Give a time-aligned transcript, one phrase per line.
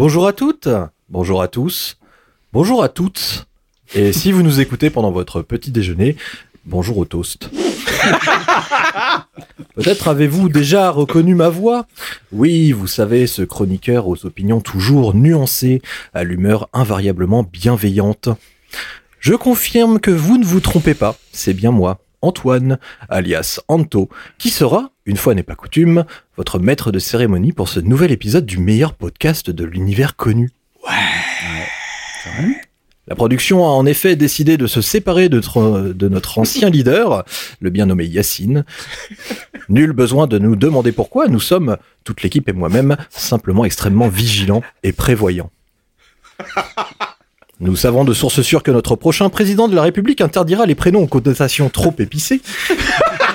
[0.00, 0.70] Bonjour à toutes,
[1.10, 1.98] bonjour à tous,
[2.54, 3.46] bonjour à toutes.
[3.94, 6.16] Et si vous nous écoutez pendant votre petit déjeuner,
[6.64, 7.50] bonjour au toast.
[9.74, 11.84] Peut-être avez-vous déjà reconnu ma voix?
[12.32, 15.82] Oui, vous savez, ce chroniqueur aux opinions toujours nuancées,
[16.14, 18.30] à l'humeur invariablement bienveillante.
[19.18, 22.78] Je confirme que vous ne vous trompez pas, c'est bien moi, Antoine,
[23.08, 24.08] alias Anto,
[24.38, 26.04] qui sera, une fois n'est pas coutume,
[26.36, 30.50] votre maître de cérémonie pour ce nouvel épisode du meilleur podcast de l'univers connu.
[33.08, 37.24] La production a en effet décidé de se séparer de notre ancien leader,
[37.60, 38.64] le bien nommé Yacine.
[39.68, 44.62] Nul besoin de nous demander pourquoi, nous sommes, toute l'équipe et moi-même, simplement extrêmement vigilants
[44.82, 45.50] et prévoyants.
[47.62, 51.02] Nous savons de sources sûres que notre prochain président de la République interdira les prénoms
[51.02, 52.40] aux connotations trop épicées.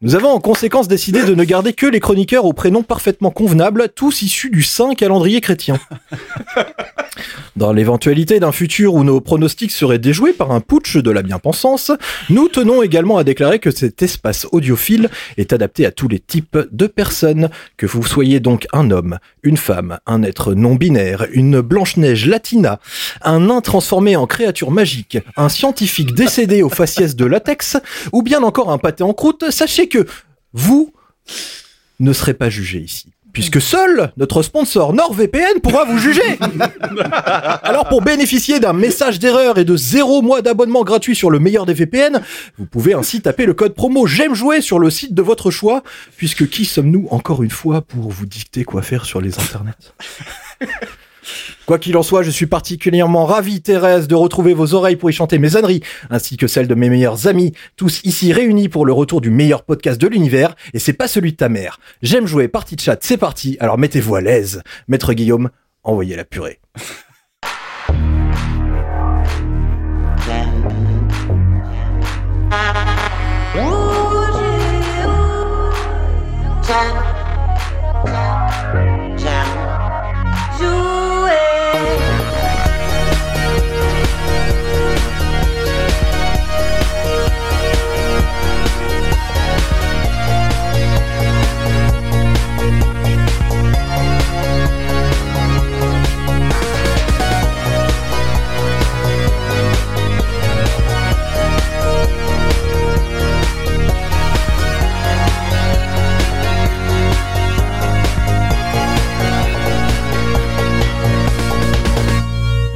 [0.00, 3.88] Nous avons en conséquence décidé de ne garder que les chroniqueurs aux prénoms parfaitement convenables,
[3.94, 5.78] tous issus du saint calendrier chrétien.
[7.56, 11.90] Dans l'éventualité d'un futur où nos pronostics seraient déjoués par un putsch de la bien-pensance,
[12.30, 16.56] nous tenons également à déclarer que cet espace audiophile est adapté à tous les types
[16.70, 22.26] de personnes, que vous soyez donc un homme, une femme, un être non-binaire, une Blanche-Neige
[22.26, 22.78] latina,
[23.22, 27.76] un nain transformé en créature magique, un scientifique décédé au faciès de latex,
[28.12, 29.46] ou bien encore un pâté en croûte,
[29.88, 30.06] que
[30.52, 30.92] vous
[32.00, 33.12] ne serez pas jugé ici.
[33.32, 36.38] Puisque seul notre sponsor NordVPN pourra vous juger.
[37.62, 41.66] Alors pour bénéficier d'un message d'erreur et de zéro mois d'abonnement gratuit sur le meilleur
[41.66, 42.22] des VPN,
[42.56, 45.82] vous pouvez ainsi taper le code promo J'aime jouer sur le site de votre choix,
[46.16, 49.94] puisque qui sommes-nous encore une fois pour vous dicter quoi faire sur les internets?
[51.66, 55.12] Quoi qu'il en soit, je suis particulièrement ravi, Thérèse, de retrouver vos oreilles pour y
[55.12, 58.92] chanter mes âneries, ainsi que celles de mes meilleurs amis, tous ici réunis pour le
[58.92, 61.78] retour du meilleur podcast de l'univers, et c'est pas celui de ta mère.
[62.02, 64.62] J'aime jouer, partie de chat, c'est parti, alors mettez-vous à l'aise.
[64.88, 65.50] Maître Guillaume,
[65.82, 66.60] envoyez la purée.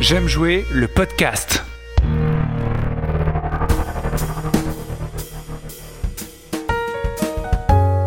[0.02, 1.62] J'aime jouer le podcast.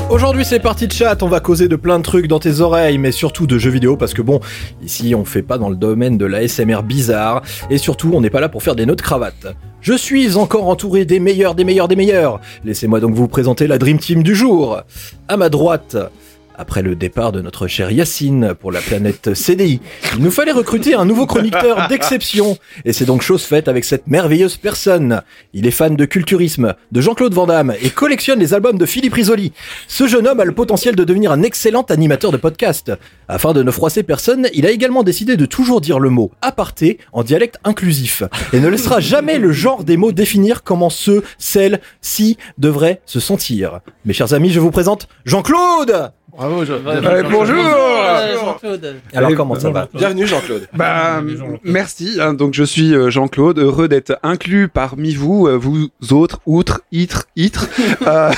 [0.09, 2.97] Aujourd'hui c'est parti de chat, on va causer de plein de trucs dans tes oreilles,
[2.97, 4.41] mais surtout de jeux vidéo, parce que bon,
[4.83, 8.29] ici on fait pas dans le domaine de la SMR bizarre, et surtout on n'est
[8.29, 9.56] pas là pour faire des nœuds de cravate.
[9.79, 12.41] Je suis encore entouré des meilleurs, des meilleurs, des meilleurs.
[12.66, 14.81] Laissez-moi donc vous présenter la Dream Team du jour.
[15.29, 15.95] À ma droite,
[16.57, 19.79] après le départ de notre cher Yacine pour la planète CDI,
[20.16, 22.57] il nous fallait recruter un nouveau chroniqueur d'exception.
[22.85, 25.21] Et c'est donc chose faite avec cette merveilleuse personne.
[25.53, 29.13] Il est fan de culturisme, de Jean-Claude Van Damme et collectionne les albums de Philippe
[29.13, 29.53] Risoli.
[29.88, 32.91] Ce jeune homme a le potentiel de devenir un excellent animateur de podcast.
[33.27, 36.99] Afin de ne froisser personne, il a également décidé de toujours dire le mot aparté
[37.13, 38.23] en dialecte inclusif
[38.53, 43.19] et ne laissera jamais le genre des mots définir comment ceux, celles, ci devraient se
[43.19, 43.79] sentir.
[44.05, 47.56] Mes chers amis, je vous présente Jean-Claude Bravo, Jean- Euh, bonjour
[48.44, 48.96] Jean-Claude.
[49.13, 50.68] Alors comment ça va Bienvenue Jean-Claude.
[50.73, 51.22] Bah,
[51.63, 52.18] merci.
[52.19, 56.81] hein, donc je suis euh, Jean-Claude, heureux d'être inclus parmi vous, euh, vous autres, outres,
[56.91, 57.68] itres, itres.
[58.07, 58.31] Euh,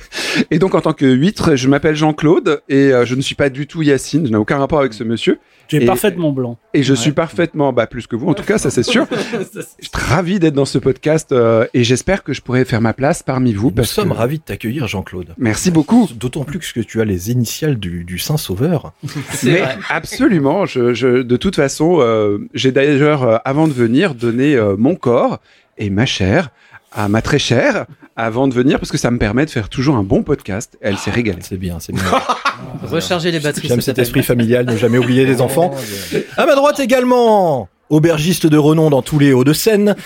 [0.50, 3.50] et donc en tant que huître, je m'appelle Jean-Claude et euh, je ne suis pas
[3.50, 4.24] du tout Yacine.
[4.26, 5.38] Je n'ai aucun rapport avec ce monsieur.
[5.70, 6.58] Tu es Et- parfaitement blanc.
[6.74, 9.06] Et je suis parfaitement, bah plus que vous en tout cas, ça c'est sûr.
[9.10, 12.92] Je suis ravi d'être dans ce podcast euh, et j'espère que je pourrai faire ma
[12.92, 13.68] place parmi vous.
[13.68, 15.34] Nous parce sommes que- ravis de t'accueillir Jean-Claude.
[15.38, 16.08] Merci beaucoup.
[16.14, 18.92] D'autant plus que tu as les initiales du, du Saint-Sauveur.
[19.30, 19.78] C'est Mais vrai.
[19.88, 24.74] absolument, je, je, de toute façon, euh, j'ai d'ailleurs, euh, avant de venir, donné euh,
[24.76, 25.38] mon corps
[25.78, 26.50] et ma chair
[26.92, 29.96] à ma très chère avant de venir parce que ça me permet de faire toujours
[29.96, 30.76] un bon podcast.
[30.80, 31.38] Elle s'est régalée.
[31.42, 32.02] C'est bien, c'est bien.
[32.82, 33.68] Recharger les batteries.
[33.68, 35.74] J'aime cet esprit familial, ne jamais oublier les enfants.
[36.36, 39.96] À ma droite également, aubergiste de renom dans tous les Hauts-de-Seine.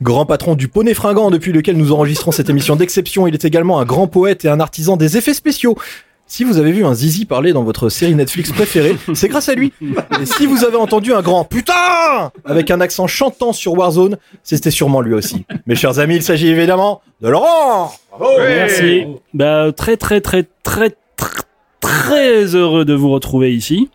[0.00, 3.80] Grand patron du Poney Fringant depuis lequel nous enregistrons cette émission d'exception, il est également
[3.80, 5.76] un grand poète et un artisan des effets spéciaux.
[6.30, 9.54] Si vous avez vu un zizi parler dans votre série Netflix préférée, c'est grâce à
[9.54, 9.72] lui.
[10.20, 14.70] Et si vous avez entendu un grand putain avec un accent chantant sur Warzone, c'était
[14.70, 15.46] sûrement lui aussi.
[15.66, 17.92] Mes chers amis, il s'agit évidemment de Laurent.
[18.46, 19.06] Merci.
[19.32, 21.30] Bah, très, très, très, très, très,
[21.80, 23.88] très heureux de vous retrouver ici.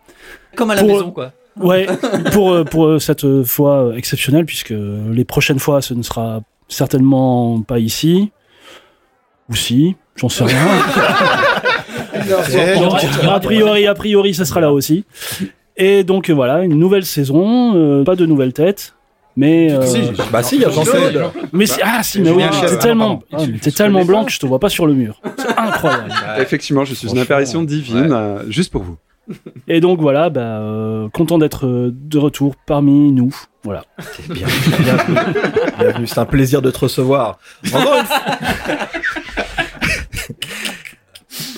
[0.56, 1.32] Comme à la Pour- maison, quoi.
[1.56, 1.86] Ouais,
[2.32, 4.74] pour, pour cette fois exceptionnelle, puisque
[5.12, 8.32] les prochaines fois, ce ne sera certainement pas ici.
[9.48, 10.56] Ou si, j'en sais rien.
[12.14, 15.04] a priori, a priori, ça sera là aussi.
[15.76, 18.94] Et donc voilà, une nouvelle saison, euh, pas de nouvelles têtes.
[19.36, 19.80] Mais, euh,
[20.32, 20.68] Bah si, il y a
[21.52, 24.30] mais si- ah si, mais oui, t'es ah, tellement, ah, mais t'es tellement blanc que
[24.30, 25.20] je te vois pas sur le mur.
[25.36, 26.12] C'est incroyable.
[26.38, 28.96] Effectivement, je suis une apparition divine, euh, juste pour vous.
[29.66, 33.34] Et donc voilà, bah, euh, content d'être de retour parmi nous.
[33.64, 33.82] Voilà.
[33.98, 34.46] C'est bien.
[36.06, 37.38] C'est un plaisir de te recevoir.
[37.72, 38.20] Encore une fois.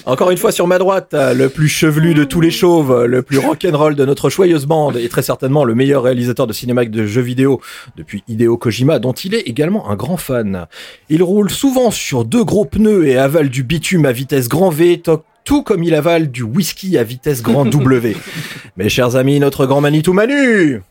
[0.07, 3.23] Encore une fois sur ma droite, euh, le plus chevelu de tous les chauves, le
[3.23, 6.89] plus rock'n'roll de notre joyeuse bande et très certainement le meilleur réalisateur de cinéma et
[6.89, 7.61] de jeux vidéo
[7.97, 10.67] depuis Hideo Kojima dont il est également un grand fan.
[11.09, 15.01] Il roule souvent sur deux gros pneus et avale du bitume à vitesse grand V,
[15.01, 18.17] to- tout comme il avale du whisky à vitesse grand W.
[18.77, 20.83] Mes chers amis, notre grand Manitou Manu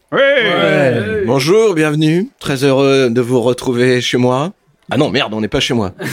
[1.25, 2.27] Bonjour, bienvenue.
[2.39, 4.51] Très heureux de vous retrouver chez moi.
[4.91, 5.93] Ah non, merde, on n'est pas chez moi.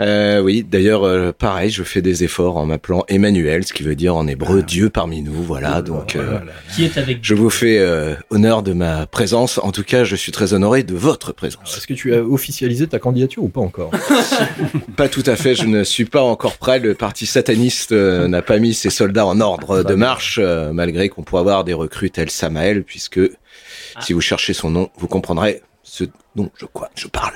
[0.00, 3.94] Euh, oui, d'ailleurs, euh, pareil, je fais des efforts en m'appelant Emmanuel, ce qui veut
[3.94, 5.42] dire en hébreu Dieu parmi nous.
[5.42, 6.38] Voilà, donc euh,
[6.74, 9.58] Qui est avec je vous fais euh, honneur de ma présence.
[9.58, 11.76] En tout cas, je suis très honoré de votre présence.
[11.76, 13.90] Est-ce que tu as officialisé ta candidature ou pas encore
[14.96, 16.78] Pas tout à fait, je ne suis pas encore prêt.
[16.78, 21.08] Le parti sataniste euh, n'a pas mis ses soldats en ordre de marche, euh, malgré
[21.08, 23.20] qu'on pourrait avoir des recrues telles Samael, puisque
[24.00, 26.04] si vous cherchez son nom, vous comprendrez ce
[26.34, 27.34] dont je quoi je parle.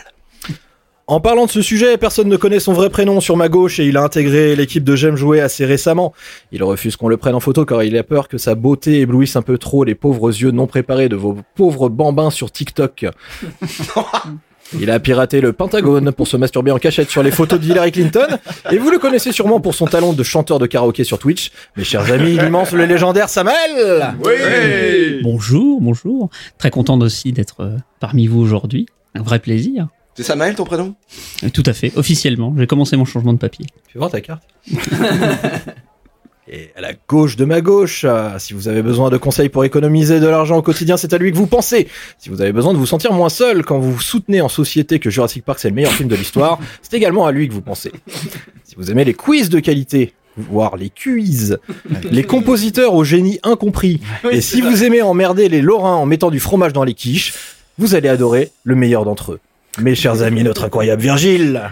[1.10, 3.84] En parlant de ce sujet, personne ne connaît son vrai prénom sur ma gauche et
[3.84, 6.14] il a intégré l'équipe de J'aime jouer assez récemment.
[6.52, 9.34] Il refuse qu'on le prenne en photo car il a peur que sa beauté éblouisse
[9.34, 13.06] un peu trop les pauvres yeux non préparés de vos pauvres bambins sur TikTok.
[14.78, 18.38] Il a piraté le Pentagone pour se masturber en cachette sur les photos d'Hillary Clinton
[18.70, 21.50] et vous le connaissez sûrement pour son talent de chanteur de karaoké sur Twitch.
[21.76, 24.14] Mes chers amis, l'immense, le légendaire Samuel
[25.24, 26.30] Bonjour, bonjour.
[26.56, 28.86] Très content aussi d'être euh, parmi vous aujourd'hui.
[29.16, 29.88] Un vrai plaisir.
[30.20, 30.94] C'est Samael ton prénom?
[31.44, 32.54] Euh, Tout à fait, officiellement.
[32.58, 33.64] J'ai commencé mon changement de papier.
[33.90, 34.42] Fais voir ta carte?
[36.46, 39.64] Et à la gauche de ma gauche, euh, si vous avez besoin de conseils pour
[39.64, 41.88] économiser de l'argent au quotidien, c'est à lui que vous pensez.
[42.18, 45.08] Si vous avez besoin de vous sentir moins seul quand vous soutenez en société que
[45.08, 47.90] Jurassic Park c'est le meilleur film de l'histoire, c'est également à lui que vous pensez.
[48.64, 51.56] Si vous aimez les quiz de qualité, voire les quiz,
[52.10, 56.40] les compositeurs au génie incompris, et si vous aimez emmerder les Lorrains en mettant du
[56.40, 57.32] fromage dans les quiches,
[57.78, 59.40] vous allez adorer le meilleur d'entre eux.
[59.78, 61.62] Mes chers amis, notre incroyable Virgile.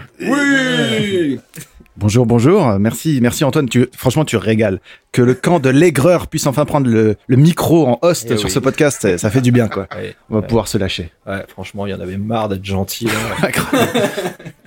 [1.97, 2.79] Bonjour, bonjour.
[2.79, 3.67] Merci, merci Antoine.
[3.67, 4.79] Tu, franchement, tu régales.
[5.11, 8.45] Que le camp de l'aigreur puisse enfin prendre le, le micro en host Eh sur
[8.47, 8.51] oui.
[8.53, 9.87] ce podcast, ça- fait du bien, quoi.
[9.95, 10.47] Ouais, On va ouais.
[10.47, 11.11] pouvoir se lâcher.
[11.27, 13.05] Ouais, franchement, il y en avait marre d'être gentil.
[13.07, 13.49] là.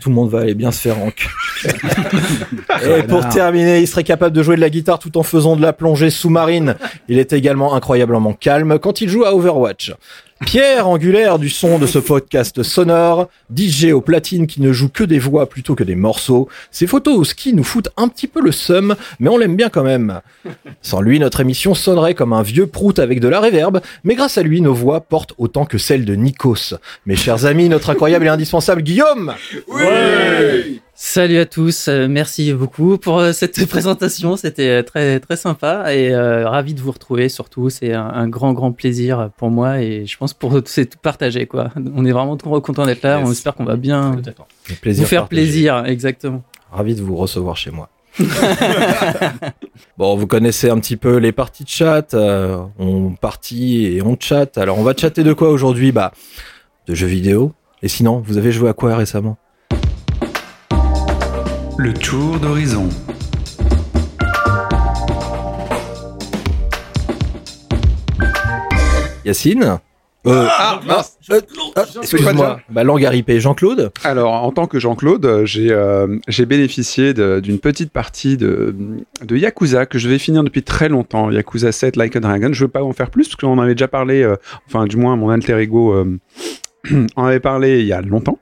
[0.01, 1.27] Tout le monde va aller bien se faire rank.
[2.99, 5.63] Et pour terminer, il serait capable de jouer de la guitare tout en faisant de
[5.63, 6.75] la plongée sous-marine.
[7.09, 9.95] Il est également incroyablement calme quand il joue à Overwatch.
[10.45, 15.05] Pierre Angulaire du son de ce podcast sonore, DJ au platine qui ne joue que
[15.05, 16.49] des voix plutôt que des morceaux.
[16.71, 19.69] Ses photos au ski nous foutent un petit peu le seum, mais on l'aime bien
[19.69, 20.21] quand même.
[20.83, 24.39] Sans lui, notre émission sonnerait comme un vieux prout avec de la réverb, mais grâce
[24.39, 26.75] à lui, nos voix portent autant que celles de Nikos.
[27.07, 29.35] Mes chers amis, notre incroyable et indispensable Guillaume
[30.95, 35.95] Salut à tous, euh, merci beaucoup pour euh, cette présentation, c'était euh, très très sympa
[35.95, 39.81] et euh, ravi de vous retrouver surtout, c'est un, un grand grand plaisir pour moi
[39.81, 41.71] et je pense pour c'est tout partagé quoi.
[41.95, 44.23] On est vraiment trop content d'être là, on espère qu'on va bien vous
[45.05, 45.29] faire partagé.
[45.29, 46.43] plaisir, exactement.
[46.71, 47.89] Ravi de vous recevoir chez moi.
[49.97, 52.13] bon, vous connaissez un petit peu les parties de chat.
[52.13, 54.59] euh, on partit et on chatte.
[54.59, 55.93] Alors, on va chatter de quoi aujourd'hui?
[55.93, 56.13] Bah,
[56.87, 57.53] de jeux vidéo.
[57.83, 59.39] Et sinon, vous avez joué à quoi récemment?
[61.79, 62.89] Le tour d'horizon.
[69.25, 69.79] Yacine
[70.27, 71.17] euh, Ah, mince.
[71.31, 71.41] euh,
[71.77, 72.61] ah, Excuse-moi.
[72.71, 73.31] Bah, langue RIP.
[73.39, 78.75] Jean-Claude Alors, en tant que Jean-Claude, euh, j'ai euh, bénéficié d'une petite partie de,
[79.25, 81.31] de Yakuza que je vais finir depuis très longtemps.
[81.31, 82.51] Yakuza 7 Like a Dragon.
[82.53, 84.37] Je veux pas en faire plus parce qu'on en avait déjà parlé, euh,
[84.69, 86.19] enfin, du moins, mon alter ego euh,
[87.17, 88.39] en avait parlé il y a longtemps.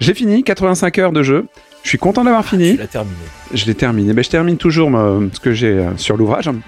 [0.00, 1.46] J'ai fini, 85 heures de jeu.
[1.88, 2.76] Je suis content d'avoir Tu fini.
[2.76, 3.16] l'as terminé.
[3.54, 4.12] Je l'ai terminé.
[4.12, 4.90] Mais je termine toujours
[5.32, 6.50] ce que j'ai euh, sur l'ouvrage.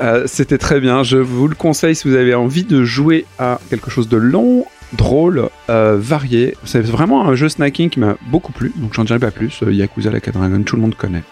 [0.00, 1.02] Euh, C'était très bien.
[1.02, 4.64] Je vous le conseille si vous avez envie de jouer à quelque chose de long,
[4.94, 6.56] drôle, euh, varié.
[6.64, 8.72] C'est vraiment un jeu snacking qui m'a beaucoup plu.
[8.76, 9.60] Donc j'en dirai pas plus.
[9.60, 11.22] Yakuza Like a Dragon, tout le monde connaît.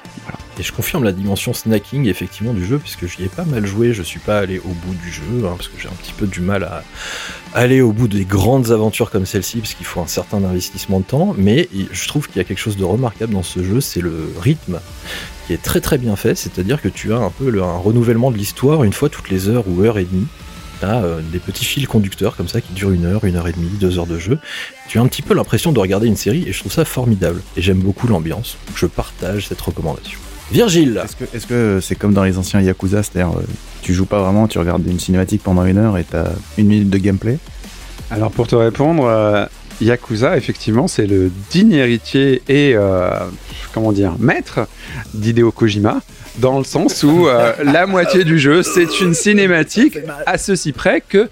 [0.58, 3.92] Et je confirme la dimension snacking effectivement du jeu, puisque j'y ai pas mal joué,
[3.92, 6.26] je suis pas allé au bout du jeu, hein, parce que j'ai un petit peu
[6.26, 6.82] du mal à
[7.54, 11.04] aller au bout des grandes aventures comme celle-ci, parce qu'il faut un certain investissement de
[11.04, 14.00] temps, mais je trouve qu'il y a quelque chose de remarquable dans ce jeu, c'est
[14.00, 14.80] le rythme
[15.46, 18.36] qui est très très bien fait, c'est-à-dire que tu as un peu un renouvellement de
[18.36, 20.26] l'histoire une fois toutes les heures ou heures et demie.
[20.80, 23.52] T'as euh, des petits fils conducteurs comme ça qui durent une heure, une heure et
[23.52, 24.38] demie, deux heures de jeu.
[24.88, 27.42] Tu as un petit peu l'impression de regarder une série et je trouve ça formidable.
[27.56, 28.56] Et j'aime beaucoup l'ambiance.
[28.74, 30.18] Je partage cette recommandation.
[30.50, 31.02] Virgile
[31.34, 33.42] Est-ce que c'est comme dans les anciens Yakuza, c'est-à-dire euh,
[33.82, 36.90] tu joues pas vraiment, tu regardes une cinématique pendant une heure et t'as une minute
[36.90, 37.38] de gameplay?
[38.10, 39.44] Alors pour te répondre, euh,
[39.82, 43.10] Yakuza, effectivement, c'est le digne héritier et, euh,
[43.74, 44.60] comment dire, maître
[45.12, 46.00] d'Hideo Kojima,
[46.38, 51.00] dans le sens où euh, la moitié du jeu, c'est une cinématique, à ceci près
[51.00, 51.28] que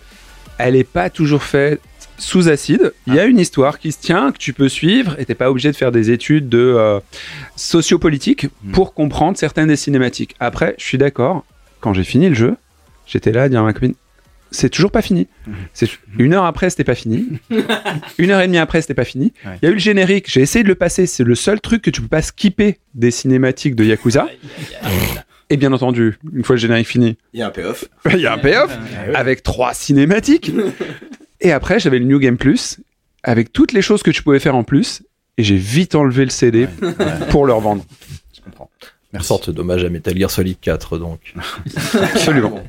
[0.58, 1.80] elle n'est pas toujours faite
[2.18, 2.92] sous acide.
[3.06, 5.50] Il y a une histoire qui se tient, que tu peux suivre, et t'es pas
[5.50, 6.98] obligé de faire des études de euh,
[7.56, 10.34] sociopolitique pour comprendre certaines des cinématiques.
[10.40, 11.44] Après, je suis d'accord,
[11.80, 12.56] quand j'ai fini le jeu,
[13.06, 13.94] j'étais là à dire à ma copine,
[14.50, 15.26] c'est toujours pas fini.
[15.72, 15.88] C'est
[16.18, 17.26] une heure après, c'était pas fini.
[18.18, 19.32] une heure et demie après, c'était pas fini.
[19.44, 19.58] Il Ouais.
[19.62, 20.30] y a eu le générique.
[20.30, 21.06] J'ai essayé de le passer.
[21.06, 24.26] C'est le seul truc que tu peux pas skipper des cinématiques de Yakuza.
[25.48, 27.84] Et bien entendu, une fois le générique fini, Il y a un payoff.
[28.12, 28.76] il y a un payoff
[29.14, 30.50] avec trois cinématiques.
[31.40, 32.78] Et après, j'avais le New Game Plus
[33.22, 35.02] avec toutes les choses que tu pouvais faire en plus.
[35.38, 36.66] Et j'ai vite enlevé le CD
[37.30, 37.84] pour le revendre.
[38.34, 38.70] Je comprends.
[39.12, 41.34] Une sorte d'hommage à Metal Gear Solid 4 donc.
[42.14, 42.62] Absolument.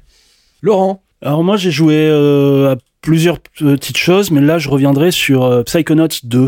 [0.61, 5.43] Laurent Alors moi j'ai joué euh, à plusieurs petites choses, mais là je reviendrai sur
[5.45, 6.47] euh, Psychonauts 2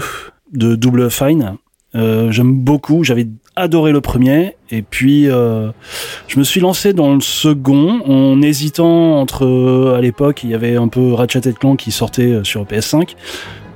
[0.53, 1.57] de Double Fine.
[1.95, 5.71] Euh, J'aime beaucoup, j'avais adoré le premier, et puis euh,
[6.27, 10.53] je me suis lancé dans le second en hésitant entre, euh, à l'époque il y
[10.53, 13.15] avait un peu Ratchet Clank qui sortait sur PS5,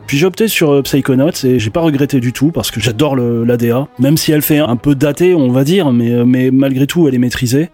[0.06, 3.88] puis j'ai opté sur Psychonauts et j'ai pas regretté du tout parce que j'adore l'ADA,
[3.98, 7.16] même si elle fait un peu datée, on va dire, mais, mais malgré tout elle
[7.16, 7.72] est maîtrisée.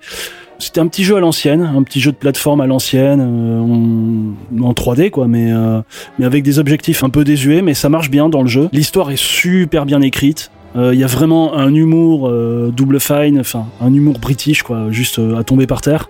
[0.60, 4.66] C'était un petit jeu à l'ancienne, un petit jeu de plateforme à l'ancienne, euh, en,
[4.68, 5.82] en 3D quoi, mais, euh,
[6.20, 8.68] mais avec des objectifs un peu désuets, mais ça marche bien dans le jeu.
[8.74, 10.52] L'histoire est super bien écrite.
[10.76, 12.30] Euh, Il y a vraiment un humour
[12.72, 16.10] double fine, enfin un humour british quoi, juste à tomber par terre.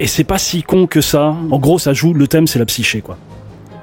[0.00, 1.36] Et c'est pas si con que ça.
[1.50, 2.14] En gros, ça joue.
[2.14, 3.18] Le thème, c'est la psyché quoi.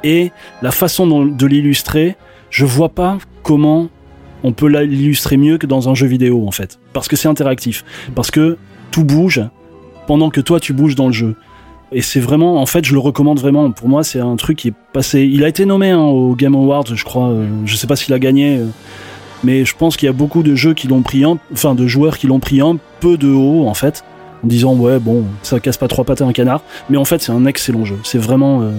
[0.03, 2.15] Et la façon de l'illustrer,
[2.49, 3.89] je vois pas comment
[4.43, 7.83] on peut l'illustrer mieux que dans un jeu vidéo en fait, parce que c'est interactif,
[8.13, 8.57] parce que
[8.91, 9.41] tout bouge
[10.07, 11.35] pendant que toi tu bouges dans le jeu.
[11.91, 13.71] Et c'est vraiment, en fait, je le recommande vraiment.
[13.71, 15.29] Pour moi, c'est un truc qui est passé.
[15.31, 17.29] Il a été nommé hein, au Game Awards, je crois.
[17.29, 18.65] euh, je sais pas s'il a gagné, euh,
[19.43, 21.85] mais je pense qu'il y a beaucoup de jeux qui l'ont pris un, enfin de
[21.85, 24.03] joueurs qui l'ont pris un peu de haut en fait,
[24.43, 26.61] en disant ouais bon, ça casse pas trois pattes à un canard.
[26.89, 27.99] Mais en fait, c'est un excellent jeu.
[28.03, 28.71] C'est vraiment, euh,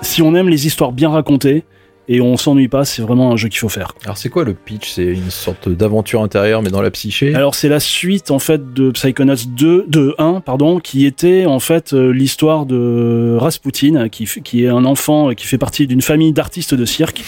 [0.00, 1.64] si on aime les histoires bien racontées
[2.12, 3.92] et on s'ennuie pas, c'est vraiment un jeu qu'il faut faire.
[4.04, 4.90] Alors c'est quoi le pitch?
[4.90, 7.34] C'est une sorte d'aventure intérieure mais dans la psyché?
[7.36, 11.60] Alors c'est la suite en fait de Psychonauts 2, de 1 pardon, qui était en
[11.60, 16.02] fait euh, l'histoire de Rasputin, qui, qui est un enfant euh, qui fait partie d'une
[16.02, 17.22] famille d'artistes de cirque,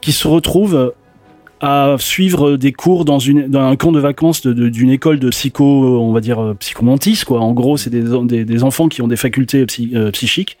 [0.00, 0.92] qui se retrouve
[1.64, 5.20] à suivre des cours dans, une, dans un camp de vacances de- de- d'une école
[5.20, 7.40] de psycho, on va dire euh, psychomantis quoi.
[7.40, 10.58] En gros, c'est des, des, des enfants qui ont des facultés psy- euh, psychiques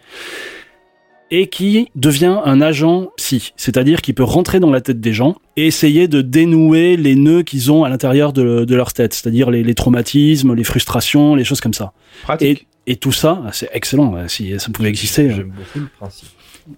[1.34, 5.34] et qui devient un agent psy, c'est-à-dire qu'il peut rentrer dans la tête des gens
[5.56, 9.50] et essayer de dénouer les nœuds qu'ils ont à l'intérieur de, de leur tête, c'est-à-dire
[9.50, 11.92] les, les traumatismes, les frustrations, les choses comme ça.
[12.22, 12.66] Pratique.
[12.86, 15.22] Et tout ça, c'est excellent, si ça pouvait exister.
[15.30, 15.34] euh.
[15.36, 16.28] J'aime beaucoup le principe.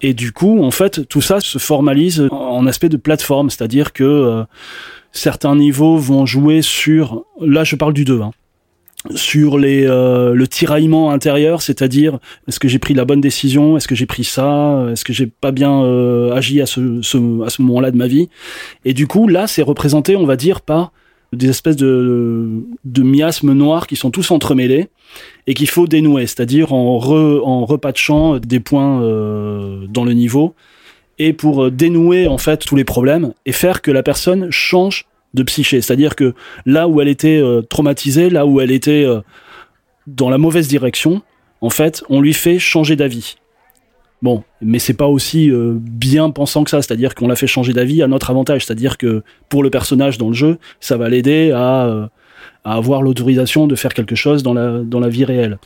[0.00, 3.92] Et du coup, en fait, tout ça se formalise en en aspect de plateforme, c'est-à-dire
[3.92, 4.44] que euh,
[5.12, 8.30] certains niveaux vont jouer sur, là je parle du 2, hein,
[9.14, 12.18] sur les, euh, le tiraillement intérieur, c'est-à-dire
[12.48, 15.26] est-ce que j'ai pris la bonne décision, est-ce que j'ai pris ça, est-ce que j'ai
[15.26, 18.28] pas bien euh, agi à ce, ce- à ce moment-là de ma vie.
[18.86, 20.92] Et du coup, là, c'est représenté, on va dire, par
[21.34, 22.48] des espèces de,
[22.84, 24.88] de miasmes noirs qui sont tous entremêlés
[25.46, 30.54] et qu'il faut dénouer, c'est-à-dire en, re, en repatchant des points euh, dans le niveau
[31.18, 35.06] et pour euh, dénouer en fait tous les problèmes et faire que la personne change
[35.34, 39.20] de psyché, c'est-à-dire que là où elle était euh, traumatisée, là où elle était euh,
[40.06, 41.22] dans la mauvaise direction,
[41.60, 43.36] en fait, on lui fait changer d'avis.
[44.22, 47.72] Bon, mais c'est pas aussi euh, bien pensant que ça, c'est-à-dire qu'on l'a fait changer
[47.72, 51.50] d'avis à notre avantage, c'est-à-dire que pour le personnage dans le jeu, ça va l'aider
[51.54, 52.08] à,
[52.64, 55.58] à avoir l'autorisation de faire quelque chose dans la, dans la vie réelle.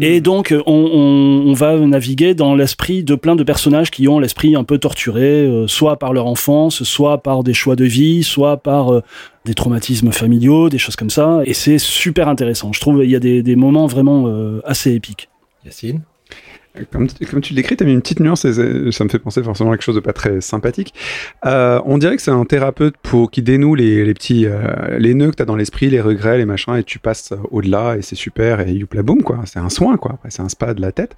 [0.00, 4.06] Et donc, euh, on, on, on va naviguer dans l'esprit de plein de personnages qui
[4.08, 7.84] ont l'esprit un peu torturé, euh, soit par leur enfance, soit par des choix de
[7.84, 9.00] vie, soit par euh,
[9.44, 11.40] des traumatismes familiaux, des choses comme ça.
[11.46, 12.72] Et c'est super intéressant.
[12.72, 15.28] Je trouve il y a des, des moments vraiment euh, assez épiques.
[15.64, 16.02] Yacine?
[16.90, 19.18] Comme, comme tu le décris, tu as mis une petite nuance et ça me fait
[19.18, 20.94] penser forcément à quelque chose de pas très sympathique.
[21.44, 25.12] Euh, on dirait que c'est un thérapeute pour qui dénoue les, les petits euh, les
[25.12, 28.02] nœuds que tu as dans l'esprit, les regrets, les machins, et tu passes au-delà et
[28.02, 29.40] c'est super et youpla boum quoi.
[29.44, 30.18] C'est un soin quoi.
[30.30, 31.14] C'est un spa de la tête.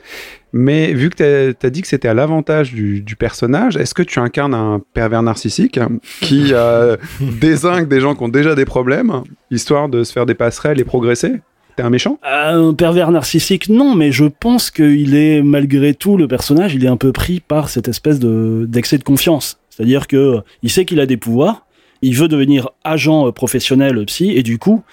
[0.52, 4.02] Mais vu que tu as, dit que c'était à l'avantage du, du personnage, est-ce que
[4.02, 5.78] tu incarnes un pervers narcissique
[6.20, 6.96] qui euh,
[7.40, 10.84] désingue des gens qui ont déjà des problèmes, histoire de se faire des passerelles et
[10.84, 11.40] progresser?
[11.76, 12.18] T'es un méchant?
[12.22, 16.88] Un pervers narcissique, non, mais je pense qu'il est, malgré tout, le personnage, il est
[16.88, 19.58] un peu pris par cette espèce de, d'excès de confiance.
[19.70, 21.66] C'est-à-dire que il sait qu'il a des pouvoirs,
[22.00, 24.84] il veut devenir agent euh, professionnel psy, et du coup,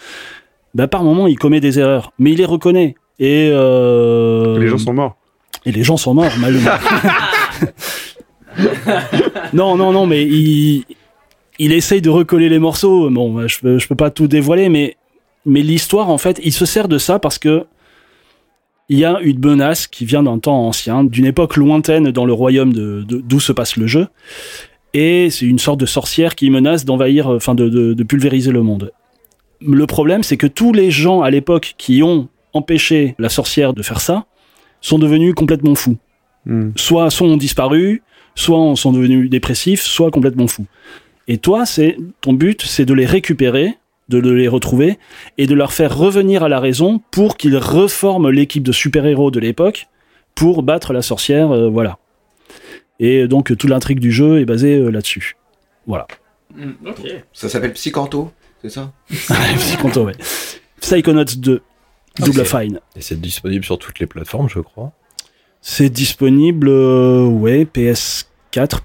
[0.73, 2.13] bah, par moment, il commet des erreurs.
[2.17, 2.95] Mais il les reconnaît.
[3.19, 5.17] Et, euh, Les gens sont morts.
[5.65, 6.71] Et les gens sont morts, malheureusement.
[9.53, 10.85] non, non, non, mais il,
[11.59, 13.11] il essaye de recoller les morceaux.
[13.11, 14.97] Bon, je peux, je peux pas tout dévoiler, mais,
[15.45, 17.65] mais l'histoire, en fait, il se sert de ça parce que
[18.89, 22.33] il y a une menace qui vient d'un temps ancien, d'une époque lointaine dans le
[22.33, 24.07] royaume de, de- d'où se passe le jeu.
[24.93, 28.61] Et c'est une sorte de sorcière qui menace d'envahir, enfin de, de, de pulvériser le
[28.61, 28.91] monde.
[29.61, 33.81] Le problème, c'est que tous les gens à l'époque qui ont empêché la sorcière de
[33.81, 34.25] faire ça
[34.81, 35.97] sont devenus complètement fous.
[36.45, 36.71] Hmm.
[36.75, 38.03] Soit, soit ont disparu,
[38.35, 40.65] soit sont devenus dépressifs, soit complètement fous.
[41.29, 43.75] Et toi, c'est ton but, c'est de les récupérer,
[44.19, 44.99] de les retrouver
[45.37, 49.39] et de leur faire revenir à la raison pour qu'ils reforment l'équipe de super-héros de
[49.39, 49.87] l'époque
[50.35, 51.97] pour battre la sorcière, euh, voilà.
[52.99, 55.35] Et donc toute l'intrigue du jeu est basée euh, là-dessus.
[55.87, 56.07] Voilà.
[57.33, 58.93] Ça s'appelle Psychanto, c'est ça?
[59.81, 60.13] Conto, ouais.
[60.79, 61.61] Psychonauts 2,
[62.19, 62.45] Double Ok.
[62.45, 62.79] Fine.
[62.95, 64.91] Et c'est disponible sur toutes les plateformes, je crois.
[65.61, 68.25] C'est disponible, euh, ouais, PS4,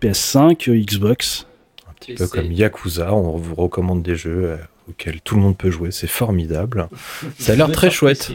[0.00, 1.46] PS5, euh, Xbox.
[1.88, 5.56] Un petit peu comme Yakuza, on vous recommande des jeux euh, auxquels tout le monde
[5.56, 6.88] peut jouer, c'est formidable.
[7.38, 8.32] Ça a l'air très chouette.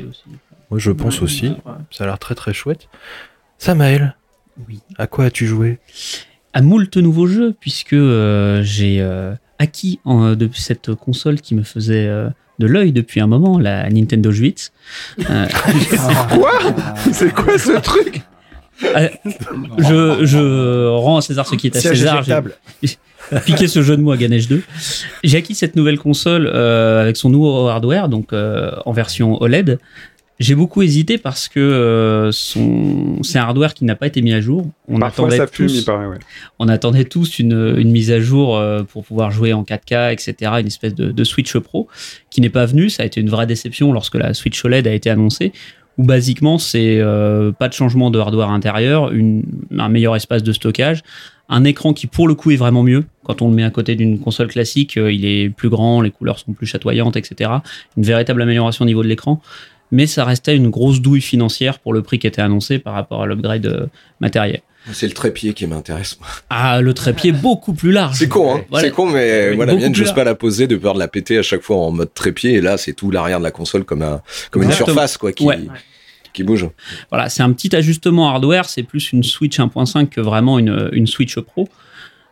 [0.69, 1.53] Moi, je pense aussi.
[1.91, 2.87] Ça a l'air très très chouette.
[3.57, 4.15] Samaël,
[4.67, 4.79] Oui.
[4.97, 5.79] à quoi as-tu joué?
[6.53, 11.63] À moult nouveaux jeux, puisque euh, j'ai euh, acquis en, de cette console qui me
[11.63, 12.29] faisait euh,
[12.59, 14.69] de l'œil depuis un moment, la Nintendo Switch.
[15.29, 15.47] Euh,
[16.35, 16.51] Quoi?
[17.11, 18.21] C'est quoi ce truc?
[18.81, 22.23] Je, je rends à César ce qui est à César.
[22.23, 22.97] J'ai
[23.45, 24.61] piqué ce jeu de mots à Ganesh 2.
[25.23, 29.79] J'ai acquis cette nouvelle console euh, avec son nouveau hardware, donc euh, en version OLED.
[30.39, 34.33] J'ai beaucoup hésité parce que euh, son, c'est un hardware qui n'a pas été mis
[34.33, 34.65] à jour.
[34.87, 36.17] On Parfois attendait ça fume, tous- il paraît, ouais.
[36.57, 40.51] on attendait tous une, une mise à jour euh, pour pouvoir jouer en 4K, etc.
[40.59, 41.87] Une espèce de, de Switch Pro
[42.31, 42.89] qui n'est pas venue.
[42.89, 45.53] Ça a été une vraie déception lorsque la Switch OLED a été annoncée.
[45.97, 51.03] Où basiquement c'est euh, pas de changement de hardware intérieur, un meilleur espace de stockage,
[51.49, 53.03] un écran qui pour le coup est vraiment mieux.
[53.23, 56.09] Quand on le met à côté d'une console classique, euh, il est plus grand, les
[56.09, 57.51] couleurs sont plus chatoyantes, etc.
[57.97, 59.41] Une véritable amélioration au niveau de l'écran.
[59.91, 63.23] Mais ça restait une grosse douille financière pour le prix qui était annoncé par rapport
[63.23, 63.87] à l'upgrade euh,
[64.21, 64.61] matériel.
[64.93, 66.17] C'est le trépied qui m'intéresse.
[66.19, 66.27] moi.
[66.49, 68.15] Ah, le trépied beaucoup plus large.
[68.17, 68.87] C'est con, hein Voilà.
[68.87, 71.07] C'est con, mais Oui, voilà, beaucoup mienne, j'ose pas la poser de peur de la
[71.07, 72.53] péter à chaque fois en mode trépied.
[72.53, 75.45] Et là, c'est tout l'arrière de la console comme, un, comme une surface, quoi, qui,
[75.45, 75.59] Ouais.
[76.33, 76.67] qui bouge.
[77.11, 81.05] Voilà, c'est un petit ajustement hardware, c'est plus une Switch 1.5 que vraiment une, une
[81.07, 81.67] Switch Pro.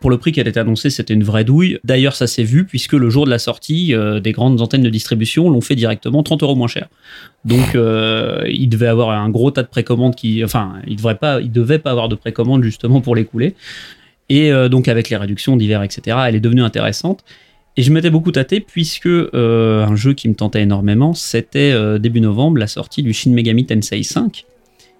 [0.00, 1.78] Pour le prix qui a été annoncé, c'était une vraie douille.
[1.84, 4.88] D'ailleurs, ça s'est vu puisque le jour de la sortie, euh, des grandes antennes de
[4.88, 6.88] distribution l'ont fait directement 30 euros moins cher.
[7.44, 11.42] Donc, euh, il devait avoir un gros tas de précommandes qui, enfin, il devrait pas,
[11.42, 13.54] devait pas avoir de précommandes justement pour l'écouler.
[14.30, 17.22] Et euh, donc, avec les réductions d'hiver, etc., elle est devenue intéressante.
[17.76, 22.58] Et je m'étais beaucoup tâté puisque un jeu qui me tentait énormément, c'était début novembre
[22.58, 24.44] la sortie du Shin Megami Tensei 5,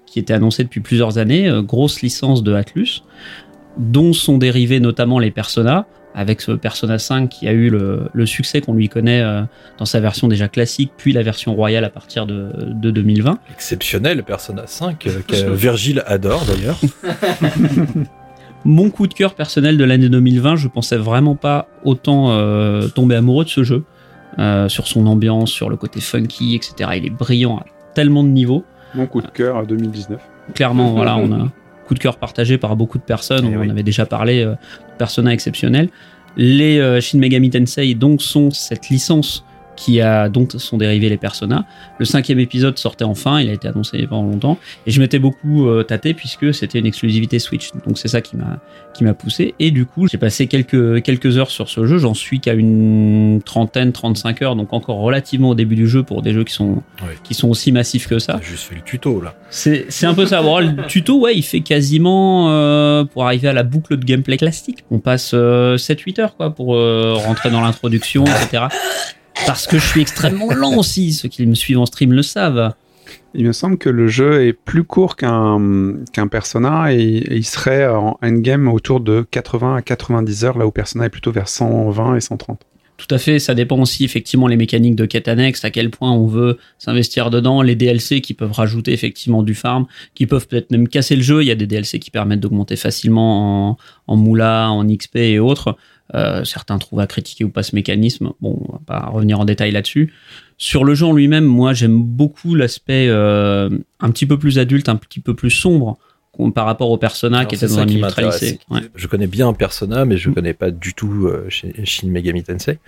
[0.07, 3.03] qui était annoncé depuis plusieurs années, grosse licence de Atlus,
[3.77, 8.27] dont sont dérivés notamment les Persona, avec ce Persona 5 qui a eu le, le
[8.27, 9.43] succès qu'on lui connaît euh,
[9.79, 13.39] dans sa version déjà classique, puis la version royale à partir de, de 2020.
[13.53, 16.81] Exceptionnel, Persona 5, euh, que Virgile adore d'ailleurs.
[18.65, 23.15] Mon coup de cœur personnel de l'année 2020, je pensais vraiment pas autant euh, tomber
[23.15, 23.85] amoureux de ce jeu,
[24.39, 26.91] euh, sur son ambiance, sur le côté funky, etc.
[26.97, 28.65] Il est brillant à tellement de niveaux.
[28.95, 30.21] Mon coup de cœur à 2019.
[30.55, 31.49] Clairement, voilà, on a
[31.91, 33.49] coup de cœur partagé par beaucoup de personnes.
[33.51, 33.69] Eh on oui.
[33.69, 34.55] avait déjà parlé euh,
[34.97, 35.89] Persona exceptionnel.
[36.37, 39.45] Les euh, Shin Megami Tensei donc sont cette licence
[39.81, 41.65] qui a dont sont dérivés les Persona.
[41.99, 45.69] Le cinquième épisode sortait enfin, il a été annoncé pendant longtemps, et je m'étais beaucoup
[45.69, 47.71] euh, tâté puisque c'était une exclusivité Switch.
[47.87, 48.61] Donc c'est ça qui m'a
[48.93, 49.55] qui m'a poussé.
[49.59, 51.97] Et du coup, j'ai passé quelques quelques heures sur ce jeu.
[51.97, 56.21] J'en suis qu'à une trentaine, 35 heures, donc encore relativement au début du jeu pour
[56.21, 56.83] des jeux qui sont
[57.25, 58.35] qui sont aussi massifs que ça.
[58.35, 59.35] T'as juste fait le tuto là.
[59.49, 60.43] C'est c'est un peu ça.
[60.43, 64.37] Bon, le tuto, ouais, il fait quasiment euh, pour arriver à la boucle de gameplay
[64.37, 64.85] classique.
[64.91, 68.65] On passe euh, 7-8 heures quoi pour euh, rentrer dans l'introduction, etc.
[69.47, 71.13] Parce que je suis extrêmement lent aussi.
[71.13, 72.73] Ceux qui me suivent en stream le savent.
[73.35, 77.45] Il me semble que le jeu est plus court qu'un qu'un Persona et, et il
[77.45, 81.49] serait en endgame autour de 80 à 90 heures, là où Persona est plutôt vers
[81.49, 82.61] 120 et 130.
[83.01, 86.13] Tout à fait, ça dépend aussi effectivement les mécaniques de quête annexe, à quel point
[86.13, 90.71] on veut s'investir dedans, les DLC qui peuvent rajouter effectivement du farm, qui peuvent peut-être
[90.71, 91.43] même casser le jeu.
[91.43, 95.39] Il y a des DLC qui permettent d'augmenter facilement en, en moula, en XP et
[95.39, 95.79] autres.
[96.15, 98.33] Euh, certains trouvent à critiquer ou pas ce mécanisme.
[98.41, 100.13] Bon, on va pas revenir en détail là-dessus.
[100.59, 103.71] Sur le jeu en lui-même, moi j'aime beaucoup l'aspect euh,
[104.01, 105.99] un petit peu plus adulte, un petit peu plus sombre
[106.55, 108.59] par rapport au Persona Alors, qui était dans un milieu très lycée.
[108.71, 108.81] Ouais.
[108.95, 112.79] Je connais bien Persona, mais je connais pas du tout euh, Shin Megami Tensei.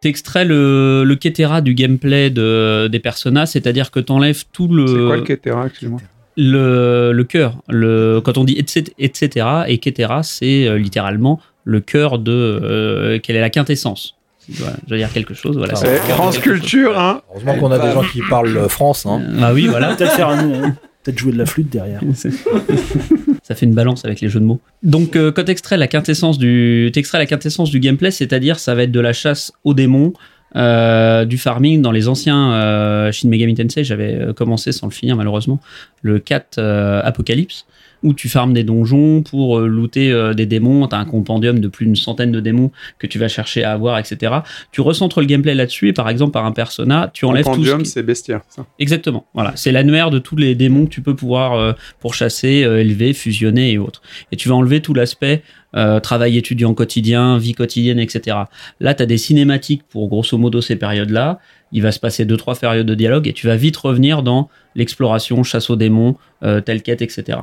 [0.00, 4.86] T'extrais le, le Ketera du gameplay de, des Persona, c'est-à-dire que t'enlèves tout le.
[4.86, 6.00] C'est quoi le Ketera, excuse-moi?
[6.36, 7.60] Le, le cœur.
[7.68, 9.46] Le, quand on dit etc., etc.
[9.66, 12.32] et Ketera, c'est littéralement le cœur de.
[12.32, 14.14] euh, quelle est la quintessence
[14.48, 15.58] voilà, Je veux dire quelque chose.
[15.58, 15.96] Voilà, Ah, ouais.
[15.98, 16.42] France chose.
[16.44, 19.04] Culture, hein Heureusement qu'on a des gens qui parlent euh, France.
[19.04, 19.20] Hein.
[19.42, 19.94] Ah oui, voilà.
[19.96, 22.00] Peut-être faire un- peut-être jouer de la flûte derrière.
[23.42, 24.60] Ça fait une balance avec les jeux de mots.
[24.82, 28.82] Donc, euh, quand t'extrais la quintessence du, t'extrais la quintessence du gameplay, c'est-à-dire ça va
[28.84, 30.12] être de la chasse aux démons,
[30.56, 33.84] euh, du farming dans les anciens euh, Shin Megami Tensei.
[33.84, 35.60] J'avais commencé sans le finir malheureusement
[36.02, 37.66] le 4 euh, Apocalypse
[38.02, 40.86] où tu farmes des donjons pour euh, looter euh, des démons.
[40.86, 43.98] T'as un compendium de plus d'une centaine de démons que tu vas chercher à avoir,
[43.98, 44.32] etc.
[44.72, 47.56] Tu recentres le gameplay là-dessus et par exemple par un persona, tu enlèves tout ce
[47.56, 48.66] Compendium, qui- c'est bestiaire, ça.
[48.78, 49.26] Exactement.
[49.34, 53.12] Voilà, c'est l'annuaire de tous les démons que tu peux pouvoir euh, pourchasser, euh, élever,
[53.12, 54.02] fusionner et autres.
[54.32, 55.42] Et tu vas enlever tout l'aspect
[55.76, 58.36] euh, travail étudiant quotidien, vie quotidienne, etc.
[58.80, 61.40] Là, tu as des cinématiques pour grosso modo ces périodes-là.
[61.72, 64.48] Il va se passer deux trois périodes de dialogue et tu vas vite revenir dans
[64.74, 67.38] l'exploration, chasse aux démons, euh, telle quête, etc.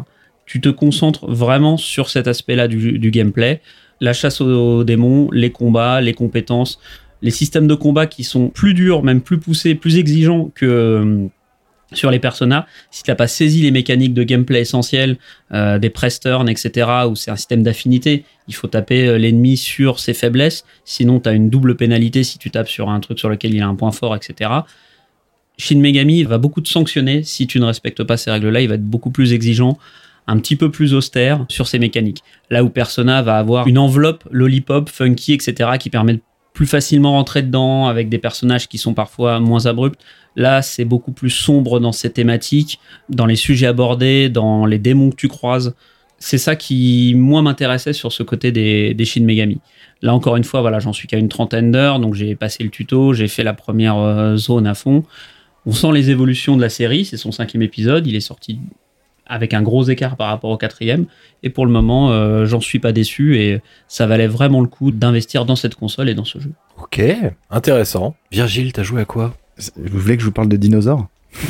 [0.45, 3.61] Tu te concentres vraiment sur cet aspect-là du, gameplay,
[3.99, 6.79] la chasse aux démons, les combats, les compétences,
[7.21, 11.27] les systèmes de combat qui sont plus durs, même plus poussés, plus exigeants que euh,
[11.93, 12.65] sur les personas.
[12.91, 15.17] Si tu n'as pas saisi les mécaniques de gameplay essentielles,
[15.53, 19.57] euh, des press turns, etc., où c'est un système d'affinité, il faut taper euh, l'ennemi
[19.57, 23.19] sur ses faiblesses, sinon tu as une double pénalité si tu tapes sur un truc
[23.19, 24.51] sur lequel il a un point fort, etc.
[25.57, 28.75] Shin Megami va beaucoup te sanctionner si tu ne respectes pas ces règles-là, il va
[28.75, 29.77] être beaucoup plus exigeant,
[30.27, 32.23] un petit peu plus austère sur ses mécaniques.
[32.49, 36.21] Là où Persona va avoir une enveloppe lollipop, funky, etc., qui permet de
[36.53, 39.99] plus facilement rentrer dedans avec des personnages qui sont parfois moins abrupts.
[40.35, 45.11] Là, c'est beaucoup plus sombre dans ces thématiques, dans les sujets abordés, dans les démons
[45.11, 45.75] que tu croises.
[46.17, 49.59] C'est ça qui, moi, m'intéressait sur ce côté des, des Shin Megami.
[50.01, 52.69] Là, encore une fois, voilà, j'en suis qu'à une trentaine d'heures, donc j'ai passé le
[52.69, 55.03] tuto, j'ai fait la première euh, zone à fond.
[55.65, 58.59] On sent les évolutions de la série, c'est son cinquième épisode, il est sorti
[59.27, 61.05] avec un gros écart par rapport au quatrième.
[61.43, 64.91] Et pour le moment, euh, j'en suis pas déçu et ça valait vraiment le coup
[64.91, 66.51] d'investir dans cette console et dans ce jeu.
[66.81, 67.01] Ok,
[67.49, 68.15] intéressant.
[68.31, 69.33] Virgile, t'as joué à quoi?
[69.77, 71.07] Vous voulez que je vous parle de dinosaures?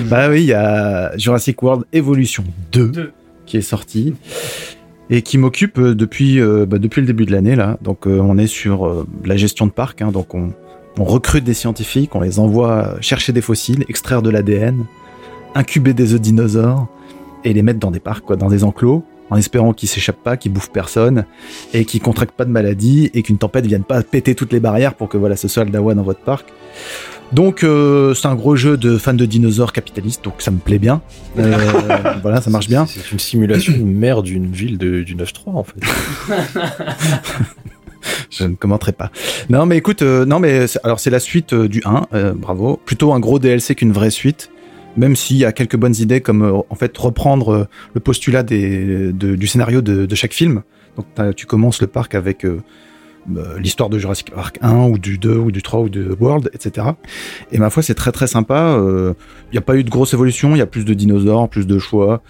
[0.00, 3.12] Bah oui, il y a Jurassic World Evolution 2 Deux.
[3.46, 4.14] qui est sorti
[5.10, 7.78] et qui m'occupe euh, depuis euh, bah, depuis le début de l'année là.
[7.82, 10.10] Donc euh, on est sur euh, la gestion de parc, hein.
[10.10, 10.52] donc on,
[10.98, 14.84] on recrute des scientifiques, on les envoie chercher des fossiles, extraire de l'ADN,
[15.54, 16.86] incuber des œufs de dinosaures
[17.44, 20.36] et les mettre dans des parcs, quoi, dans des enclos, en espérant qu'ils s'échappent pas,
[20.36, 21.24] qu'ils bouffent personne
[21.72, 24.94] et qu'ils contractent pas de maladie et qu'une tempête vienne pas péter toutes les barrières
[24.94, 26.52] pour que voilà ce soit le dawa dans votre parc.
[27.32, 30.78] Donc euh, c'est un gros jeu de fans de dinosaures capitalistes, donc ça me plaît
[30.78, 31.00] bien.
[31.38, 31.56] Euh,
[32.22, 32.86] voilà, ça marche bien.
[32.86, 35.80] C'est une simulation mère d'une ville de, du 9-3 en fait.
[38.30, 39.10] Je ne commenterai pas.
[39.48, 42.80] Non, mais écoute, euh, non, mais alors c'est la suite euh, du 1, euh, bravo.
[42.84, 44.50] Plutôt un gros DLC qu'une vraie suite.
[44.96, 48.42] Même s'il y a quelques bonnes idées, comme euh, en fait reprendre euh, le postulat
[48.42, 50.62] des, de- du scénario de, de chaque film.
[50.96, 52.60] Donc tu commences le parc avec euh,
[53.36, 56.50] euh, l'histoire de Jurassic Park 1 ou du 2 ou du 3 ou de World,
[56.54, 56.86] etc.
[57.50, 58.76] Et ma foi, c'est très très sympa.
[58.78, 59.14] euh,
[59.50, 61.66] Il n'y a pas eu de grosse évolution, il y a plus de dinosaures, plus
[61.66, 62.22] de choix.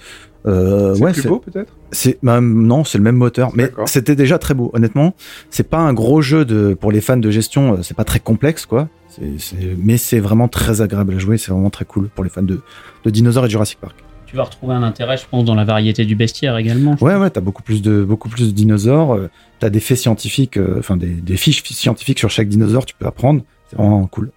[0.46, 1.72] Euh, C'est ouais, plus c'est- beau, peut-être?
[1.90, 4.70] C'est bah, non, c'est le même moteur, mais c'était déjà très beau.
[4.74, 5.14] Honnêtement,
[5.50, 7.74] c'est pas un gros jeu de pour les fans de gestion.
[7.74, 8.88] euh, C'est pas très complexe, quoi.
[9.08, 11.38] C'est- c'est- mais c'est vraiment très agréable à jouer.
[11.38, 12.60] C'est vraiment très cool pour les fans de,
[13.04, 13.94] de dinosaures et Jurassic Park.
[14.26, 16.96] Tu vas retrouver un intérêt, je pense, dans la variété du bestiaire également.
[17.00, 19.14] Ouais, ouais, t'as beaucoup plus de beaucoup plus de dinosaures.
[19.14, 19.30] euh,
[19.60, 22.84] T'as des faits scientifiques, euh, enfin des, des fiches scientifiques sur chaque dinosaure.
[22.84, 23.42] Tu peux apprendre.
[23.70, 24.30] C'est vraiment cool.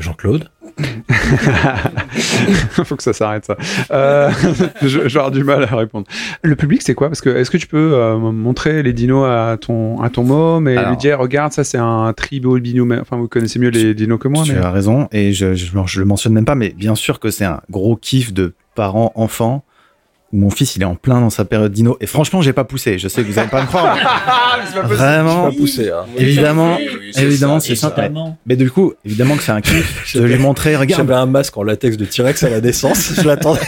[0.00, 0.48] Jean-Claude?
[2.84, 3.56] Faut que ça s'arrête ça.
[3.90, 4.30] Euh,
[4.82, 6.06] je, vais avoir du mal à répondre.
[6.42, 7.08] Le public, c'est quoi?
[7.08, 10.68] Parce que est-ce que tu peux euh, montrer les dinos à ton à ton môme
[10.68, 10.90] et Alors.
[10.90, 12.84] lui dire regarde ça c'est un tribal bino.
[12.84, 14.44] mais- Enfin vous connaissez mieux les dinos que moi.
[14.44, 14.58] tu Mais...
[14.58, 17.44] as raison, et je, je, je le mentionne même pas, mais bien sûr que c'est
[17.44, 19.64] un gros kiff de parents enfants
[20.34, 22.98] mon fils il est en plein dans sa période dino et franchement j'ai pas poussé
[22.98, 23.96] je sais que vous allez pas me croire
[24.84, 25.90] vraiment Pas poussé.
[25.90, 26.04] Hein.
[26.16, 26.76] évidemment
[27.12, 28.36] c'est évidemment c'est ça Totalement.
[28.44, 31.56] mais du coup évidemment que c'est un kiff de lui montrer regarde J'avais un masque
[31.56, 33.12] en latex de T-Rex à la naissance.
[33.16, 33.60] Je l'attendais.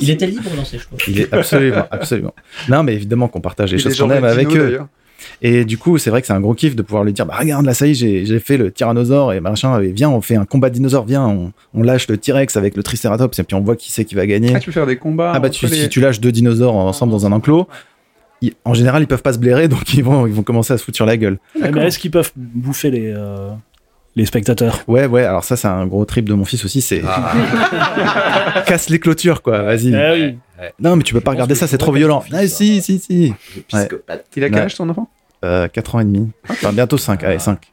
[0.00, 0.98] Il était libre dans ses choix.
[1.08, 2.34] il est absolument absolument
[2.68, 4.86] non mais évidemment qu'on partage les choses qu'on aime avec eux d'ailleurs.
[5.42, 7.36] Et du coup c'est vrai que c'est un gros kiff de pouvoir lui dire bah
[7.38, 10.20] regarde là ça y est j'ai j'ai fait le tyrannosaure et machin et viens on
[10.20, 13.42] fait un combat de dinosaures viens on, on lâche le T-Rex avec le Triceratops et
[13.42, 15.32] puis on voit qui c'est qui va gagner Ah, tu peux faire des combats.
[15.34, 17.66] Ah bah entre tu, les- si tu lâches deux dinosaures ensemble dans un enclos,
[18.42, 20.78] ils- en général ils peuvent pas se blairer donc ils vont ils vont commencer à
[20.78, 21.38] se foutre sur la gueule.
[21.60, 23.50] Mais est-ce qu'ils peuvent bouffer les, euh,
[24.16, 27.02] les spectateurs Ouais ouais alors ça c'est un gros trip de mon fils aussi c'est
[27.06, 28.62] Ah.
[28.66, 29.94] casse les clôtures quoi vas-y.
[29.94, 30.38] Ah oui.
[30.80, 32.24] Non mais tu peux pas regarder ça c'est trop violent.
[32.32, 33.34] Ah si si si.
[33.68, 34.24] Psychopathe.
[34.36, 34.64] Il a quel Ouais.
[34.64, 35.08] âge ton enfant?
[35.44, 36.30] Euh, 4 ans et demi.
[36.48, 37.72] Enfin bientôt 5 allez 5.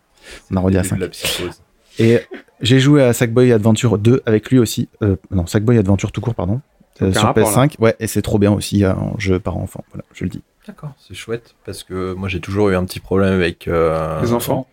[0.52, 1.00] On a redit à 5.
[1.00, 1.62] La psychose.
[2.00, 2.20] Et
[2.62, 4.90] j'ai joué à Sackboy Adventure 2 avec lui aussi.
[5.02, 6.60] Euh, non Sackboy Adventure tout court pardon.
[7.02, 9.84] Euh, sur rapport, PS5 ouais et c'est trop bien aussi euh, en jeu par enfant
[9.92, 10.42] voilà je le dis.
[10.68, 14.32] D'accord, c'est chouette parce que moi j'ai toujours eu un petit problème avec euh, Les
[14.34, 14.68] enfants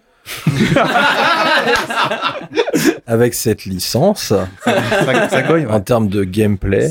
[3.06, 4.32] avec cette licence
[4.66, 6.90] en termes de gameplay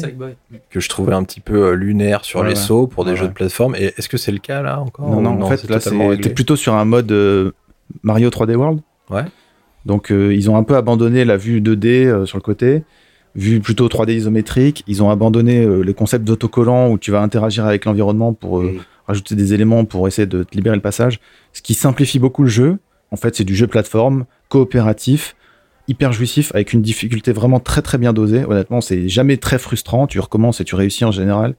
[0.69, 2.59] que je trouvais un petit peu euh, lunaire sur Ouais, les ouais.
[2.59, 3.75] sauts pour des Ouais, jeux de plateforme.
[3.75, 5.79] Et est-ce que c'est le cas là encore Non, non, en fait, là,
[6.17, 7.51] t'es plutôt sur un mode euh,
[8.03, 8.81] Mario 3D World.
[9.09, 9.23] Ouais.
[9.85, 12.83] Donc, euh, ils ont un peu abandonné la vue 2D euh, sur le côté,
[13.35, 14.83] vue plutôt 3D isométrique.
[14.87, 18.73] Ils ont abandonné euh, les concepts d'autocollants où tu vas interagir avec l'environnement pour euh,
[18.73, 18.79] Mm.
[19.07, 21.19] rajouter des éléments pour essayer de te libérer le passage.
[21.53, 22.77] Ce qui simplifie beaucoup le jeu.
[23.11, 25.35] En fait, c'est du jeu plateforme, coopératif,
[25.87, 28.45] hyper jouissif, avec une difficulté vraiment très très bien dosée.
[28.45, 30.07] Honnêtement, c'est jamais très frustrant.
[30.07, 31.55] Tu recommences et tu réussis en général.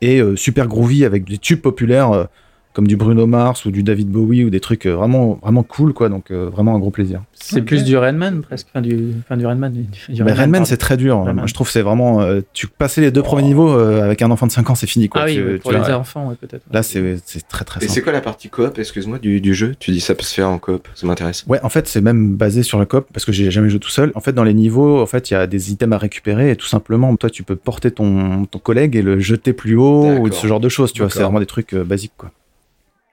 [0.00, 2.24] Et euh, super groovy avec des tubes populaires euh,
[2.72, 5.92] comme du Bruno Mars ou du David Bowie ou des trucs euh, vraiment vraiment cool
[5.92, 6.08] quoi.
[6.08, 7.22] Donc euh, vraiment un gros plaisir.
[7.32, 8.68] C'est plus du Rayman presque.
[8.70, 9.72] Enfin, du, enfin, du Rayman.
[9.72, 10.64] du- Rayman pardon.
[10.64, 11.24] c'est très dur.
[11.24, 14.22] Moi, je trouve que c'est vraiment euh, tu passais les deux premiers niveaux euh, avec
[14.22, 15.22] un enfant de 5 ans c'est fini quoi.
[15.22, 16.62] Ah oui, Tu- tu pour vois, les enfants, ouais, peut-être.
[16.72, 19.74] Là c'est c'est très très Et c'est quoi la partie coop, excuse-moi, du, du jeu?
[19.78, 21.44] Tu dis ça peut se faire en coop, ça m'intéresse.
[21.48, 23.90] Ouais, en fait, c'est même basé sur la coop parce que j'ai jamais joué tout
[23.90, 24.12] seul.
[24.14, 26.56] En fait, dans les niveaux, en fait, il y a des items à récupérer et
[26.56, 30.30] tout simplement, toi, tu peux porter ton, ton collègue et le jeter plus haut ou
[30.32, 30.92] ce genre de choses.
[30.92, 32.30] Tu vois, c'est vraiment des trucs euh, basiques, quoi.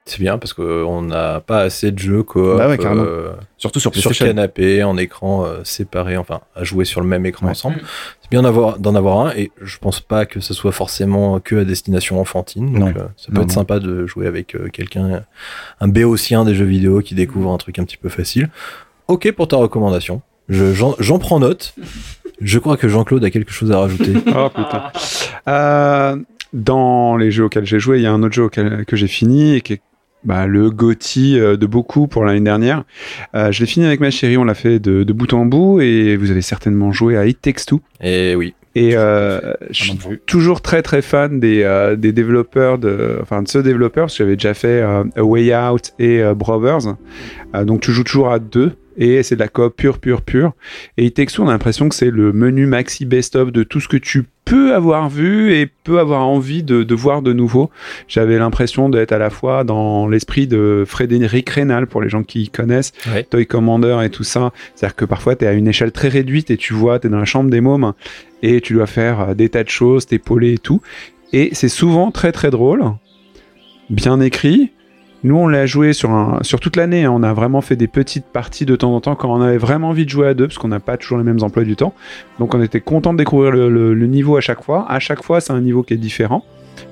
[0.08, 3.94] C'est bien parce qu'on n'a pas assez de jeux coop Bah ouais, euh, Surtout sur
[3.94, 7.50] sur canapé, en écran euh, séparé, enfin à jouer sur le même écran Ouais.
[7.52, 7.80] ensemble.
[8.22, 11.64] C'est bien d'en avoir un et je pense pas que ce soit forcément que à
[11.64, 12.72] destination enfantine.
[12.72, 13.02] Donc Non.
[13.02, 13.54] euh, ça peut Non, être non.
[13.54, 15.24] sympa de jouer avec euh, quelqu'un,
[15.80, 18.48] un béotien des jeux vidéo qui découvre un truc un petit peu facile.
[19.08, 20.22] Ok pour ta recommandation.
[20.48, 21.74] Je- J'en prends note.
[22.40, 24.12] Je crois que Jean-Claude a quelque chose à rajouter.
[24.34, 24.84] Oh putain.
[25.48, 26.16] Euh,
[26.54, 29.06] dans les jeux auxquels j'ai joué, il y a un autre jeu auquel, que j'ai
[29.08, 29.80] fini et qui est
[30.24, 32.84] bah, le GOTY euh, de beaucoup pour l'année dernière.
[33.34, 35.80] Euh, je l'ai fini avec ma chérie, on l'a fait de, de bout en bout
[35.80, 37.80] et vous avez certainement joué à It Takes Two.
[38.02, 38.54] Et oui.
[38.74, 43.48] Et euh, je suis toujours très très fan des, euh, des développeurs, de, enfin de
[43.48, 46.94] ce développeur, parce que j'avais déjà fait A Way Out et Brothers.
[47.64, 50.52] Donc tu joues toujours à deux et c'est de la coop pure, pure, pure.
[50.96, 53.80] Et It Takes Two, on a l'impression que c'est le menu maxi best-of de tout
[53.80, 57.70] ce que tu peux avoir vu et peux avoir envie de, de voir de nouveau.
[58.08, 62.48] J'avais l'impression d'être à la fois dans l'esprit de Frédéric Rénal, pour les gens qui
[62.48, 63.22] connaissent, Ouais.
[63.24, 64.52] Toy Commander et tout ça.
[64.74, 67.10] C'est-à-dire que parfois, tu es à une échelle très réduite et tu vois, tu es
[67.10, 67.92] dans la chambre des mômes
[68.42, 70.80] et tu dois faire euh, des tas de choses, t'épauler et tout.
[71.32, 72.82] Et c'est souvent très très drôle,
[73.90, 74.72] bien écrit.
[75.24, 77.04] Nous, on l'a joué sur, toute l'année.
[77.04, 77.12] hein.
[77.12, 79.88] On a vraiment fait des petites parties de temps en temps quand on avait vraiment
[79.88, 81.92] envie de jouer à deux, parce qu'on n'a pas toujours les mêmes emplois du temps.
[82.38, 84.86] Donc, on était content de découvrir le, niveau à chaque fois.
[84.88, 86.44] À chaque fois, c'est un niveau qui est différent.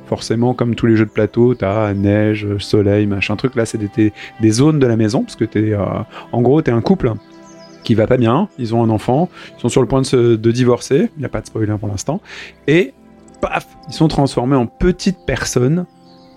[0.09, 3.55] Forcément, comme tous les jeux de plateau, t'as neige, soleil, machin truc.
[3.55, 5.85] Là, c'est des, zones de la maison, parce que t'es, euh,
[6.33, 7.13] en gros, t'es un couple
[7.85, 8.49] qui va pas bien.
[8.59, 9.29] Ils ont un enfant.
[9.57, 11.11] Ils sont sur le point de divorcer.
[11.17, 12.21] Il n'y a pas de spoiler pour l'instant.
[12.67, 12.93] Et
[13.41, 15.87] paf, ils sont transformés en petites personnes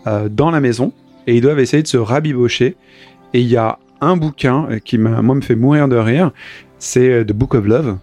[0.06, 0.94] euh, dans la maison
[1.28, 2.76] et ils doivent essayer de se rabibocher.
[3.34, 6.32] Et il y a un bouquin euh, qui m'a, moi me fait mourir de rire,
[6.80, 7.98] c'est euh, The Book of Love.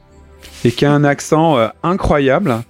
[0.64, 2.62] Et qui a un accent euh, incroyable.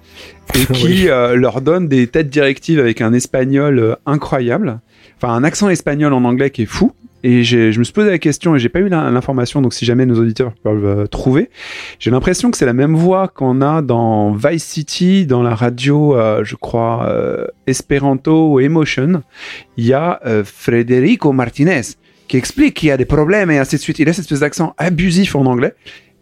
[0.54, 4.80] Et qui euh, leur donne des têtes directives avec un espagnol euh, incroyable,
[5.16, 6.92] enfin un accent espagnol en anglais qui est fou.
[7.22, 10.06] Et je me suis posé la question et j'ai pas eu l'information, donc si jamais
[10.06, 11.50] nos auditeurs peuvent euh, trouver,
[11.98, 16.16] j'ai l'impression que c'est la même voix qu'on a dans Vice City, dans la radio,
[16.16, 19.22] euh, je crois, euh, Esperanto ou Emotion.
[19.76, 21.82] Il y a euh, Federico Martinez
[22.28, 23.98] qui explique qu'il y a des problèmes et ainsi de suite.
[23.98, 25.74] Il a cette espèce d'accent abusif en anglais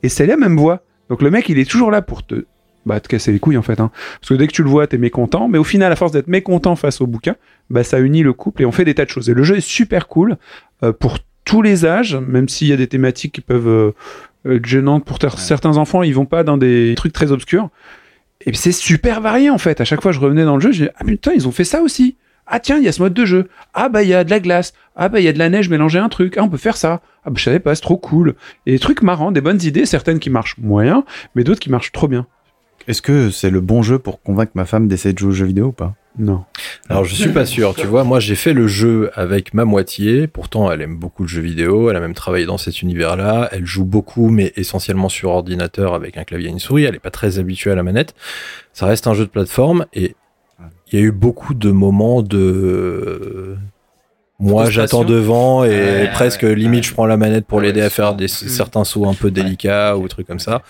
[0.02, 0.83] et c'est la même voix.
[1.11, 2.46] Donc le mec, il est toujours là pour te,
[2.86, 3.80] bah, te casser les couilles en fait.
[3.80, 3.90] Hein.
[4.20, 5.48] Parce que dès que tu le vois, t'es mécontent.
[5.48, 7.36] Mais au final, à force d'être mécontent face au bouquin,
[7.70, 9.30] bah, ça unit le couple et on fait des tas de choses.
[9.30, 10.36] Et le jeu est super cool
[10.82, 13.92] euh, pour tous les âges, même s'il y a des thématiques qui peuvent euh,
[14.48, 16.02] être gênantes pour certains enfants.
[16.02, 17.68] Ils vont pas dans des trucs très obscurs.
[18.46, 19.80] Et c'est super varié en fait.
[19.80, 21.64] À chaque fois, je revenais dans le jeu, je dis ah putain, ils ont fait
[21.64, 22.16] ça aussi.
[22.46, 23.48] Ah tiens, il y a ce mode de jeu.
[23.72, 24.74] Ah bah il y a de la glace.
[24.96, 26.36] Ah bah il y a de la neige mélangée à un truc.
[26.36, 27.00] Ah on peut faire ça.
[27.24, 28.34] Ah bah je savais pas, c'est trop cool.
[28.66, 31.92] Et des trucs marrants, des bonnes idées, certaines qui marchent moyen, mais d'autres qui marchent
[31.92, 32.26] trop bien.
[32.86, 35.46] Est-ce que c'est le bon jeu pour convaincre ma femme d'essayer de jouer aux jeux
[35.46, 35.94] vidéo ou pas?
[36.16, 36.44] Non.
[36.88, 40.28] Alors je suis pas sûr, tu vois, moi j'ai fait le jeu avec ma moitié,
[40.28, 43.66] pourtant elle aime beaucoup le jeu vidéo, elle a même travaillé dans cet univers-là, elle
[43.66, 47.10] joue beaucoup mais essentiellement sur ordinateur avec un clavier et une souris, elle est pas
[47.10, 48.14] très habituée à la manette.
[48.72, 50.14] Ça reste un jeu de plateforme et
[50.92, 53.56] il y a eu beaucoup de moments de
[54.44, 56.88] moi j'attends devant et Ouais, presque ouais, limite ouais.
[56.88, 58.28] je prends la manette pour l'aider à c'est faire des, Mm.
[58.28, 60.62] certains sauts un peu délicats ou trucs comme ça.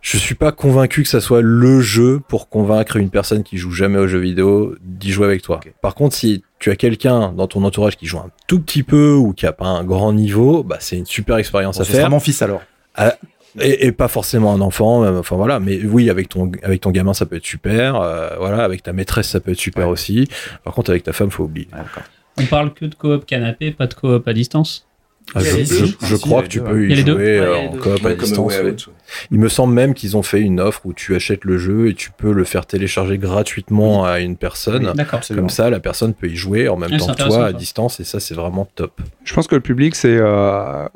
[0.00, 3.72] Je suis pas convaincu que ça soit le jeu pour convaincre une personne qui joue
[3.72, 5.60] jamais aux jeux vidéo d'y jouer avec toi.
[5.82, 9.12] Par contre, si tu as quelqu'un dans ton entourage qui joue un tout petit peu
[9.14, 12.10] ou qui a pas un grand niveau, bah c'est une super expérience Bon, à faire.
[12.10, 12.62] mon fils alors.
[12.94, 13.14] Ah,
[13.60, 16.90] et, et pas forcément un enfant, euh, enfin voilà, mais oui, avec ton avec ton
[16.90, 20.28] gamin ça peut être super, euh, voilà, avec ta maîtresse ça peut être super aussi.
[20.62, 21.66] Par contre, avec ta femme, faut oublier.
[22.40, 24.86] On parle que de coop canapé, pas de coop à distance.
[25.34, 28.54] Ah, je, crois que tu peux y jouer en coop à distance.
[29.32, 31.94] Il me semble même qu'ils ont fait une offre où tu achètes le jeu et
[31.94, 34.92] tu peux le faire télécharger gratuitement à une personne.
[34.94, 35.20] D'accord.
[35.34, 37.52] Comme ça, la personne peut y jouer en même temps que toi à ça.
[37.52, 39.00] distance et ça, c'est vraiment top.
[39.24, 40.86] Je pense que le public, c'est euh,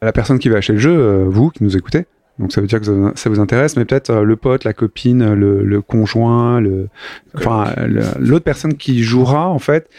[0.00, 2.06] la personne qui va acheter le jeu, euh, vous qui nous écoutez.
[2.38, 5.34] Donc ça veut dire que ça- vous intéresse, mais peut-être euh, le pote, la copine,
[5.34, 6.88] le, le conjoint, le,
[7.36, 9.90] enfin le- l'autre personne qui jouera en fait.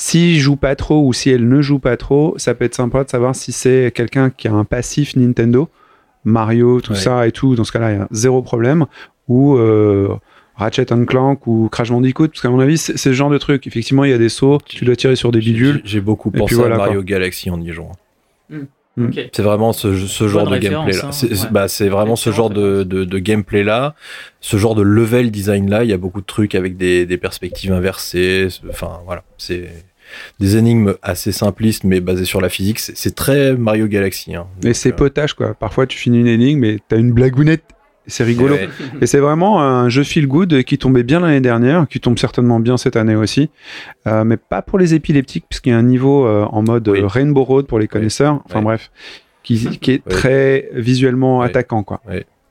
[0.00, 3.02] S'il joue pas trop ou si elle ne joue pas trop, ça peut être sympa
[3.02, 5.68] de savoir si c'est quelqu'un qui a un passif Nintendo,
[6.24, 6.98] Mario, tout Ouais.
[6.98, 7.56] ça et tout.
[7.56, 8.86] Dans ce cas-là, il y a zéro problème.
[9.26, 10.08] Ou euh,
[10.54, 13.66] Ratchet Clank ou Crash Bandicoot, parce qu'à mon avis, c'est ce genre de truc.
[13.66, 15.80] Effectivement, il y a des sauts, tu dois tirer sur des bidules.
[15.84, 17.04] J'ai beaucoup pensé voilà, à Mario quoi.
[17.04, 17.92] Galaxy en y jouant.
[19.00, 19.30] Ok.
[19.32, 21.06] C'est vraiment ce, ce genre de gameplay là.
[21.06, 21.12] hein.
[21.12, 21.48] C'est Ouais.
[21.52, 23.94] bah, c'est vraiment ce genre de, de, de gameplay là,
[24.40, 25.84] ce genre de level design là.
[25.84, 28.48] Il y a beaucoup de trucs avec des, des perspectives inversées.
[28.68, 29.68] Enfin voilà, c'est
[30.40, 32.78] des énigmes assez simplistes mais basées sur la physique.
[32.80, 34.34] C'est très Mario Galaxy.
[34.34, 34.46] Hein.
[34.62, 35.54] Mais Donc, c'est euh, potage, quoi.
[35.54, 37.62] Parfois, tu finis une énigme et t'as une blagounette.
[38.06, 38.54] et C'est rigolo.
[38.54, 38.68] ouais.
[39.00, 42.60] Et c'est vraiment un jeu feel good qui tombait bien l'année dernière, qui tombe certainement
[42.60, 43.50] bien cette année aussi.
[44.06, 47.00] Euh, mais pas pour les épileptiques, puisqu'il y a un niveau euh, en mode Oui.
[47.00, 48.40] euh, Rainbow Road pour les connaisseurs.
[48.46, 48.64] Enfin Ouais.
[48.64, 48.90] bref.
[49.42, 50.12] Qui, qui est Ouais.
[50.12, 51.46] très visuellement Ouais.
[51.46, 52.00] attaquant, quoi.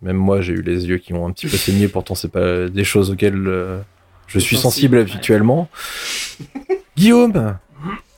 [0.04, 1.88] Même moi, j'ai eu les yeux qui ont un petit peu saigné.
[1.88, 3.80] Pourtant, c'est pas des choses auxquelles euh,
[4.28, 5.70] je suis sensible sensible, habituellement.
[6.98, 7.56] Guillaume,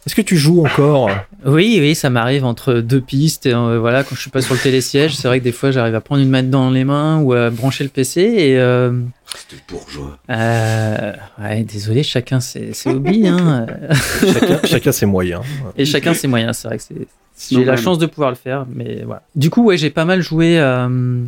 [0.05, 1.09] est-ce que tu joues encore
[1.45, 3.45] Oui, oui, ça m'arrive entre deux pistes.
[3.45, 5.71] Et, euh, voilà, quand je suis pas sur le télésiège, c'est vrai que des fois
[5.71, 8.21] j'arrive à prendre une manette dans les mains ou à brancher le PC.
[8.21, 8.91] Et euh,
[9.35, 10.17] C'était bourgeois.
[10.31, 13.27] euh, ouais, désolé, chacun ses, ses hobbies.
[13.27, 13.67] Hein.
[14.33, 15.41] Chacun, chacun ses moyens.
[15.77, 17.07] Et chacun ses moyens, c'est vrai que c'est.
[17.51, 17.81] J'ai Non, la même.
[17.83, 19.21] chance de pouvoir le faire, mais voilà.
[19.35, 21.23] Du coup, ouais, j'ai pas mal joué à euh,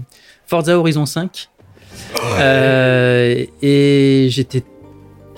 [0.47, 1.47] Forza Horizon 5.
[2.39, 4.63] Euh, et j'étais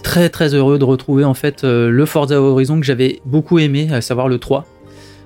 [0.04, 3.90] très très heureux de retrouver en fait euh, le Forza Horizon que j'avais beaucoup aimé,
[3.92, 4.66] à savoir le 3,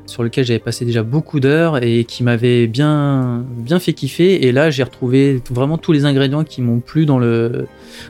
[0.05, 4.47] sur lequel j'avais passé déjà beaucoup d'heures et qui m'avait bien bien fait kiffer.
[4.47, 7.67] Et là, j'ai retrouvé vraiment tous les ingrédients qui m'ont plu dans le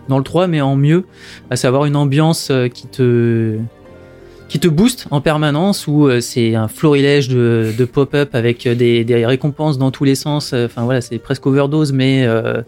[0.07, 1.05] dans le 3, mais en mieux,
[1.49, 3.57] à savoir une ambiance euh, qui te
[4.47, 8.75] qui te booste en permanence où euh, c'est un florilège de, de pop-up avec euh,
[8.75, 10.51] des, des récompenses dans tous les sens.
[10.53, 12.61] Euh, Enfin voilà, c'est presque overdose, mais euh,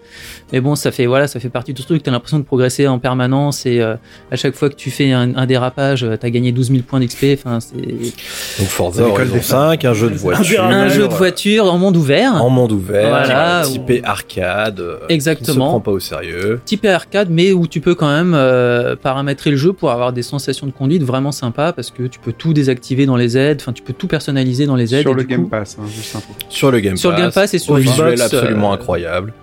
[0.51, 2.03] mais bon, ça fait voilà, ça fait partie de tout ce truc.
[2.03, 3.95] T'as l'impression de progresser en permanence et euh,
[4.31, 6.99] à chaque fois que tu fais un, un dérapage, euh, t'as gagné 12 000 points
[6.99, 7.25] d'XP.
[7.33, 10.63] Enfin, c'est Donc Forza L'école Horizon des 5, un jeu de voiture.
[10.63, 12.33] un jeu de voiture en monde ouvert.
[12.43, 14.81] En monde ouvert, Voilà, typé arcade.
[15.09, 15.45] Exactement.
[15.45, 16.61] Qui ne se prend pas au sérieux.
[16.65, 20.23] type arcade, mais où tu peux quand même euh, paramétrer le jeu pour avoir des
[20.23, 23.73] sensations de conduite vraiment sympas parce que tu peux tout désactiver dans les aides, enfin
[23.73, 25.01] tu peux tout personnaliser dans les aides.
[25.01, 26.33] Sur le Game coup- Pass, hein, juste info.
[26.49, 27.23] Sur le Game Sur le Pass.
[27.23, 29.33] Game Pass et sur le visuel Xbox, absolument euh, incroyable.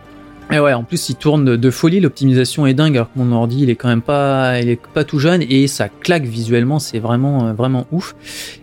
[0.52, 1.98] Et ouais, en plus, il tourne de folie.
[1.98, 2.94] L'optimisation est dingue.
[2.94, 5.66] Alors que mon ordi, il est quand même pas, il est pas tout jeune et
[5.66, 6.78] ça claque visuellement.
[6.78, 8.14] C'est vraiment, euh, vraiment ouf.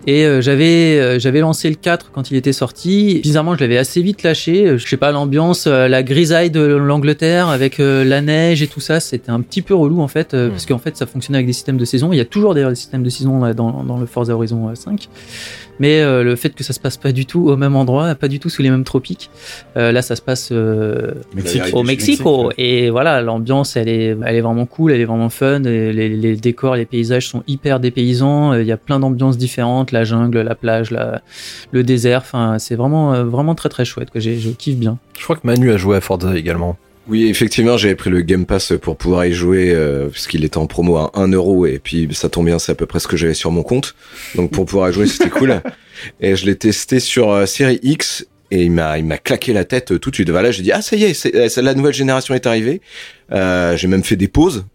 [0.07, 3.19] Et euh, j'avais, euh, j'avais lancé le 4 quand il était sorti.
[3.21, 4.65] Bizarrement, je l'avais assez vite lâché.
[4.65, 8.67] Euh, Je sais pas, l'ambiance, euh, la grisaille de l'Angleterre avec euh, la neige et
[8.67, 10.51] tout ça, c'était un petit peu relou en fait, euh, Mm.
[10.51, 12.13] parce qu'en fait, ça fonctionnait avec des systèmes de saison.
[12.13, 14.69] Il y a toujours d'ailleurs des systèmes de saison là, dans, dans le Forza Horizon
[14.69, 15.09] euh, 5.
[15.79, 18.27] Mais euh, le fait que ça se passe pas du tout au même endroit, pas
[18.27, 19.29] du tout sous les mêmes tropiques.
[19.77, 21.63] Euh, là, ça se passe euh, Mexique.
[21.73, 22.51] au Mexico.
[22.57, 25.63] Et voilà, l'ambiance, elle est, elle est vraiment cool, elle est vraiment fun.
[25.63, 28.53] Et les, les décors, les paysages sont hyper dépaysants.
[28.53, 31.21] Il y a plein d'ambiances différentes, la jungle, la plage, la,
[31.71, 32.19] le désert.
[32.19, 34.09] Enfin, c'est vraiment, euh, vraiment très très chouette.
[34.11, 34.97] Que j'ai, je kiffe bien.
[35.17, 36.77] Je crois que Manu a joué à Forza également.
[37.07, 40.67] Oui, effectivement, j'avais pris le Game Pass pour pouvoir y jouer, euh, puisqu'il était en
[40.67, 43.17] promo à 1 euro, et puis ça tombe bien, c'est à peu près ce que
[43.17, 43.95] j'avais sur mon compte.
[44.35, 45.61] Donc pour pouvoir y jouer, c'était cool.
[46.21, 49.65] Et je l'ai testé sur euh, Série X, et il m'a il m'a claqué la
[49.65, 50.29] tête tout de suite.
[50.29, 52.81] Voilà, j'ai dit ah ça y est, c'est, la nouvelle génération est arrivée.
[53.31, 54.65] Euh, j'ai même fait des pauses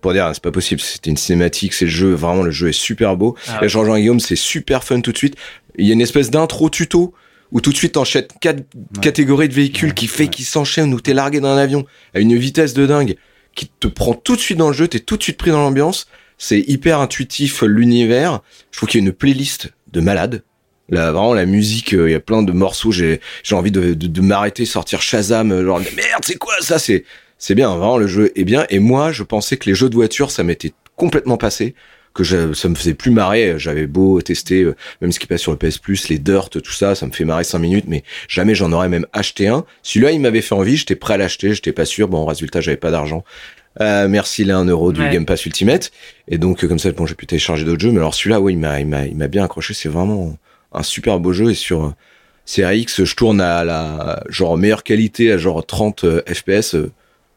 [0.00, 2.68] pour dire ah, c'est pas possible, c'était une cinématique, c'est le jeu, vraiment le jeu
[2.68, 3.36] est super beau.
[3.48, 3.68] Ah et ouais.
[3.68, 5.36] je rejoins Guillaume, c'est super fun tout de suite.
[5.76, 7.14] Il y a une espèce d'intro tuto
[7.52, 8.62] où tout de suite t'enchaînes quatre
[9.00, 10.28] catégories de véhicules Ouais, qui fait ouais.
[10.28, 13.16] qu'ils s'enchaînent où t'es largué dans un avion à une vitesse de dingue
[13.54, 15.60] qui te prend tout de suite dans le jeu, t'es tout de suite pris dans
[15.60, 16.06] l'ambiance.
[16.36, 18.40] C'est hyper intuitif l'univers.
[18.70, 20.44] Je trouve qu'il y a une playlist de malades.
[20.90, 22.92] Là, vraiment, la musique, euh, il y a plein de morceaux.
[22.92, 26.78] J'ai, j'ai envie de, de, de m'arrêter, sortir Shazam, euh, genre merde, c'est quoi ça?
[26.78, 27.04] C'est,
[27.38, 27.68] c'est bien.
[27.70, 28.64] Vraiment, le jeu est bien.
[28.70, 31.74] Et moi, je pensais que les jeux de voiture, ça m'était complètement passé,
[32.14, 33.54] que je, ça me faisait plus marrer.
[33.58, 36.72] J'avais beau tester, euh, même ce qui passe sur le PS Plus, les Dirt, tout
[36.72, 39.64] ça, ça me fait marrer cinq minutes, mais jamais j'en aurais même acheté un.
[39.82, 40.76] Celui-là, il m'avait fait envie.
[40.76, 41.54] J'étais prêt à l'acheter.
[41.54, 42.08] J'étais pas sûr.
[42.08, 43.24] Bon, résultat, j'avais pas d'argent.
[43.80, 45.10] Euh, merci les 1 euro du Ouais.
[45.12, 45.92] Game Pass Ultimate.
[46.26, 47.92] Et donc, euh, comme ça, bon, j'ai pu télécharger d'autres jeux.
[47.92, 49.72] Mais alors, celui-là, oui, il m'a, il m'a, il m'a bien accroché.
[49.74, 50.36] C'est vraiment
[50.72, 51.50] un super beau jeu.
[51.50, 51.94] Et sur euh,
[52.46, 56.74] CRX, je tourne à la, genre, meilleure qualité, à genre 30 euh, FPS.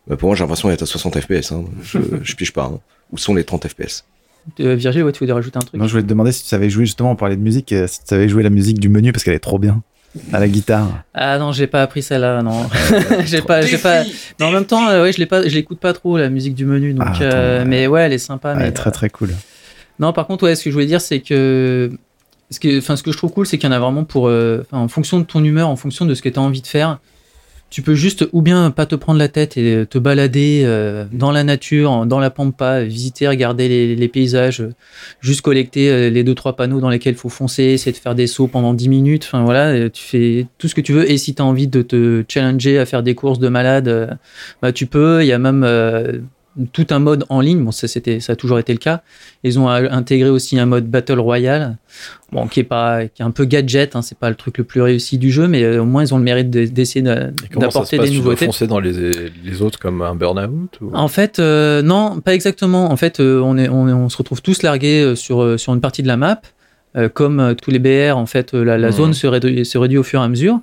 [0.07, 1.51] bah, pour moi, j'ai l'impression d'être à 60 FPS.
[1.51, 1.65] Hein.
[1.83, 2.63] Je, je pige pas.
[2.73, 2.79] hein.
[3.11, 4.05] Où sont les 30 FPS?
[4.59, 6.49] Euh, Virgile, ouais, tu voulais rajouter un truc Non, je voulais te demander si tu
[6.49, 8.89] savais jouer, justement, on parlait de musique, euh, si tu savais jouer la musique du
[8.89, 9.81] menu parce qu'elle est trop bien.
[10.33, 11.03] À la guitare.
[11.13, 12.67] Ah non, j'ai pas appris celle-là, non.
[13.25, 14.03] j'ai pas, j'ai pas.
[14.39, 16.53] Mais en même temps, euh, ouais, je l'ai pas, je l'écoute pas trop la musique
[16.53, 17.07] du menu, donc.
[17.07, 18.51] Ah, attends, euh, mais ouais, elle est sympa.
[18.51, 19.29] Elle mais est très très cool.
[19.99, 21.91] Non, par contre, ouais, ce que je voulais dire, c'est que
[22.49, 24.27] ce que, enfin, ce que je trouve cool, c'est qu'il y en a vraiment pour,
[24.27, 26.67] euh, en fonction de ton humeur, en fonction de ce que tu as envie de
[26.67, 26.99] faire.
[27.71, 31.31] Tu peux juste ou bien pas te prendre la tête et te balader euh, dans
[31.31, 34.73] la nature, dans la pampa, visiter, regarder les, paysages, euh,
[35.21, 38.13] juste collecter euh, les deux trois panneaux dans lesquels il faut foncer, essayer de faire
[38.13, 39.23] des sauts pendant 10 minutes.
[39.23, 41.09] Enfin voilà, tu fais tout ce que tu veux.
[41.09, 44.19] Et si tu as envie de te challenger à faire des courses de malade,
[44.61, 45.23] bah, tu peux.
[45.23, 45.63] Il y a même
[46.73, 47.63] tout un mode en ligne.
[47.63, 49.01] Bon, ça, c'était, ça a toujours été le cas.
[49.43, 51.77] Ils ont intégré aussi un mode Battle Royale,
[52.31, 53.95] bon, qui est pas, qui est un peu gadget.
[53.95, 56.13] Hein, c'est pas le truc le plus réussi du jeu, mais euh, au moins ils
[56.13, 58.45] ont le mérite de- d'essayer de- d'apporter des nouveautés.
[58.45, 59.11] foncer dans les,
[59.43, 60.91] les autres comme un burn-out ou...
[60.93, 62.91] En fait, euh, non, pas exactement.
[62.91, 66.07] En fait, euh, on, est, on, se retrouve tous largués sur, sur une partie de
[66.07, 66.41] la map.
[66.97, 68.93] Euh, comme tous les BR, en fait, la, la Mhm.
[68.93, 70.59] zone se réduit, se réduit au fur et à mesure.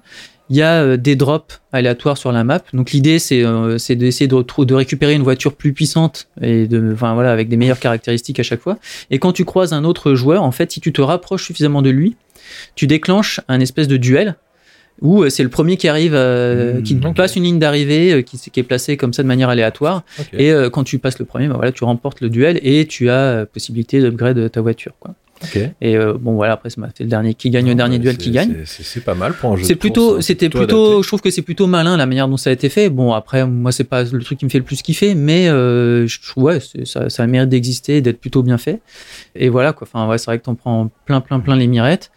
[0.50, 2.60] Il y a euh, des drops aléatoires sur la map.
[2.72, 7.14] Donc l'idée, c'est euh, d'essayer de, de récupérer une voiture plus puissante et de, enfin
[7.14, 8.78] voilà, avec des meilleures caractéristiques à chaque fois.
[9.10, 11.90] Et quand tu croises un autre joueur, en fait, si tu te rapproches suffisamment de
[11.90, 12.16] lui,
[12.74, 14.36] tu déclenches un espèce de duel
[15.00, 17.14] où euh, c'est le premier qui arrive, euh, Mhm, qui ok.
[17.14, 20.02] passe une ligne d'arrivée, euh, qui, qui est placée comme ça de manière aléatoire.
[20.32, 23.08] Et euh, quand tu passes le premier, bah voilà, tu remportes le duel et tu
[23.10, 24.92] as possibilité d'upgrade ta voiture.
[24.98, 25.14] Quoi.
[25.80, 28.56] Et euh, bon voilà, après c'est le dernier qui gagne le dernier duel qui gagne.
[28.64, 29.64] c'est- pas mal pour un jeu.
[29.64, 30.20] C'est plutôt, hein.
[30.20, 32.88] c'était plutôt, je trouve que c'est plutôt malin la manière dont ça a été fait.
[32.90, 36.06] Bon après, moi c'est pas le truc qui me fait le plus kiffer, mais euh,
[36.06, 38.80] je ouais, ça, ça a le mérite d'exister d'être plutôt bien fait.
[39.36, 39.86] Et voilà quoi.
[39.90, 42.10] Enfin ouais, c'est vrai que t'en prends plein, plein, plein les mirettes.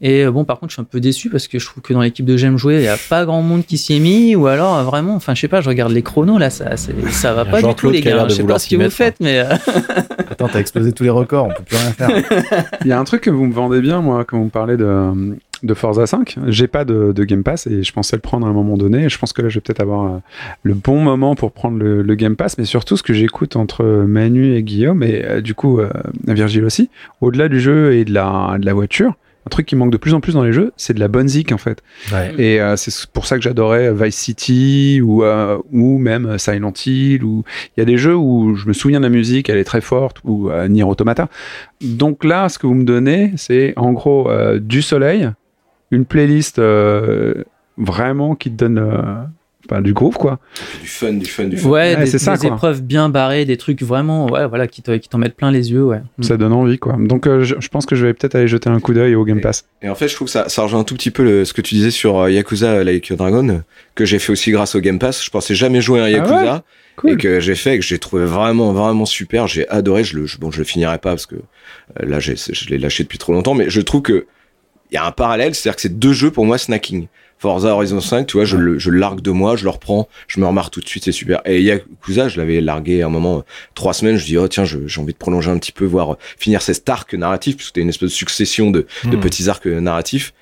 [0.00, 1.92] Et euh, bon, par contre, je suis un peu déçu parce que je trouve que
[1.92, 4.34] dans l'équipe de J'aime jouer, il y a pas grand monde qui s'y est mis,
[4.34, 7.32] ou alors euh, vraiment, enfin, je sais pas, je regarde les chronos là, ça, ça
[7.32, 8.24] va pas du tout, les gars.
[8.24, 9.54] de Je sais pas ce que vous mettre, faites, mais euh,
[10.30, 12.64] Attends, t'as explosé tous les records, on peut plus rien faire.
[12.82, 14.76] Il y a un truc que vous me vendez bien, moi, quand vous me parlez
[14.76, 16.36] de, de Forza 5.
[16.48, 19.08] J'ai pas de, de Game Pass et je pensais le prendre à un moment donné.
[19.08, 20.20] Je pense que là, je vais peut-être avoir
[20.62, 23.84] le bon moment pour prendre le, le Game Pass, mais surtout ce que j'écoute entre
[23.84, 25.88] Manu et Guillaume et euh, du coup euh,
[26.26, 26.90] Virgile aussi,
[27.20, 29.14] au-delà du jeu et de la, de la voiture.
[29.46, 31.28] Un truc qui manque de plus en plus dans les jeux, c'est de la bonne
[31.28, 31.82] zik en fait.
[32.12, 32.34] Ouais.
[32.38, 37.24] Et euh, c'est pour ça que j'adorais Vice City ou, euh, ou même Silent Hill.
[37.24, 37.44] Ou
[37.76, 39.80] il y a des jeux où je me souviens de la musique, elle est très
[39.80, 41.28] forte, ou euh, Nier Automata.
[41.82, 45.30] Donc là, ce que vous me donnez, c'est en gros euh, du soleil,
[45.90, 47.44] une playlist euh,
[47.76, 49.28] vraiment qui te donne
[49.64, 50.38] euh, enfin, du groove quoi.
[50.80, 51.68] Du fun, du fun, du fun.
[51.68, 52.56] ouais, Ouais, des, c'est ça, des quoi.
[52.56, 55.70] épreuves bien barrées, des trucs vraiment, ouais, voilà, qui te- qui t'en mettent plein les
[55.72, 56.00] yeux, ouais.
[56.20, 56.96] Ça donne envie quoi.
[56.98, 59.24] Donc euh, je, je pense que je vais peut-être aller jeter un coup d'œil au
[59.24, 59.64] Game Pass.
[59.82, 61.52] Et en fait, je trouve que ça, ça rejoint un tout petit peu le- ce
[61.52, 63.58] que tu disais sur euh, Yakuza Like a Dragon, euh,
[63.94, 65.24] que j'ai fait aussi grâce au Game Pass.
[65.24, 66.62] Je pensais jamais jouer à un Ah Yakuza.
[66.96, 67.10] Cool.
[67.10, 70.26] et que j'ai fait et que j'ai trouvé vraiment vraiment super j'ai adoré je le
[70.26, 72.34] je, bon je le finirai pas parce que euh, là je
[72.70, 74.26] l'ai lâché depuis trop longtemps mais je trouve que
[74.92, 77.08] il y a un parallèle c'est à dire que c'est deux jeux pour moi snacking
[77.38, 80.08] Forza Horizon 5 tu vois je le je le largue de moi je le reprends
[80.28, 81.40] je me remarre tout de suite c'est super.
[81.44, 83.42] Et Yakuza je l'avais largué à un moment euh,
[83.74, 86.12] trois semaines je dis oh tiens je- j'ai envie de prolonger un petit peu voir
[86.14, 89.20] euh, finir cet arc narratif parce que c'était une espèce de succession de, de Hmm.
[89.20, 90.32] petits arcs euh, narratifs.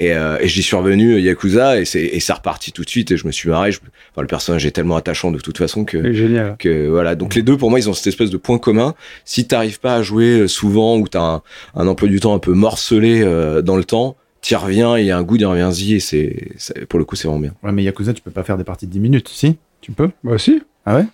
[0.00, 3.12] Et, euh, et j'y suis revenu Yakuza et c'est et ça reparti tout de suite
[3.12, 3.78] et je me suis marré je,
[4.10, 6.56] enfin, le personnage est tellement attachant de toute façon que génial.
[6.58, 7.14] que voilà.
[7.14, 8.94] Donc les deux pour moi ils ont cette espèce de point commun.
[9.24, 11.42] Si t'arrives pas à jouer souvent ou t'as un,
[11.76, 15.10] un emploi du temps un peu morcelé euh, dans le temps t'y reviens il y
[15.10, 17.72] a un goût d'y reviens-y et c'est c'est- pour le coup c'est vraiment bien Ouais,
[17.72, 19.56] mais Yakuza, tu peux pas faire des parties de 10 minutes, si?
[19.80, 20.10] Tu peux?
[20.22, 20.62] Bah si.
[20.84, 21.04] Ah ouais?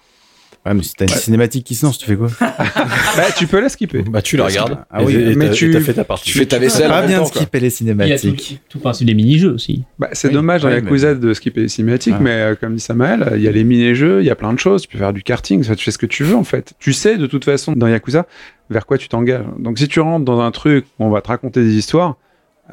[0.67, 2.29] Ouais, mais si t'as une cinématique qui se lance, tu fais quoi?
[2.41, 4.03] Bah, tu peux la skipper.
[4.03, 4.79] Bah tu la regardes.
[4.91, 6.31] Ah oui, et, mais tu- et t'as fait ta partie.
[6.31, 6.89] Tu fais ta vaisselle.
[6.89, 8.61] Pas bien temps, skipper les Il y a tout, cinématiques.
[8.69, 9.85] tout principe des mini-jeux aussi.
[9.99, 12.21] Bah, c'est Oui, dommage dans oui, Yakuza de skipper les cinématiques, Ouais.
[12.21, 14.59] mais euh, comme dit Samael, il y a les mini-jeux, il y a plein de
[14.59, 16.73] choses, tu peux faire du karting, tu fais ce que tu veux en fait.
[16.79, 18.27] Tu sais de toute façon dans Yakuza
[18.69, 19.45] vers quoi tu t'engages.
[19.59, 22.17] Donc si tu rentres dans un truc où on va te raconter des histoires,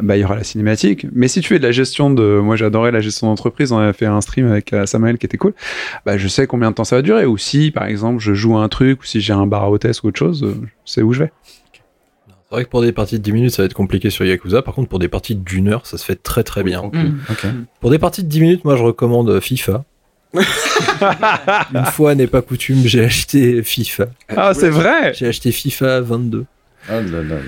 [0.01, 1.07] bah il y aura la cinématique.
[1.13, 3.93] Mais si tu fais de la gestion de, moi j'adorais la gestion d'entreprise, on avait
[3.93, 5.53] fait un stream avec euh, Samael qui était cool.
[6.05, 7.25] Bah je sais combien de temps ça va durer.
[7.25, 9.71] Ou si par exemple je joue à un truc, ou si j'ai un bar à
[9.71, 11.31] hôtesse ou autre chose, euh, je sais où je vais.
[12.27, 14.61] C'est vrai que pour des parties de 10 minutes, ça va être compliqué sur Yakuza.
[14.61, 16.83] Par contre, pour des parties d'une heure, ça se fait très très bien.
[16.83, 17.65] Mm.
[17.81, 19.83] Pour des parties de 10 minutes, moi je recommande FIFA.
[21.73, 24.07] Une fois n'est pas coutume, j'ai acheté FIFA.
[24.35, 25.13] Ah c'est vrai.
[25.13, 26.45] J'ai acheté FIFA 22.
[26.89, 27.41] Ah là là là.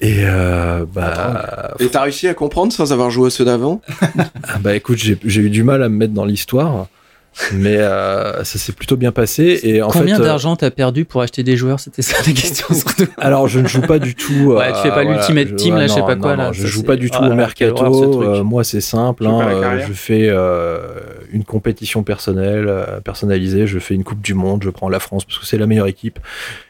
[0.00, 3.80] Et euh, bah, Et t'as réussi à comprendre sans avoir joué à ceux d'avant
[4.44, 6.86] ah bah écoute, j'ai j'ai eu du mal à me mettre dans l'histoire,
[7.52, 9.60] mais euh, ça s'est plutôt bien passé.
[9.62, 11.80] Et en Combien fait, euh, d'argent t'as perdu pour acheter des joueurs?
[11.80, 13.06] C'était ça la question surtout.
[13.18, 14.52] Alors je ne joue pas du tout.
[14.54, 16.86] Ouais, tu fais pas l'Ultimate Team, là, je sais pas quoi, là, je joue c'est-
[16.86, 17.84] pas du tout Ah au mercato.
[17.84, 18.40] horreur, ce.
[18.40, 19.24] Euh, moi c'est simple.
[19.24, 20.78] Fais hein, euh, je fais euh,
[21.32, 23.66] une compétition personnelle, euh, personnalisée.
[23.66, 24.62] Je fais une Coupe du Monde.
[24.64, 26.18] Je prends la France parce que c'est la meilleure équipe.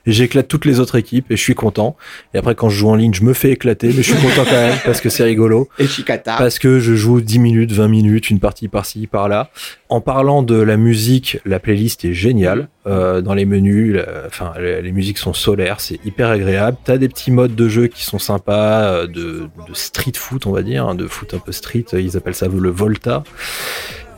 [0.06, 1.96] Et j'éclate toutes les autres équipes et je suis content.
[2.34, 4.44] Et après quand je joue en ligne, je me fais éclater, mais je suis content
[4.44, 5.68] quand même parce que c'est rigolo.
[5.78, 6.36] Et Chikata.
[6.38, 9.50] Parce que je joue 10 minutes, 20 minutes, une partie par-ci, par-là.
[9.90, 12.68] En parlant de la musique, la playlist est géniale.
[12.86, 16.76] Euh, dans les menus, la- enfin, les, les musiques sont solaires, c'est hyper agréable.
[16.84, 20.52] T'as des petits modes de jeu qui sont sympas, euh, de, de street foot, on
[20.52, 21.84] va dire, hein, de foot un peu street.
[21.92, 23.24] Ils appellent ça le Volta.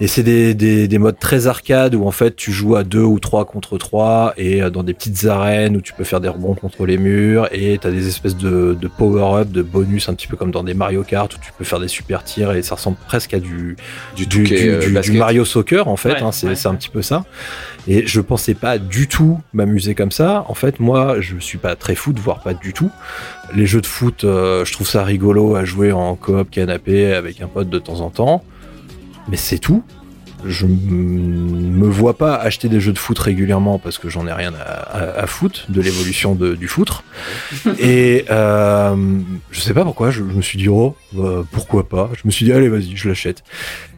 [0.03, 3.03] Et c'est des, des, des modes très arcade où en fait tu joues à deux
[3.03, 6.29] ou trois contre trois et euh, dans des petites arènes où tu peux faire des
[6.31, 10.27] rebonds contre les murs et t'as des espèces de, de power-up, de bonus un petit
[10.27, 12.77] peu comme dans des Mario Kart où tu peux faire des super tirs et ça
[12.77, 13.77] ressemble presque à du,
[14.17, 15.17] Du du, Touquet, du- euh, du- du basket.
[15.17, 16.55] Mario Soccer en fait, Ouais, hein, c'est ouais.
[16.55, 17.25] c'est un petit peu ça.
[17.87, 20.45] Et je pensais pas du tout m'amuser comme ça.
[20.49, 22.91] En fait, moi, je suis pas très foot, voire pas du tout.
[23.55, 27.41] Les jeux de foot, euh, je trouve ça rigolo à jouer en coop canapé avec
[27.43, 28.45] un pote de temps en temps.
[29.31, 29.83] Mais c'est tout.
[30.47, 34.55] Je me vois pas acheter des jeux de foot régulièrement parce que j'en ai rien
[34.55, 37.05] à, à, à foutre de l'évolution du foutre.
[37.79, 38.97] Et euh,
[39.51, 42.09] je sais pas pourquoi, je, je me suis dit, oh, bah, pourquoi pas.
[42.15, 43.45] Je me suis dit, allez, vas-y, je l'achète.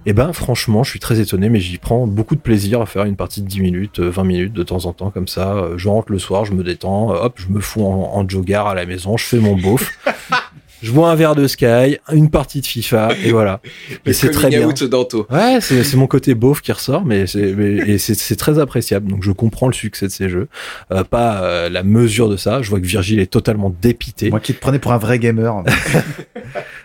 [0.04, 3.04] Et ben, franchement, je suis très étonné, mais j'y prends beaucoup de plaisir à faire
[3.04, 5.52] une partie de 10 minutes, euh, 20 minutes de temps en temps, comme ça.
[5.54, 8.28] Euh, Je rentre le soir, je me détends, euh, hop, je me fous en, en
[8.28, 9.88] jogger à la maison, je fais mon beauf.
[10.82, 13.60] Je bois un verre de Sky, une partie de FIFA, et voilà.
[14.06, 14.66] Et c'est très bien.
[14.66, 15.26] Out d'Anto.
[15.30, 18.58] Ouais, c'est c'est mon côté beauf qui ressort, mais c'est mais- et c'est c'est très
[18.58, 19.08] appréciable.
[19.10, 20.48] Donc je comprends le succès de ces jeux,
[20.90, 22.62] Euh, pas euh, la mesure de ça.
[22.62, 24.30] Je vois que Virgile est totalement dépité.
[24.30, 25.62] Moi qui te prenais pour un vrai gamer.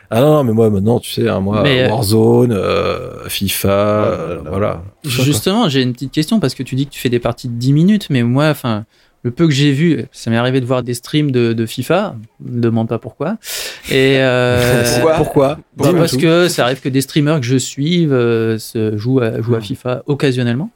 [0.09, 3.69] Ah non, non, mais moi maintenant, tu sais, hein, moi Mais, euh, Warzone, euh, FIFA,
[3.69, 4.81] euh, voilà.
[5.03, 7.55] Justement, j'ai une petite question parce que tu dis que tu fais des parties de
[7.55, 8.85] 10 minutes, mais moi, enfin,
[9.23, 12.15] le peu que j'ai vu, ça m'est arrivé de voir des streams de, de FIFA,
[12.39, 13.37] me demande pas pourquoi.
[13.89, 14.83] Et euh,
[15.17, 15.59] Pourquoi?
[15.75, 16.19] Bah, parce tout.
[16.19, 19.61] que ça arrive que des streamers que je suive euh, se jouent à, jouent à
[19.61, 20.69] FIFA occasionnellement.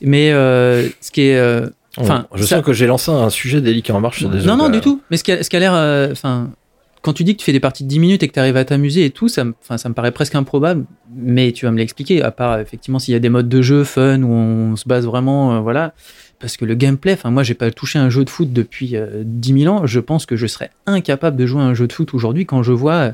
[0.00, 1.68] Mais euh, ce qui est, euh,
[1.98, 4.42] enfin, je ça- sens que j'ai lancé un sujet délicat en marche sur des non,
[4.44, 5.02] jeux, non, du tout.
[5.10, 6.50] Mais ce qui a, ce qui a l'air, euh, enfin,
[7.02, 8.56] quand tu dis que tu fais des parties de 10 minutes et que tu arrives
[8.56, 10.84] à t'amuser et tout, ça, me- enfin, ça me paraît presque improbable.
[11.14, 12.22] Mais tu vas me l'expliquer.
[12.22, 15.04] À part effectivement s'il y a des modes de jeu fun où on se base
[15.06, 15.92] vraiment, euh, voilà.
[16.40, 19.22] Parce que le gameplay, enfin moi j'ai pas touché un jeu de foot depuis euh,
[19.24, 19.86] 10 000 ans.
[19.86, 22.72] Je pense que je serais incapable de jouer un jeu de foot aujourd'hui quand je
[22.72, 23.12] vois, euh,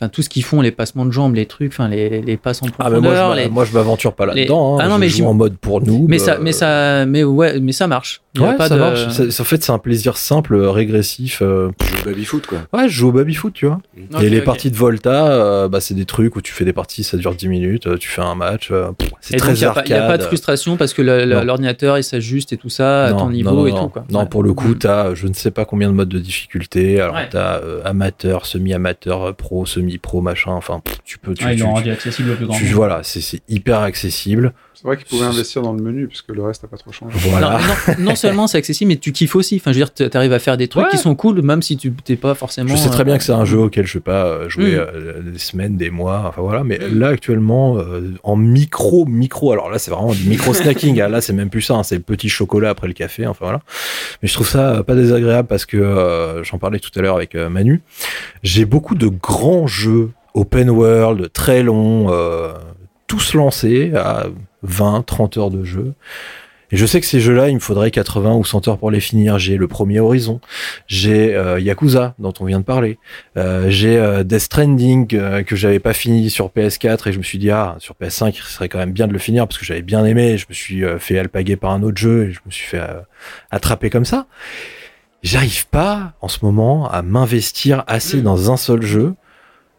[0.00, 2.62] enfin tout ce qu'ils font, les passements de jambes, les trucs, enfin les, les passes
[2.62, 4.76] en Ah, mais moi, profondeur, je, les- moi, je m'aventure pas les- là-dedans.
[4.78, 4.82] hein.
[4.82, 6.06] Ah non, je mais joue en mode pour nous.
[6.08, 8.22] mais ça, mais ça, mais ouais, mais ça marche.
[8.36, 9.08] Il Ouais, pas ça de- marche.
[9.10, 11.40] Ça- En fait, c'est un plaisir simple, euh, régressif.
[11.42, 11.70] euh,
[12.04, 12.58] Baby foot, quoi.
[12.72, 13.80] Ouais, je joue au baby foot, tu vois.
[14.14, 16.72] Ok, et les parties de Volta, euh, bah, c'est des trucs où tu fais des
[16.72, 18.70] parties, ça dure 10 minutes, tu fais un match.
[18.70, 18.90] euh,
[19.20, 19.96] c'est très donc, il n'y a, pas- arcade.
[19.98, 23.18] y a pas de frustration parce que l'ordinateur il s'ajuste et tout ça à Non,
[23.18, 23.82] ton niveau non, et non.
[23.84, 23.88] tout.
[23.88, 24.04] Quoi.
[24.10, 24.26] Non, Ouais.
[24.26, 27.00] pour le coup, t'as euh, je ne sais pas combien de modes de difficulté.
[27.00, 27.28] Alors, Ouais.
[27.30, 29.34] t'as euh, amateur, semi-amateur,
[29.98, 30.52] pro, machin.
[30.52, 31.34] Enfin, tu peux.
[31.34, 33.40] Tu, Ah, ils tu- l'ont tu- rendu accessible au plus grand tu- voilà, c'est c'est
[33.48, 34.52] hyper accessible.
[34.80, 37.14] C'est vrai qu'ils pouvaient investir dans le menu puisque le reste n'a pas trop changé.
[37.28, 37.58] Voilà.
[37.58, 39.56] Non, non, non seulement c'est accessible, mais tu kiffes aussi.
[39.56, 40.90] Enfin, je veux dire, tu arrives à faire des trucs Ouais.
[40.90, 42.68] qui sont cool, même si tu t'es pas forcément.
[42.70, 44.76] Je sais très euh, bien que c'est un jeu auquel je vais pas euh, jouer
[44.76, 44.78] Mm.
[44.78, 46.64] euh, des semaines, des mois, enfin voilà.
[46.64, 50.98] Mais là actuellement, euh, en micro, micro, alors là c'est vraiment du micro snacking.
[51.02, 51.08] hein.
[51.08, 53.60] là c'est même plus ça, hein, c'est le petit chocolat après le café, enfin voilà.
[54.22, 57.34] Mais je trouve ça pas désagréable parce que euh, j'en parlais tout à l'heure avec
[57.34, 57.82] euh, Manu.
[58.42, 62.52] J'ai beaucoup de grands jeux open world, très longs, euh,
[63.08, 64.26] tous lancés à
[64.62, 65.94] 20, 30 heures de jeu.
[66.72, 69.00] Et je sais que ces jeux-là, il me faudrait 80 ou 100 heures pour les
[69.00, 69.38] finir.
[69.38, 70.40] J'ai le premier Horizon,
[70.86, 72.98] j'ai euh, Yakuza dont on vient de parler,
[73.36, 77.24] euh, j'ai euh, Death Stranding euh, que j'avais pas fini sur PS4 et je me
[77.24, 79.64] suis dit ah sur PS5 il serait quand même bien de le finir parce que
[79.64, 80.38] j'avais bien aimé.
[80.38, 82.80] Je me suis euh, fait alpaguer par un autre jeu et je me suis fait
[82.80, 83.00] euh,
[83.50, 84.26] attraper comme ça.
[85.22, 89.14] J'arrive pas en ce moment à m'investir assez dans un seul jeu.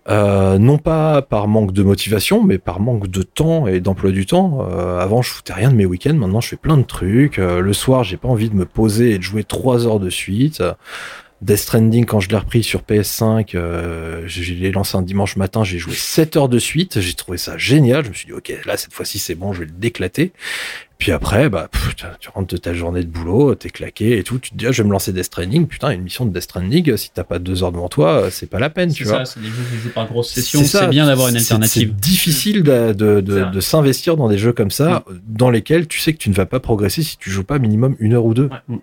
[0.10, 4.26] Euh, non pas par manque de motivation, mais par manque de temps et d'emploi du
[4.26, 4.68] temps.
[4.68, 6.16] Euh, avant, je foutais rien de mes week-ends.
[6.16, 7.38] Maintenant, je fais plein de trucs.
[7.38, 10.10] Euh, le soir, j'ai pas envie de me poser et de jouer trois heures de
[10.10, 10.64] suite.
[11.42, 15.36] Euh, Death Stranding, quand je l'ai repris sur PS5, euh, je l'ai lancé un dimanche
[15.36, 17.00] matin, j'ai joué 7 heures de suite.
[17.00, 18.04] J'ai trouvé ça génial.
[18.06, 20.34] Je me suis dit, ok, là, cette fois-ci, c'est bon, je vais le déclater.
[21.00, 24.38] Puis après, bah, pff, tu- rentres de ta journée de boulot, t'es claqué et tout.
[24.38, 25.66] Tu te dis, ah, je vais me lancer Death Stranding.
[25.66, 28.60] Putain, une mission de Death Stranding, si t'as pas deux heures devant toi, c'est pas
[28.60, 29.26] la peine, tu C'est vois.
[29.26, 30.60] ça, c'est des jeux qui jouent par grosse session.
[30.64, 30.78] C'est.
[30.78, 31.92] C'est bien d'avoir une C'est- alternative.
[31.96, 35.98] C'est difficile de, de, de, C'est s'investir dans des jeux comme ça, dans lesquels tu
[36.00, 38.36] sais que tu ne vas pas progresser si tu joues pas minimum une heure ou
[38.36, 38.50] deux.
[38.70, 38.78] Ouais.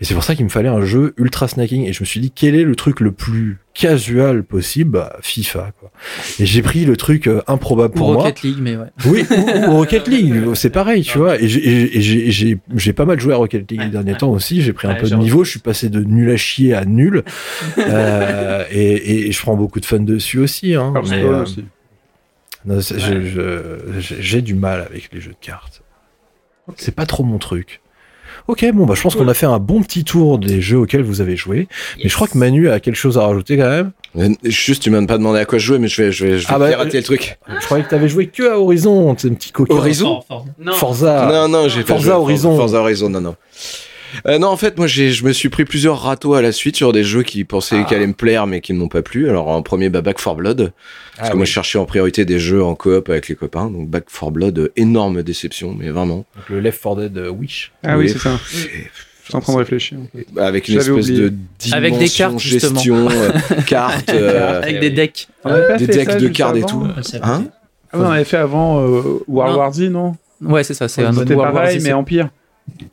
[0.00, 1.84] Et c'est pour ça qu'il me fallait un jeu ultra snacking.
[1.86, 4.92] Et je me suis dit, quel est le truc le plus casual possible?
[4.92, 5.72] Bah, FIFA.
[5.78, 5.90] Quoi.
[6.38, 8.22] Et j'ai pris le truc euh, improbable Ou pour moi.
[8.22, 8.86] Rocket League, mais ouais.
[9.06, 11.40] Oui, ou, ou Rocket League, c'est pareil, tu vois.
[11.40, 14.62] Et j'ai- pas mal joué à Rocket League les derniers temps aussi.
[14.62, 15.42] J'ai pris un Ouais, peu de niveau.
[15.44, 17.24] Je suis passé de nul à chier à nul.
[17.78, 20.74] Euh, et, et- je prends beaucoup de fun dessus aussi.
[20.74, 21.64] Hein, mais, euh, aussi.
[24.20, 25.82] j'ai du mal avec les jeux de cartes.
[26.76, 27.80] C'est pas trop mon truc.
[28.48, 31.02] Ok, bon, bah, je pense qu'on a fait un bon petit tour des jeux auxquels
[31.02, 31.68] vous avez joué.
[32.02, 33.92] Mais je crois que Manu a quelque chose à rajouter quand même.
[34.18, 36.38] Euh, Juste, tu m'as pas demandé à quoi je jouais, mais je vais, je vais,
[36.38, 37.38] je vais Ah bah, pirater le truc.
[37.60, 39.74] Je croyais que t'avais joué que à Horizon, t'es un petit coquin.
[39.74, 40.22] Horizon.
[40.72, 41.28] Forza.
[41.32, 42.56] Non, non, j'ai pas Forza joué à Horizon.
[42.56, 43.36] Forza Horizon, non, non.
[44.26, 46.76] Euh, non, en fait, moi, j'ai, je me suis pris plusieurs râteaux à la suite
[46.76, 47.84] sur des jeux qui pensaient Ah.
[47.84, 49.28] qu'ils allaient me plaire, mais qui ne m'ont pas plu.
[49.28, 50.72] Alors, en premier, bah, Back 4 Blood.
[51.16, 53.70] Parce Ah que moi, je cherchais en priorité des jeux en coop avec les copains.
[53.70, 56.24] Donc, Back 4 Blood, énorme déception, mais vraiment.
[56.36, 57.72] Donc, le Left 4 Dead euh, Wish.
[57.84, 58.38] Ah oui, Oui, c'est ça.
[58.48, 59.98] suis en train de réfléchir.
[60.32, 61.22] Bah, Avec une J'avais espèce oublié.
[61.22, 62.74] de dimension, Avec des cartes, justement.
[62.80, 63.30] gestion, euh,
[63.66, 65.28] cartes, euh, Avec des decks.
[65.42, 66.84] Pas des decks ça de cartes et tout.
[67.02, 67.44] C'est- Hein
[67.92, 69.58] Ah oui, on avait fait avant euh, World Non.
[69.58, 70.16] War Z, non?
[70.42, 70.88] Ouais, c'est ça.
[70.88, 72.28] C'est un C'était World War pareil, Z, mais c'est- en pire.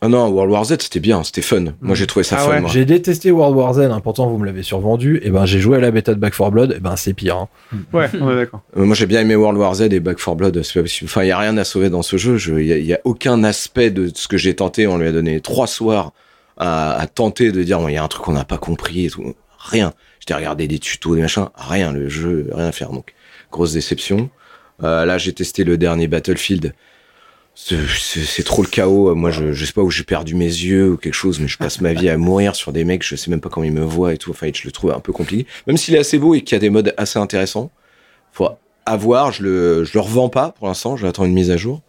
[0.01, 1.65] Ah non, World War Z, c'était bien, c'était fun.
[1.81, 2.69] Moi, j'ai trouvé ça Ah fun, ouais.
[2.69, 5.19] J'ai détesté World War Z, hein, pourtant vous me l'avez survendu.
[5.23, 7.37] Et ben j'ai joué à la bêta de Back 4 Blood, et ben c'est pire.
[7.37, 7.49] hein.
[7.93, 8.61] Ouais, on est d'accord.
[8.77, 10.61] Euh, Moi, j'ai bien aimé World War Z et Back 4 Blood.
[10.63, 11.09] C'est pas possible.
[11.09, 12.37] Enfin, il y a rien à sauver dans ce jeu.
[12.37, 14.87] Je- Il y, a- aucun aspect de ce que j'ai tenté.
[14.87, 16.11] On lui a donné trois soirs
[16.57, 19.05] à, à tenter de dire, bon, il y a un truc qu'on n'a pas compris
[19.05, 19.33] et tout.
[19.59, 19.93] Rien.
[20.19, 21.47] J'étais regardé des tutos, des machins.
[21.55, 21.91] Rien.
[21.91, 22.91] Le jeu, rien à faire.
[22.91, 23.13] Donc,
[23.51, 24.29] grosse déception.
[24.83, 26.73] Euh, là, j'ai testé le dernier Battlefield.
[27.59, 29.13] C'est- trop le chaos.
[29.15, 31.57] Moi, je, je sais pas où j'ai perdu mes yeux ou quelque chose, mais je
[31.57, 33.03] passe ma vie à mourir sur des mecs.
[33.03, 34.29] Je sais même pas comment ils me voient et tout.
[34.31, 35.47] Enfin, je le trouve un peu compliqué.
[35.65, 37.71] Même s'il est assez beau et qu'il y a des modes assez intéressants.
[38.31, 38.47] Faut
[38.85, 39.31] avoir.
[39.31, 40.95] Je le, je le revends pas pour l'instant.
[40.97, 41.81] J'attends une mise à jour.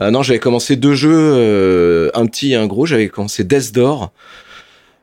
[0.00, 2.86] Euh, non, j'avais commencé deux jeux, euh, un petit et un gros.
[2.86, 4.12] J'avais commencé Death Door.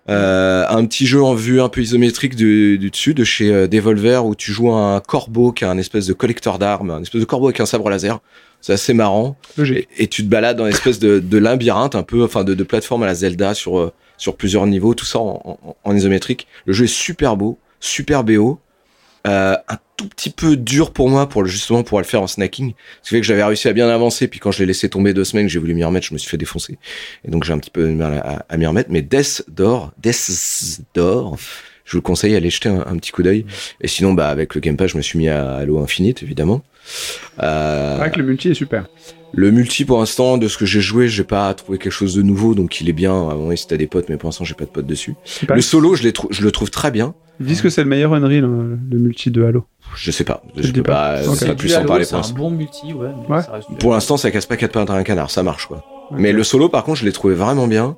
[0.10, 3.68] Euh, un petit jeu en vue un peu isométrique du, du dessus de chez euh,
[3.68, 7.22] Devolver où tu joues un corbeau qui a un espèce de collecteur d'armes, un espèce
[7.22, 8.20] de corbeau avec un sabre laser.
[8.62, 9.36] C'est assez marrant.
[9.98, 12.54] Et, et tu te balades dans une espèce de, de labyrinthe un peu, enfin de,
[12.54, 15.96] de plateforme à la Zelda sur euh, sur plusieurs niveaux, tout ça en, en- en
[15.96, 16.48] isométrique.
[16.66, 18.60] Le jeu est super beau, super BO.
[19.26, 22.28] Euh, un tout petit peu dur pour moi pour le- justement pour le faire en
[22.28, 22.74] snacking.
[23.02, 25.14] Ce qui fait que j'avais réussi à bien avancer, puis quand je l'ai laissé tomber
[25.14, 26.78] deux semaines, que j'ai voulu m'y remettre, je me suis fait défoncer.
[27.28, 28.90] Et donc j'ai un petit peu de mal à, à m'y remettre.
[28.92, 31.38] Mais Death Door, Death Door,
[31.86, 33.46] je vous le conseille, allez jeter un, un petit coup d'œil.
[33.82, 36.62] Et sinon, bah avec le Game Pass, je me suis mis à Halo Infinite, évidemment.
[37.42, 38.88] Euh, C'est vrai que le multi est super.
[39.34, 42.22] le multi, pour l'instant, de ce que j'ai joué, j'ai pas trouvé quelque chose de
[42.22, 43.12] nouveau, donc il est bien.
[43.14, 45.16] À un moment, si t'as des potes, mais pour l'instant, j'ai pas de potes dessus.
[45.56, 47.14] Le solo, je, je le trouve très bien.
[47.40, 49.66] Ils disent que c'est le meilleur Unreal, hein, le multi de Halo.
[49.96, 50.42] Je sais pas.
[50.56, 51.16] Je dis peux pas.
[51.24, 52.36] pas, c'est plus en Halo, parler C'est pour un l'instant.
[52.38, 53.08] bon multi, ouais.
[53.30, 53.42] mais Ouais.
[53.42, 55.84] ça reste Pour l'instant, ça casse pas quatre pattes à un canard, ça marche, quoi.
[56.12, 57.98] Mais le solo, par contre, je l'ai trouvé vraiment bien,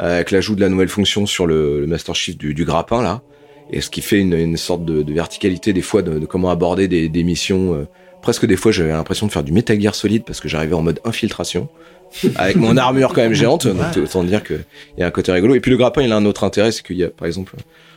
[0.00, 3.02] euh, avec l'ajout de la nouvelle fonction sur le, le Master Chief du, du grappin,
[3.02, 3.22] là.
[3.70, 6.50] Et ce qui fait une, une sorte de, de verticalité, des fois, de, de comment
[6.50, 7.74] aborder des, des missions.
[7.74, 7.86] euh,
[8.22, 10.82] presque des fois, j'avais l'impression de faire du Metal Gear Solid parce que j'arrivais en
[10.82, 11.68] mode infiltration.
[12.36, 14.64] avec mon armure quand même géante, donc autant dire qu'il
[14.96, 15.54] y a un côté rigolo.
[15.54, 17.54] Et puis le grappin, il a un autre intérêt, c'est qu'il y a, par exemple,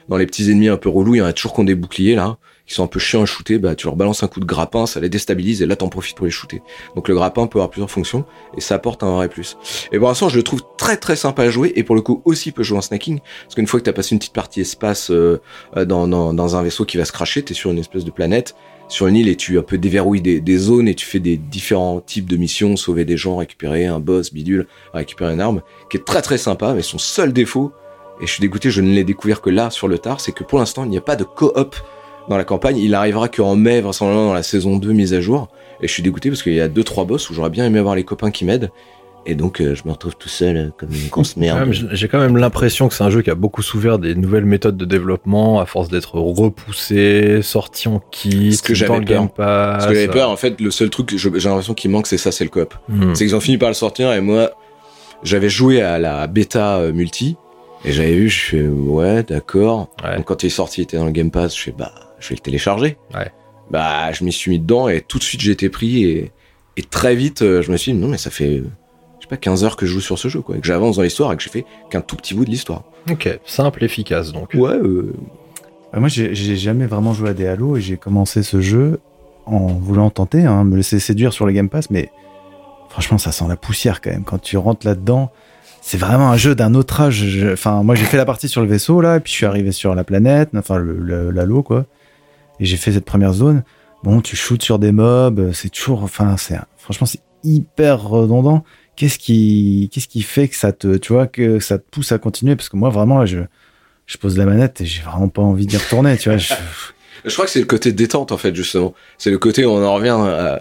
[0.09, 1.75] dans les petits ennemis un peu relous, il y en a toujours qui ont des
[1.75, 4.39] boucliers, là, qui sont un peu chiants à shooter, bah, tu leur balances un coup
[4.39, 6.61] de grappin, ça les déstabilise, et là, t'en profites pour les shooter.
[6.95, 8.25] Donc le grappin peut avoir plusieurs fonctions,
[8.55, 9.57] et ça apporte un vrai plus.
[9.91, 12.21] Et pour l'instant, je le trouve très très sympa à jouer, et pour le coup
[12.25, 15.11] aussi peut jouer en snacking, parce qu'une fois que t'as passé une petite partie espace
[15.11, 15.41] euh,
[15.75, 18.55] euh, dans, dans, un vaisseau qui va se cracher, t'es sur une espèce de planète,
[18.87, 21.37] sur une île, et tu un peu déverrouilles des, des zones, et tu fais des
[21.37, 25.97] différents types de missions, sauver des gens, récupérer un boss, bidule, récupérer une arme, qui
[25.97, 27.73] est très très sympa, mais son seul défaut,
[28.21, 30.43] et je suis dégoûté, je ne l'ai découvert que là, sur le tard, c'est que
[30.43, 31.75] pour l'instant, il n'y a pas de coop
[32.29, 32.77] dans la campagne.
[32.77, 35.47] Il arrivera qu'en mai, vraisemblablement dans la saison 2 mise à jour.
[35.81, 37.79] Et je suis dégoûté parce qu'il y a deux trois boss où j'aurais bien aimé
[37.79, 38.69] avoir les copains qui m'aident.
[39.25, 41.59] Et donc, euh, je me retrouve tout seul euh, comme une grosse merde.
[41.59, 44.15] Ouais, mais j'ai- quand même l'impression que c'est un jeu qui a beaucoup souffert des
[44.15, 49.29] nouvelles méthodes de développement à force d'être repoussé, sorti en kit, Ce que j'avais peur.
[49.31, 52.31] Parce que j'avais peur, en fait, le seul truc j'ai l'impression qu'il manque, c'est ça,
[52.31, 52.73] c'est le coop.
[52.89, 53.13] Hmm.
[53.13, 54.51] C'est qu'ils ont fini par le sortir et moi,
[55.23, 57.35] j'avais joué à la bêta euh, multi
[57.85, 59.89] et j'avais vu, je fais ouais, d'accord.
[60.03, 60.17] Ouais.
[60.17, 62.29] Donc quand il est sorti, il était dans le Game Pass, je fais bah, je
[62.29, 62.97] vais le télécharger.
[63.13, 63.31] Ouais.
[63.69, 66.31] Bah, je m'y suis mis dedans et tout de suite j'ai été pris et,
[66.77, 68.65] et très vite, euh, je me suis dit non mais ça fait, euh,
[69.19, 70.97] je sais pas, 15 heures que je joue sur ce jeu quoi, et que j'avance
[70.97, 72.83] dans l'histoire et que j'ai fait qu'un tout petit bout de l'histoire.
[73.09, 74.51] Ok, simple, efficace donc.
[74.53, 74.69] Ouais.
[74.75, 75.13] euh,
[75.93, 78.99] Bah, moi, j'ai j'ai jamais vraiment joué à des Halo et j'ai commencé ce jeu
[79.45, 82.11] en voulant tenter, hein, me laisser séduire sur le Game Pass, mais
[82.89, 84.23] franchement, ça sent la poussière quand même.
[84.23, 85.31] Quand tu rentres là-dedans,
[85.81, 87.25] c'est vraiment un jeu d'un autre âge.
[87.51, 89.71] Enfin, moi, j'ai fait la partie sur le vaisseau là, et puis je suis arrivé
[89.71, 91.85] sur la planète, enfin l'Halo quoi,
[92.59, 93.63] et j'ai fait cette première zone.
[94.03, 98.63] Bon, tu shootes sur des mobs, c'est toujours, enfin, c'est franchement, c'est hyper redondant.
[98.95, 102.17] Qu'est-ce qui, qu'est-ce qui fait que ça te, tu vois, que ça te pousse à
[102.17, 102.55] continuer?
[102.55, 103.39] Parce que moi, vraiment, là, je,
[104.05, 106.39] je pose la manette et j'ai vraiment pas envie d'y retourner, tu vois.
[107.25, 108.93] Je crois que c'est le côté détente en fait justement.
[109.17, 110.09] C'est le côté où on en revient.
[110.19, 110.59] À...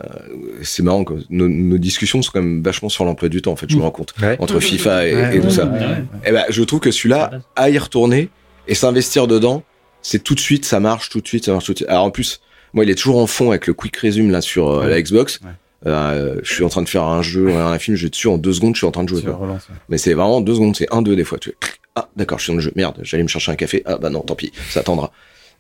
[0.63, 3.57] C'est marrant que nos, nos discussions sont quand même vachement sur l'emploi du temps en
[3.57, 3.67] fait.
[3.71, 4.37] Je me rends compte Ouais.
[4.41, 5.65] entre FIFA et, Ouais, et tout ouais, ça.
[5.67, 6.05] ouais, ouais.
[6.27, 8.29] Et ben je trouve que celui-là à y retourner
[8.69, 9.63] et s'investir dedans,
[10.03, 11.89] c'est tout de suite ça marche tout de suite ça marche tout de suite.
[11.89, 12.41] Alors en plus
[12.73, 14.91] moi il est toujours en fond avec le quick resume là sur euh, Ouais.
[14.91, 15.41] la Xbox.
[15.43, 15.51] Ouais.
[15.87, 18.37] Euh, je suis en train de faire un jeu, un film, je vais dessus en
[18.37, 19.23] deux secondes, je suis en train de jouer.
[19.23, 19.75] relance, ouais.
[19.89, 21.39] Mais c'est vraiment deux secondes, c'est un deux des fois.
[21.39, 21.55] Tu
[21.97, 22.71] ah d'accord, je suis dans le jeu.
[22.77, 23.83] Merde, j'allais me chercher un café.
[23.87, 25.11] Ah bah non, tant pis, ça attendra.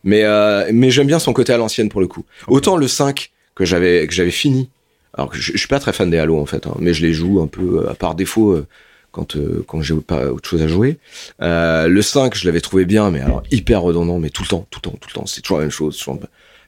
[0.04, 2.24] Mais euh, mais j'aime bien son côté à l'ancienne pour le coup.
[2.48, 4.70] Autant le 5 que j'avais que j'avais fini.
[5.14, 7.02] Alors que je, je suis pas très fan des Halo en fait, hein, mais je
[7.04, 8.66] les joue un peu euh, à par défaut euh,
[9.12, 10.98] quand euh, quand j'ai pas autre chose à jouer.
[11.42, 14.66] Euh, le 5, je l'avais trouvé bien, mais alors hyper redondant, mais tout le temps,
[14.70, 15.98] tout le temps, tout le temps, c'est toujours la même chose.
[15.98, 16.18] toujours-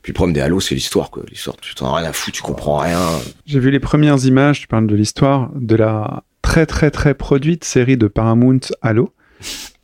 [0.03, 1.23] Puis le problème des Halo, c'est l'histoire quoi.
[1.31, 3.01] L'histoire, tu t'en as rien à foutre, tu comprends rien.
[3.47, 7.63] J'ai vu les premières images, tu parles de l'histoire, de la très très très produite
[7.65, 9.13] série de Paramount Halo,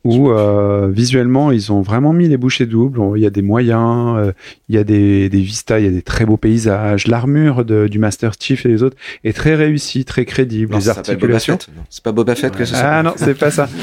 [0.05, 2.99] où euh, visuellement ils ont vraiment mis les bouchées doubles.
[3.15, 4.31] Il y a des moyens, euh,
[4.69, 7.07] il y a des, des vistas, il y a des très beaux paysages.
[7.07, 10.71] L'armure du Master Chief et les autres est très réussie, très crédible.
[10.71, 11.57] Non, les articulations.
[11.89, 13.67] C'est pas Boba Fett que c'est ça Ah non, c'est pas ça.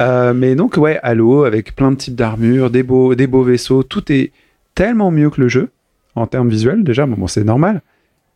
[0.00, 3.82] Euh, mais donc ouais, Halo avec plein de types d'armures, des beaux, des beaux vaisseaux,
[3.82, 4.32] tout est
[4.74, 5.70] tellement mieux que le jeu
[6.14, 7.06] en termes visuels déjà.
[7.06, 7.82] Bon, bon, c'est normal.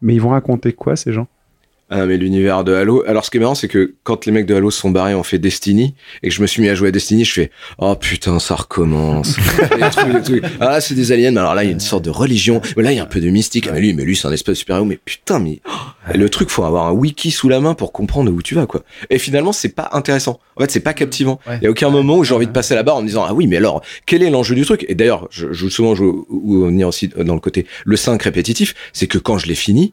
[0.00, 1.26] Mais ils vont raconter quoi ces gens?
[1.92, 3.02] Ah mais l'univers de Halo.
[3.06, 5.14] Alors ce qui est marrant c'est que quand les mecs de Halo se sont barrés,
[5.16, 7.50] on fait Destiny et que je me suis mis à jouer à Destiny, je fais
[7.78, 9.36] oh putain ça recommence.
[9.90, 10.44] Trucs, trucs.
[10.60, 11.34] Ah c'est des aliens.
[11.36, 12.60] Alors là il y a une sorte de religion.
[12.76, 13.66] Mais là il y a un peu de mystique.
[13.68, 14.84] Ah, mais lui mais lui c'est un espèce de super héros.
[14.84, 18.30] Mais putain mais oh, le truc faut avoir un wiki sous la main pour comprendre
[18.30, 18.84] où tu vas quoi.
[19.10, 20.38] Et finalement c'est pas intéressant.
[20.54, 21.40] En fait c'est pas captivant.
[21.60, 23.24] Il y a aucun moment où j'ai envie de passer la barre en me disant
[23.28, 26.04] ah oui mais alors quel est l'enjeu du truc Et d'ailleurs je, je souvent je
[26.04, 29.92] ou venir aussi dans le côté le 5 répétitif, c'est que quand je l'ai fini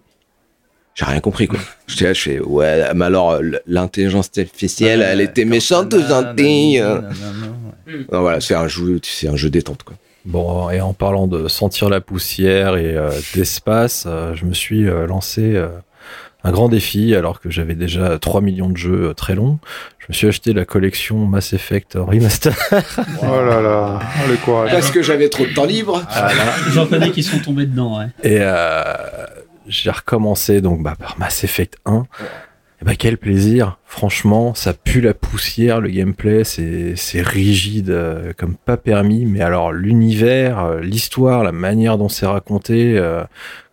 [0.97, 1.59] j'ai rien compris quoi.
[1.87, 6.79] J'étais là, je fais ouais, mais alors l- l'intelligence artificielle, elle était méchante ou gentille
[6.81, 7.01] euh
[8.11, 9.95] Non, Voilà, c'est un jeu, c'est un jeu détente quoi.
[10.25, 14.89] Bon, et en parlant de sentir la poussière et euh, d'espace, euh, je me suis
[14.89, 15.67] euh, lancé euh,
[16.43, 19.57] un grand défi alors que j'avais déjà 3 millions de jeux euh, très longs.
[19.99, 22.53] Je me suis acheté la collection Mass Effect Remaster.
[23.21, 24.71] Oh là là, oh, le courage.
[24.71, 26.03] Parce que j'avais trop de temps libre.
[26.73, 28.07] J'en connais qui sont tombés dedans, ouais.
[28.23, 28.93] Et euh,
[29.67, 32.05] j'ai recommencé donc bah, par Mass Effect 1.
[32.79, 38.33] Et bah quel plaisir, franchement, ça pue la poussière, le gameplay, c'est c'est rigide euh,
[38.37, 43.23] comme pas permis, mais alors l'univers, euh, l'histoire, la manière dont c'est raconté, euh,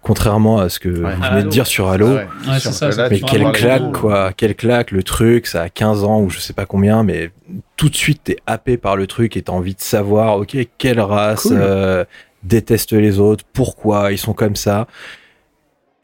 [0.00, 2.26] contrairement à ce que vous venez de dire sur Halo, Ouais,
[2.58, 6.02] c'est ça, ça mais quelle claque le- quoi, quelle claque le truc, ça a 15
[6.02, 7.30] ans ou je sais pas combien, mais
[7.76, 11.00] tout de suite t'es happé par le truc et t'as envie de savoir, ok, quelle
[11.00, 11.58] race Cool.
[11.60, 12.04] euh,
[12.42, 14.86] déteste les autres, pourquoi ils sont comme ça.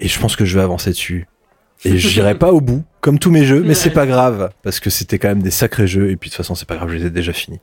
[0.00, 1.26] Et je pense que je vais avancer dessus.
[1.84, 4.90] Et j'irai pas au bout, comme tous mes jeux, mais c'est pas grave, parce que
[4.90, 6.96] c'était quand même des sacrés jeux, et puis de toute façon c'est pas grave, je
[6.96, 7.60] les ai déjà finis.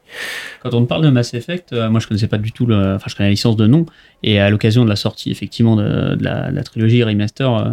[0.63, 3.05] Quand on parle de Mass Effect, euh, moi je connaissais pas du tout le, enfin
[3.07, 3.85] je connais la licence de nom,
[4.23, 7.69] et à l'occasion de la sortie effectivement de, de la, de la trilogie remaster, euh,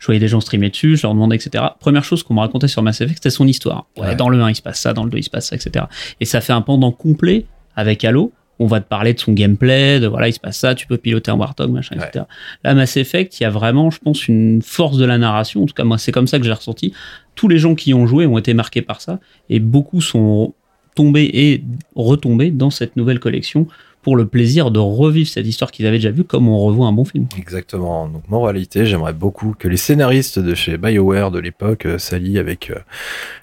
[0.00, 1.64] je voyais des gens streamer dessus, je leur demandais etc.
[1.78, 3.86] Première chose qu'on me racontait sur Mass Effect, c'était son histoire.
[3.96, 4.16] Ouais, Ouais.
[4.16, 5.84] Dans le 1 il se passe ça, dans le 2 il se passe ça, etc.
[6.20, 7.46] Et ça fait un pendant complet
[7.76, 8.32] avec Halo.
[8.58, 10.96] On va te parler de son gameplay, de voilà, il se passe ça, tu peux
[10.96, 12.24] piloter un Warthog, machin, etc.
[12.62, 15.64] Là, Mass Effect, il y a vraiment, je pense, une force de la narration.
[15.64, 16.92] En tout cas, moi, c'est comme ça que j'ai ressenti.
[17.34, 19.18] Tous les gens qui y ont joué ont été marqués par ça,
[19.50, 20.54] et beaucoup sont
[20.94, 21.64] tombés et
[21.96, 23.66] retombés dans cette nouvelle collection
[24.04, 26.92] pour le plaisir de revivre cette histoire qu'ils avaient déjà vue comme on revoit un
[26.92, 27.26] bon film.
[27.38, 28.06] Exactement.
[28.06, 32.70] Donc, moralité, j'aimerais beaucoup que les scénaristes de chez BioWare de l'époque euh, s'allient avec
[32.70, 32.74] euh,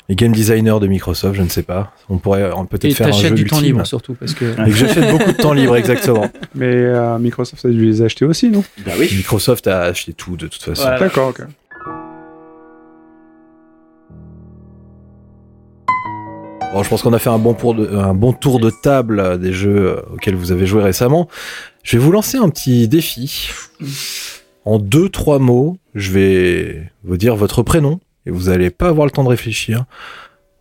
[0.08, 1.94] les game designers de Microsoft, je ne sais pas.
[2.10, 3.76] On pourrait euh, peut-être faire un jeu du temps ultime.
[3.76, 6.30] libre surtout parce que Et que j'achète beaucoup de temps libre, exactement.
[6.56, 8.64] Mais euh, Microsoft a dû les acheter aussi, non?
[8.86, 9.10] Bah oui.
[9.16, 10.84] Microsoft a acheté tout de toute façon.
[10.84, 11.00] Voilà.
[11.00, 11.42] D'accord, ok.
[16.74, 19.20] Bon, je pense qu'on a fait un bon, pour de- un bon tour de table
[19.20, 21.28] euh, des jeux euh, auxquels vous avez joué récemment.
[21.84, 23.50] Je vais vous lancer un petit défi.
[24.64, 29.06] En deux, trois mots, je vais vous dire votre prénom et vous allez pas avoir
[29.06, 29.84] le temps de réfléchir.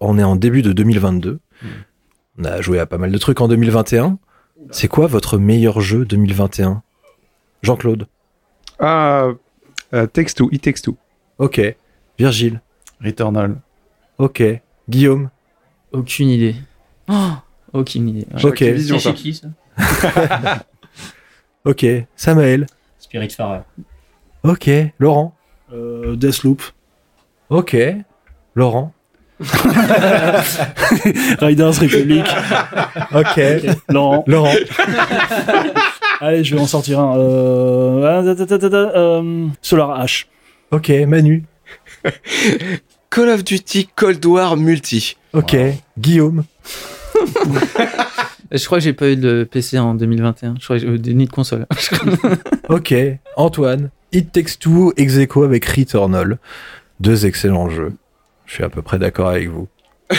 [0.00, 1.38] On est en début de 2022.
[2.38, 4.18] On a joué à pas mal de trucs en 2021.
[4.72, 6.82] C'est quoi votre meilleur jeu 2021
[7.62, 8.06] Jean-Claude.
[8.80, 9.28] Ah,
[9.94, 10.96] euh, Takes Two, It Takes Two.
[11.38, 11.60] Ok.
[12.18, 12.60] Virgile.
[13.04, 13.56] Returnal.
[14.18, 14.42] Ok.
[14.88, 15.28] Guillaume.
[15.92, 16.54] Aucune idée.
[17.08, 17.30] Oh,
[17.72, 18.26] aucune idée.
[18.32, 18.44] Ouais.
[18.44, 18.58] Ok.
[18.58, 18.98] C'est ça.
[18.98, 19.48] chez qui ça
[21.64, 21.86] Ok.
[22.16, 22.66] Samuel.
[22.98, 23.60] Spiritfarer.
[24.44, 24.70] Ok.
[24.98, 25.34] Laurent.
[25.72, 26.62] Euh, Deathloop.
[27.48, 27.76] Ok.
[28.54, 28.92] Laurent.
[31.40, 32.26] Riders Republic.
[33.14, 33.40] Ok.
[33.88, 34.24] Laurent.
[34.26, 34.54] Laurent.
[36.20, 37.18] Allez, je vais en sortir un.
[37.18, 38.02] Euh...
[38.04, 40.26] ah, euh, Solar H.
[40.70, 40.90] Ok.
[41.06, 41.44] Manu.
[43.10, 45.16] Call of Duty Cold War Multi.
[45.32, 45.56] Ok.
[45.98, 46.44] Guillaume.
[48.52, 50.54] Je crois que j'ai pas eu de PC en 2021.
[50.58, 51.66] Je crois que j'ai ni de console.
[52.68, 52.94] Ok.
[53.36, 53.90] Antoine.
[54.12, 56.38] It Takes Two ex aequo avec Returnal.
[57.00, 57.92] Deux excellents jeux.
[58.46, 59.68] Je suis à peu près d'accord avec vous.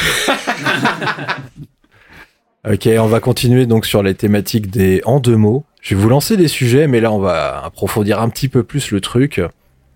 [2.69, 5.65] ok, on va continuer donc sur les thématiques des en deux mots.
[5.81, 8.91] Je vais vous lancer des sujets, mais là on va approfondir un petit peu plus
[8.91, 9.41] le truc.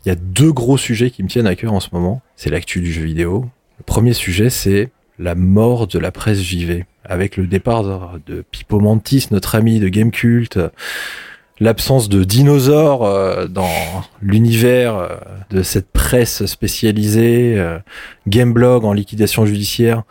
[0.06, 2.22] Il y a deux gros sujets qui me tiennent à cœur en ce moment.
[2.36, 3.46] C'est l'actu du jeu vidéo.
[3.80, 6.86] Le premier sujet, c'est la mort de la presse JV.
[7.04, 7.84] Avec le départ
[8.26, 10.60] de Pipo Mantis, notre ami de Gamecult,
[11.60, 13.70] l'absence de dinosaures euh, dans
[14.22, 15.16] l'univers euh,
[15.50, 17.80] de cette presse spécialisée, euh,
[18.28, 20.04] Gameblog en liquidation judiciaire.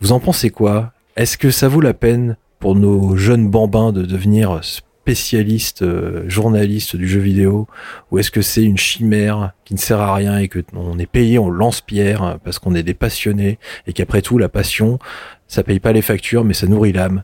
[0.00, 0.92] Vous en pensez quoi?
[1.16, 4.60] Est-ce que ça vaut la peine pour nos jeunes bambins de devenir
[5.04, 7.68] spécialistes, euh, journalistes du jeu vidéo
[8.10, 11.04] Ou est-ce que c'est une chimère qui ne sert à rien et que on est
[11.06, 14.98] payé, on lance-pierre euh, parce qu'on est des passionnés et qu'après tout, la passion,
[15.46, 17.22] ça paye pas les factures mais ça nourrit l'âme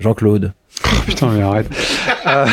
[0.00, 0.52] Jean-Claude
[1.06, 1.68] Putain, mais arrête.
[2.26, 2.46] Euh,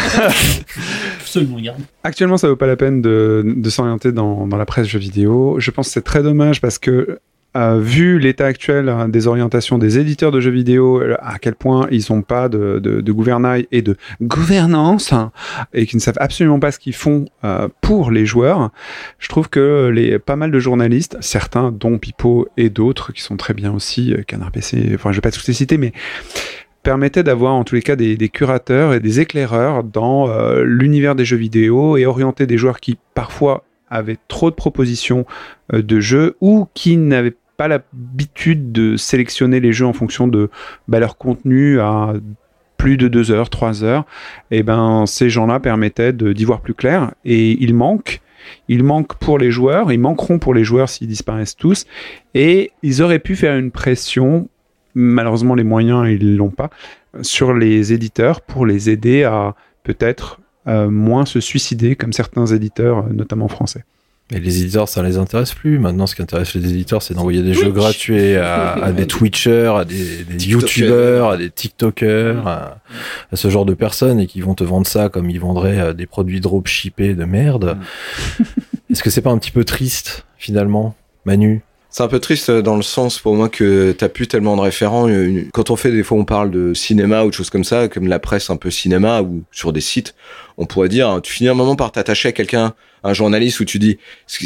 [1.20, 1.58] Absolument.
[2.04, 5.60] Actuellement, ça vaut pas la peine de, de s'orienter dans, dans la presse jeux vidéo.
[5.60, 7.20] Je pense que c'est très dommage parce que,
[7.56, 11.88] vu l'état actuel hein, des orientations des éditeurs de jeux vidéo, euh, à quel point
[11.92, 15.32] ils n'ont pas de, gouvernail et de gouvernance hein,
[15.74, 18.72] et qu'ils ne savent absolument pas ce qu'ils font euh, pour les joueurs,
[19.20, 23.38] je trouve que les pas mal de journalistes, certains dont Pipo et d'autres qui sont
[23.38, 25.94] très bien aussi, euh, Canard PC, enfin je vais pas tous les citer, mais
[26.84, 31.16] permettait d'avoir en tous les cas des, des curateurs et des éclaireurs dans euh, l'univers
[31.16, 35.26] des jeux vidéo et orienter des joueurs qui parfois avaient trop de propositions
[35.74, 40.50] euh, de jeux ou qui n'avaient pas l'habitude de sélectionner les jeux en fonction de
[40.88, 42.14] bah, leur contenu à
[42.78, 44.06] plus de deux heures, trois heures,
[44.52, 48.22] et ben ces gens-là permettaient d'y voir plus clair et il manque.
[48.70, 51.86] Il manque pour les joueurs, ils manqueront pour les joueurs s'ils disparaissent tous,
[52.36, 54.48] et ils auraient pu faire une pression
[54.94, 56.72] malheureusement les moyens ils l'ont pas
[57.22, 60.40] sur les éditeurs pour les aider à peut-être
[60.90, 63.84] moins se suicider comme certains éditeurs euh, notamment français.
[64.32, 65.80] Mais les éditeurs, ça les intéresse plus.
[65.80, 69.74] Maintenant, ce qui intéresse les éditeurs, c'est d'envoyer des jeux gratuits à, à des Twitchers,
[69.78, 70.26] à des.
[70.46, 72.80] YouTubers, à des TikTokers, à,
[73.32, 75.94] à ce genre de personnes et qui vont te vendre ça comme ils vendraient euh,
[75.94, 77.78] des produits dropshippés de merde.
[78.92, 80.94] Est-ce que c'est pas un petit peu triste, finalement,
[81.24, 81.62] Manu?
[81.90, 84.62] C'est un peu triste euh, dans le sens pour moi que t'as plus tellement de
[84.62, 85.08] référents.
[85.08, 87.88] Une- Quand on fait des fois on parle de cinéma ou de choses comme ça,
[87.88, 90.14] comme la presse un peu cinéma ou sur des sites,
[90.58, 92.74] on pourrait dire hein, tu finis un moment par t'attacher à quelqu'un,
[93.04, 94.38] un journaliste où tu dis ce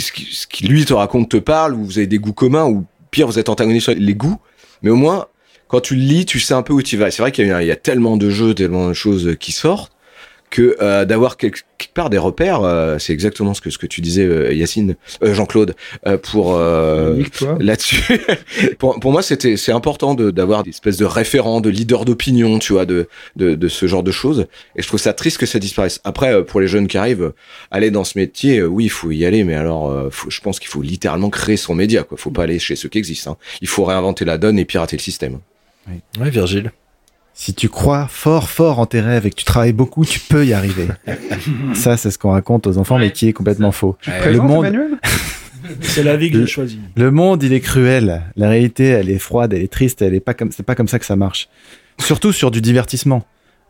[0.47, 3.39] qui, lui te raconte te parle ou vous avez des goûts communs ou pire vous
[3.39, 4.39] êtes antagonistes sur les goûts,
[4.83, 5.27] mais au moins
[5.67, 7.09] quand tu le lis tu sais un peu où tu vas.
[7.11, 9.91] C'est vrai qu'il y, y a tellement de jeux, tellement de choses qui sortent
[10.51, 13.87] que euh, d'avoir quelque, quelque part des repères, euh, c'est exactement ce que ce que
[13.87, 15.73] tu disais euh, Yacine, euh, Jean-Claude,
[16.05, 17.57] euh, pour euh, Nique-toi.
[17.59, 18.03] là-dessus.
[18.77, 22.59] pour, pour moi, c'était c'est important de d'avoir des espèces de référents, de leaders d'opinion,
[22.59, 24.45] tu vois, de, de de ce genre de choses.
[24.75, 26.01] Et je trouve ça triste que ça disparaisse.
[26.03, 27.31] Après, pour les jeunes qui arrivent,
[27.71, 30.59] aller dans ce métier, oui, il faut y aller, mais alors, euh, faut, je pense
[30.59, 32.03] qu'il faut littéralement créer son média.
[32.03, 33.31] Quoi, faut pas aller chez ceux qui existent.
[33.31, 33.37] hein.
[33.61, 35.39] Il faut réinventer la donne et pirater le système.
[36.19, 36.71] Ouais, Virgile.
[37.33, 40.45] Si tu crois fort, fort en tes rêves et que tu travailles beaucoup, tu peux
[40.45, 40.87] y arriver.
[41.73, 43.97] Ça, c'est ce qu'on raconte aux enfants, mais qui est complètement faux.
[44.25, 44.67] Le monde,
[45.81, 46.79] C'est la vie que j'ai choisie.
[46.95, 48.23] le monde, il est cruel.
[48.35, 50.87] La réalité, elle est froide, elle est triste, elle est pas comme, c'est pas comme
[50.87, 51.47] ça que ça marche.
[51.99, 53.23] Surtout sur du divertissement.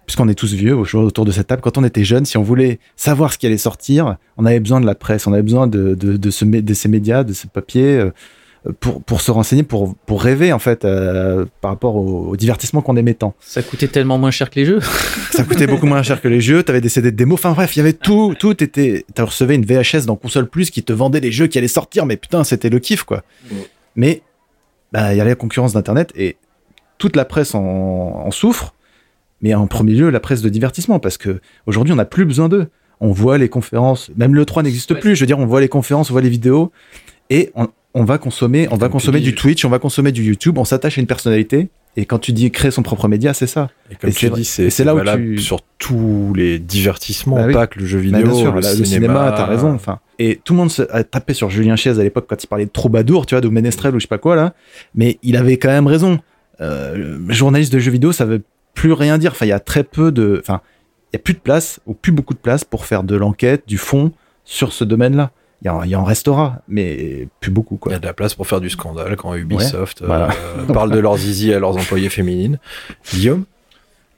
[0.07, 2.41] Puisqu'on est tous vieux au- autour de cette table, quand on était jeune, si on
[2.43, 5.67] voulait savoir ce qui allait sortir, on avait besoin de la presse, on avait besoin
[5.67, 6.43] de, de, de, ce,
[6.73, 8.11] ces médias, de ces papiers, euh,
[8.79, 12.81] pour, pour se renseigner, pour, pour rêver, en fait, euh, par rapport au, au divertissement
[12.81, 13.33] qu'on aimait tant.
[13.39, 14.79] Ça coûtait tellement moins cher que les jeux.
[15.31, 17.75] Ça coûtait beaucoup moins cher que les jeux, t'avais des CD de démo, enfin bref,
[17.75, 20.93] il y avait tout, tout était, tu recevais une VHS dans Console Plus qui te
[20.93, 23.23] vendait les jeux qui allaient sortir, mais putain, c'était le kiff, quoi.
[23.95, 24.21] Mais,
[24.91, 26.37] bah, il y a la concurrence d'Internet et
[26.99, 28.75] toute la presse en, en souffre,
[29.41, 32.47] mais en premier lieu la presse de divertissement, parce que aujourd'hui on n'a plus besoin
[32.47, 32.67] d'eux.
[32.99, 35.15] On voit les conférences, même le 3 n'existe plus.
[35.15, 36.71] Je veux dire, on voit les conférences, on voit les vidéos,
[37.31, 40.23] et on, on va consommer, on va consommer dis, du Twitch, on va consommer du
[40.23, 41.69] YouTube, on s'attache à une personnalité.
[41.97, 43.69] Et quand tu dis créer son propre média, c'est ça.
[43.91, 47.47] Et comme Et tu c'est- dis, c'est là où tu- sur tous les divertissements, Bah
[47.47, 47.53] oui.
[47.53, 49.73] pas que le jeu Bah, vidéo, sûr, le, cinéma, t'as raison.
[49.73, 52.47] Enfin, et tout le monde se- a tapé sur Julien Chiez à l'époque quand il
[52.47, 54.53] parlait de troubadour, tu vois, de Ménestrel ou je sais pas quoi là.
[54.95, 56.19] Mais il avait quand même raison.
[56.61, 58.41] Euh, journaliste de jeux vidéo, ça veut
[58.73, 59.31] plus rien dire.
[59.31, 60.61] Enfin, il y a très peu de, enfin,
[61.11, 63.63] il y a plus de place ou plus beaucoup de place pour faire de l'enquête,
[63.67, 64.11] du fond
[64.45, 65.31] sur ce domaine-là.
[65.63, 68.13] Il y, en- il y en restera, mais plus beaucoup Il y a de la
[68.13, 70.29] place pour faire du scandale quand Ubisoft euh, voilà.
[70.73, 72.57] parle de leurs zizi à leurs employés féminines.
[73.13, 73.45] Guillaume?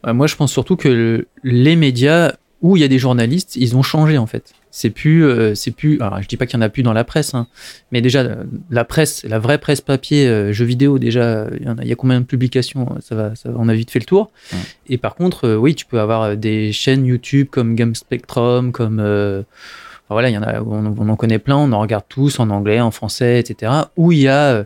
[0.06, 3.58] Ouais, moi, je pense surtout que le- les médias où il y a des journalistes,
[3.58, 4.54] ils ont changé en fait.
[4.72, 6.00] C'est plus, euh, c'est plus.
[6.02, 7.48] Alors, je dis pas qu'il y en a plus dans la presse, hein,
[7.92, 8.26] mais déjà
[8.72, 11.90] la presse, la vraie presse papier, euh, jeux vidéo, déjà, il y, en a, il
[11.90, 12.88] y a combien de publications?
[13.02, 14.32] Ça va, ça on a vite fait le tour.
[14.54, 14.60] Ouais.
[14.88, 19.00] Et par contre, euh, oui, tu peux avoir des chaînes YouTube comme Game Spectrum, comme
[19.02, 19.44] euh,
[20.14, 22.50] voilà, il y en a, on, on en connaît plein, on en regarde tous en
[22.50, 23.72] anglais, en français, etc.
[23.98, 24.64] Où il y a euh,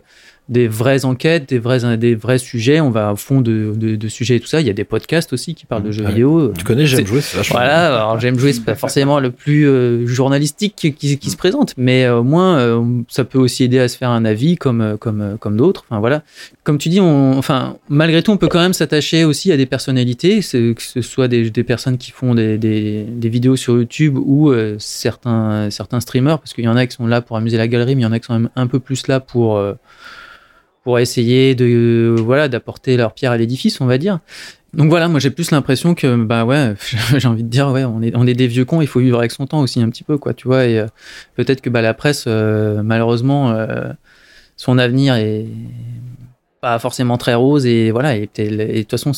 [0.48, 4.08] des vraies enquêtes, des vrais, des vrais sujets, on va au fond de, de, de
[4.08, 4.60] sujets et tout ça.
[4.60, 6.08] Il y a des podcasts aussi qui parlent de jeux Ouais.
[6.10, 6.52] vidéo.
[6.56, 9.68] Tu connais J'aime jouer, c'est vachement Voilà, alors j'aime jouer, c'est pas forcément le plus
[9.68, 13.64] euh, journalistique qui, qui- qui se présente, mais euh, au moins euh, ça peut aussi
[13.64, 15.84] aider à se faire un avis comme, comme, comme d'autres.
[15.88, 16.22] Enfin voilà,
[16.64, 19.66] comme tu dis, on, enfin malgré tout, on peut quand même s'attacher aussi à des
[19.66, 24.16] personnalités, que ce soit des, des personnes qui font des, des, des vidéos sur YouTube
[24.18, 27.56] ou euh, certains, certains streamers, parce qu'il y en a qui sont là pour amuser
[27.58, 29.58] la galerie, mais il y en a qui sont même un peu plus là pour
[30.88, 34.20] pour essayer de voilà d'apporter leur pierre à l'édifice, on va dire.
[34.72, 36.76] Donc voilà, moi j'ai plus l'impression que bah ouais,
[37.18, 39.18] j'ai envie de dire ouais, on est on est des vieux cons, il faut vivre
[39.18, 40.86] avec son temps aussi un petit peu quoi, tu vois et euh,
[41.36, 43.92] peut-être que bah la presse euh, malheureusement euh,
[44.56, 45.44] son avenir est
[46.60, 49.12] pas forcément très rose et voilà et de toute façon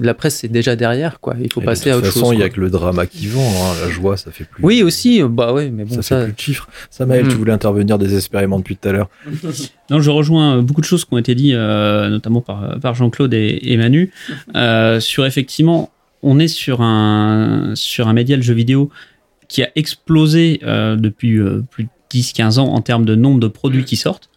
[0.00, 2.22] la presse c'est déjà derrière quoi, il faut Et passer à de autre toute chose.
[2.22, 3.42] façon, il y a que le drama qui vend.
[3.42, 3.74] hein.
[3.84, 4.64] La joie, ça fait plus.
[4.64, 6.68] Oui aussi, bah ouais, mais bon ça, ça, fait plus de chiffres.
[6.90, 7.28] Samaël, Hmm.
[7.28, 9.10] tu voulais intervenir désespérément depuis tout à l'heure.
[9.90, 12.94] Non, je rejoins euh, beaucoup de choses qui ont été dites, euh, notamment par, par
[12.94, 14.10] Jean-Claude et, et Manu,
[14.56, 15.90] euh, sur effectivement,
[16.22, 18.90] on est sur un, sur un média, le jeu vidéo,
[19.48, 23.48] qui a explosé euh, depuis euh, plus de 10-15 ans en termes de nombre de
[23.48, 24.28] produits qui sortent.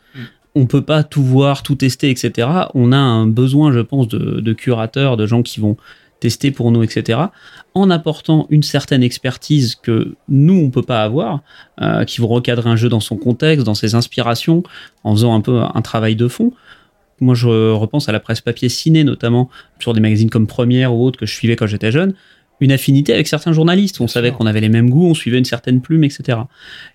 [0.55, 2.47] On peut pas tout voir, tout tester, etc.
[2.73, 5.77] On a un besoin, je pense, de, de curateurs, de gens qui vont
[6.19, 7.19] tester pour nous, etc.
[7.73, 11.41] En apportant une certaine expertise que nous, on peut pas avoir,
[11.81, 14.63] euh, qui vont recadrer un jeu dans son contexte, dans ses inspirations,
[15.03, 16.51] en faisant un peu un travail de fond.
[17.21, 21.03] Moi, je repense à la presse papier ciné, notamment sur des magazines comme Première ou
[21.03, 22.13] autres que je suivais quand j'étais jeune.
[22.61, 24.01] Une affinité avec certains journalistes.
[24.01, 26.39] On savait qu'on avait les mêmes goûts, on suivait une certaine plume, etc.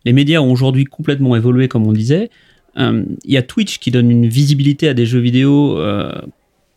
[0.05, 2.31] Les médias ont aujourd'hui complètement évolué, comme on disait.
[2.79, 6.12] Euh, Il y a Twitch qui donne une visibilité à des jeux vidéo euh,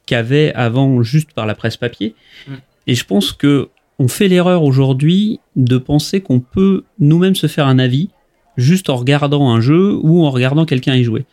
[0.05, 2.15] qu'avait avant juste par la presse papier.
[2.47, 2.51] Mm.
[2.87, 3.69] Et je pense que
[3.99, 8.09] on fait l'erreur aujourd'hui de penser qu'on peut nous-mêmes se faire un avis
[8.55, 11.25] juste en regardant un jeu ou en regardant quelqu'un y jouer.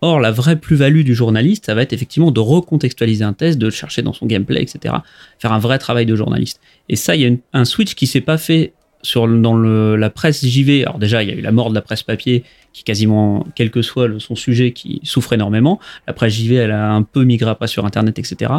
[0.00, 3.66] Or, la vraie plus-value du journaliste, ça va être effectivement de recontextualiser un test, de
[3.66, 4.96] le chercher dans son gameplay, etc.
[5.38, 6.60] Faire un vrai travail de journaliste.
[6.88, 8.72] Et ça, il y a une- un switch qui s'est pas fait
[9.02, 10.82] sur dans le- la presse JV.
[10.84, 13.70] Alors déjà, il y a eu la mort de la presse papier, qui quasiment, quel
[13.70, 15.78] que soit son sujet, qui souffre énormément.
[16.06, 18.52] La presse JV, elle a un peu migré après sur Internet, etc.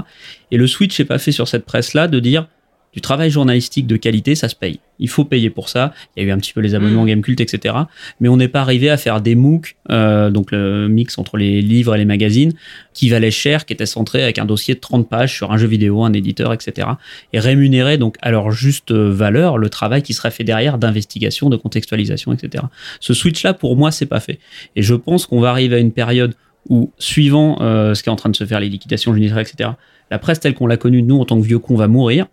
[0.51, 2.47] Et le switch n'est pas fait sur cette presse-là de dire
[2.93, 4.79] du travail journalistique de qualité, ça se paye.
[4.99, 5.93] Il faut payer pour ça.
[6.15, 7.75] Il y a eu un petit peu les abonnements Gamecult, etc.
[8.19, 11.61] Mais on n'est pas arrivé à faire des MOOC, euh, donc le mix entre les
[11.61, 12.53] livres et les magazines,
[12.93, 15.67] qui valaient cher, qui étaient centrés avec un dossier de 30 pages sur un jeu
[15.67, 16.87] vidéo, un éditeur, etc.
[17.33, 21.57] Et rémunérer donc à leur juste valeur le travail qui serait fait derrière d'investigation, de
[21.57, 22.65] contextualisation, etc.
[22.99, 24.39] Ce switch-là, pour moi, c'est pas fait.
[24.75, 26.35] Et je pense qu'on va arriver à une période
[26.69, 29.71] où, suivant euh, ce qui est en train de se faire, les liquidations judiciaires, etc.,
[30.11, 32.27] la presse telle qu'on l'a connue, nous, en tant que vieux cons, va mourir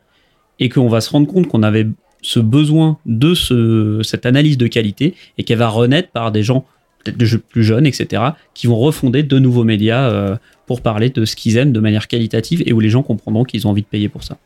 [0.60, 1.86] et qu'on va se rendre compte qu'on avait
[2.22, 6.66] ce besoin de ce, cette analyse de qualité et qu'elle va renaître par des gens
[7.02, 8.22] peut-être plus jeunes, etc.,
[8.54, 10.36] qui vont refonder de nouveaux médias euh,
[10.66, 13.66] pour parler de ce qu'ils aiment de manière qualitative et où les gens comprendront qu'ils
[13.66, 14.36] ont envie de payer pour ça.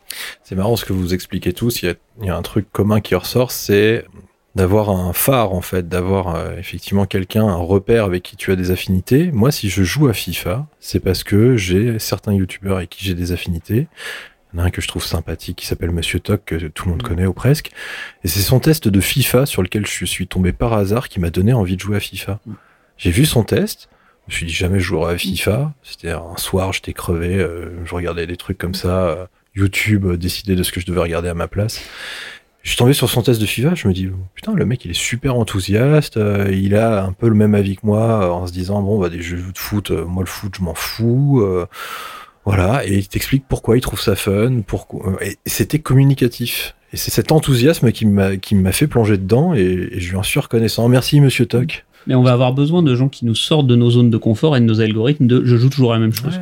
[0.42, 1.82] C'est marrant ce que vous expliquez tous.
[1.82, 4.04] Il y a, il y a un truc commun qui ressort, c'est
[4.54, 8.56] d'avoir un phare en fait, d'avoir euh, effectivement quelqu'un, un repère avec qui tu as
[8.56, 9.32] des affinités.
[9.32, 13.14] Moi, si je joue à FIFA, c'est parce que j'ai certains youtubeurs avec qui j'ai
[13.14, 13.88] des affinités.
[14.54, 16.84] Il y en a un que je trouve sympathique qui s'appelle Monsieur Toc, que tout
[16.84, 17.72] le monde connaît ou presque.
[18.22, 21.30] Et c'est son test de FIFA sur lequel je suis tombé par hasard qui m'a
[21.30, 22.38] donné envie de jouer à FIFA.
[22.96, 23.88] J'ai vu son test.
[24.28, 25.72] Je me suis dit jamais je jouerai à FIFA.
[25.82, 27.34] C'était un soir, j'étais crevé.
[27.36, 29.08] euh, je regardais des trucs comme ça.
[29.08, 29.26] euh,
[29.56, 31.82] YouTube euh, décidait de ce que je devais regarder à ma place.
[32.62, 34.90] Je suis tombé sur son test de FIFA, je me dis putain le mec il
[34.92, 38.52] est super enthousiaste, euh, il a un peu le même avis que moi en se
[38.52, 41.44] disant bon bah des jeux de foot, moi le foot je m'en fous.
[42.46, 45.16] Euh, Voilà, et il t'explique pourquoi il trouve ça fun, pourquoi.
[45.22, 46.74] Et c'était communicatif.
[46.92, 50.16] Et c'est cet enthousiasme qui m'a qui m'a fait plonger dedans, et, et je lui
[50.16, 50.88] en suis reconnaissant.
[50.88, 51.84] Merci, Monsieur Toc.
[52.06, 54.56] Mais on va avoir besoin de gens qui nous sortent de nos zones de confort
[54.56, 56.38] et de nos algorithmes de je joue toujours à la même chose.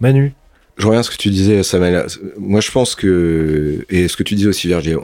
[0.00, 0.34] Manu.
[0.76, 2.06] Je reviens à ce que tu disais, Samuel.
[2.38, 4.98] Moi, je pense que, et ce que tu disais aussi, Virgile,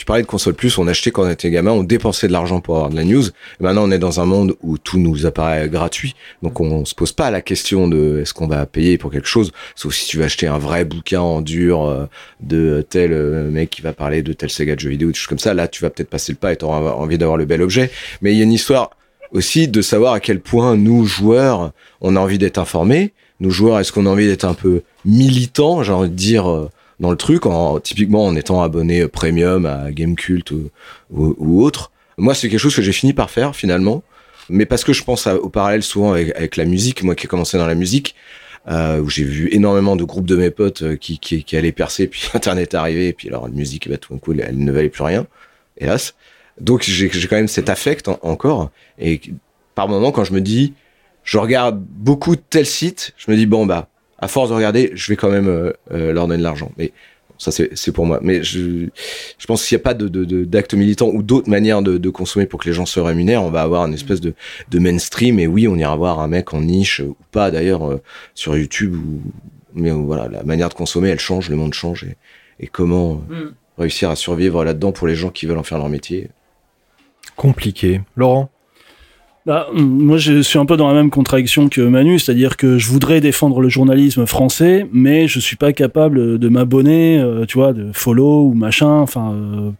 [0.00, 2.62] tu parlais de console plus, on achetait quand on était gamin, on dépensait de l'argent
[2.62, 3.24] pour avoir de la news.
[3.60, 6.14] Maintenant, on est dans un monde où tout nous apparaît gratuit.
[6.42, 9.52] Donc, on se pose pas la question de est-ce qu'on va payer pour quelque chose,
[9.74, 12.06] sauf si tu veux acheter un vrai bouquin en dur euh,
[12.40, 15.26] de tel euh, mec qui va parler de tel saga de jeux vidéo, des choses
[15.26, 15.52] comme ça.
[15.52, 17.90] Là, tu vas peut-être passer le pas et t'auras envie d'avoir le bel objet.
[18.22, 18.92] Mais il y a une histoire
[19.32, 23.12] aussi de savoir à quel point nous, joueurs, on a envie d'être informés.
[23.40, 26.70] Nous, joueurs, est-ce qu'on a envie d'être un peu militants, j'ai envie de dire, euh,
[27.00, 30.70] dans le truc, en, typiquement en étant abonné premium à Gamecult ou,
[31.10, 31.90] ou, ou autre.
[32.18, 34.02] Moi, c'est quelque chose que j'ai fini par faire finalement,
[34.48, 37.02] mais parce que je pense au parallèle souvent avec, avec la musique.
[37.02, 38.14] Moi, qui ai commencé dans la musique,
[38.68, 41.72] euh, où j'ai vu énormément de groupes de mes potes euh, qui, qui, qui allaient
[41.72, 44.58] percer, puis Internet est arrivé, et puis alors la musique, bah, tout d'un coup, elle,
[44.58, 45.26] ne valait plus rien,
[45.78, 46.14] hélas.
[46.60, 49.20] Donc j'ai quand même cet affect en- encore, et
[49.74, 50.74] par moment, quand je me dis,
[51.24, 53.88] je regarde beaucoup de tels sites, je me dis bon bah,
[54.20, 56.70] à force de regarder, je vais quand même euh, euh, leur donner de l'argent.
[56.76, 56.88] Mais
[57.28, 58.18] bon, ça c'est pour moi.
[58.22, 58.86] Mais je
[59.38, 61.96] je pense qu'il n'y a pas de de- de- d'actes militants ou d'autres manières de,
[61.98, 63.42] de consommer pour que les gens se rémunèrent.
[63.42, 64.34] On va avoir une espèce de
[64.70, 68.00] de mainstream et oui, on ira voir un mec en niche ou pas d'ailleurs euh,
[68.34, 69.20] sur YouTube ou
[69.72, 72.16] mais voilà, la manière de consommer, elle change, le monde change et,
[72.58, 75.88] et comment euh, réussir à survivre là-dedans pour les gens qui veulent en faire leur
[75.88, 76.28] métier.
[77.36, 78.00] Compliqué.
[78.16, 78.50] Laurent?
[79.46, 82.88] Bah, moi, je suis un peu dans la même contradiction que Manu, c'est-à-dire que je
[82.88, 87.72] voudrais défendre le journalisme français, mais je suis pas capable de m'abonner, euh, tu vois,
[87.72, 88.98] de follow ou machin.
[88.98, 89.70] Enfin, euh,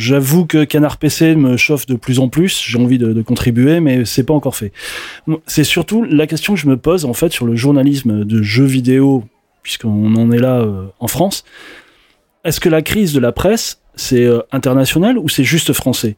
[0.00, 2.60] j'avoue que Canard PC me chauffe de plus en plus.
[2.66, 4.72] J'ai envie de, contribuer, mais c'est pas encore fait.
[5.46, 8.64] C'est surtout la question que je me pose en fait sur le journalisme de jeux
[8.64, 9.24] vidéo,
[9.62, 11.44] puisqu'on en est là euh, en France.
[12.44, 16.16] Est-ce que la crise de la presse c'est euh, international ou c'est juste français?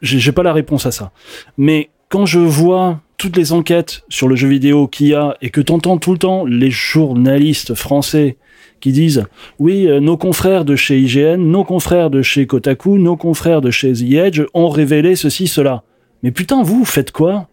[0.00, 1.10] J'ai pas la réponse à ça.
[1.56, 5.50] Mais quand je vois toutes les enquêtes sur le jeu vidéo qu'il y a et
[5.50, 8.36] que t'entends tout le temps les journalistes français
[8.80, 9.24] qui disent
[9.58, 13.70] oui, euh, nos confrères de chez IGN, nos confrères de chez Kotaku, nos confrères de
[13.70, 15.82] chez The Edge ont révélé ceci, cela.
[16.22, 17.48] Mais putain, vous, vous faites quoi?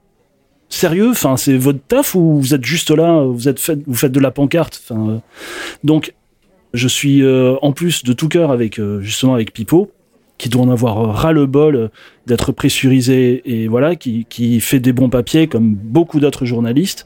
[0.69, 1.09] Sérieux?
[1.09, 4.19] Enfin, c'est votre taf ou vous êtes juste là, vous êtes fait, vous faites de
[4.19, 4.81] la pancarte?
[4.83, 5.17] Enfin, euh,
[5.83, 6.13] Donc,
[6.73, 9.91] je suis euh, en plus de tout cœur avec justement avec Pipo,
[10.37, 11.89] qui doit en avoir euh, ras le bol
[12.27, 17.05] d'être pressurisé et voilà, qui, qui fait des bons papiers comme beaucoup d'autres journalistes.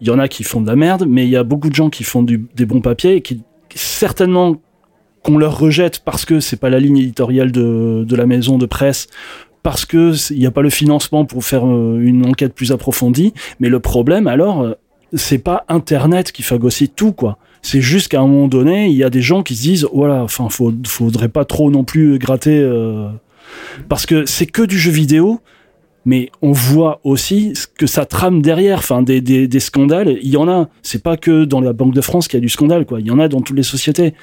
[0.00, 1.74] Il y en a qui font de la merde, mais il y a beaucoup de
[1.74, 3.42] gens qui font des bons papiers et qui
[3.74, 4.56] certainement
[5.22, 9.08] qu'on leur rejette parce que c'est pas la ligne éditoriale de, la maison de presse,
[9.62, 13.34] parce que il n'y a pas le financement pour faire euh, une enquête plus approfondie.
[13.60, 14.74] Mais le problème, alors, euh,
[15.14, 17.38] c'est pas Internet qui phagocyte tout, quoi.
[17.62, 20.22] C'est juste qu'à un moment donné, il y a des gens qui se disent, voilà,
[20.22, 23.08] enfin, faudrait pas trop non plus gratter, euh,
[23.88, 25.40] parce que c'est que du jeu vidéo.
[26.04, 30.16] Mais on voit aussi ce que ça trame derrière, enfin des, des, des scandales.
[30.22, 30.70] Il y en a.
[30.80, 33.00] C'est pas que dans la Banque de France qu'il y a du scandale, quoi.
[33.00, 34.14] Il y en a dans toutes les sociétés.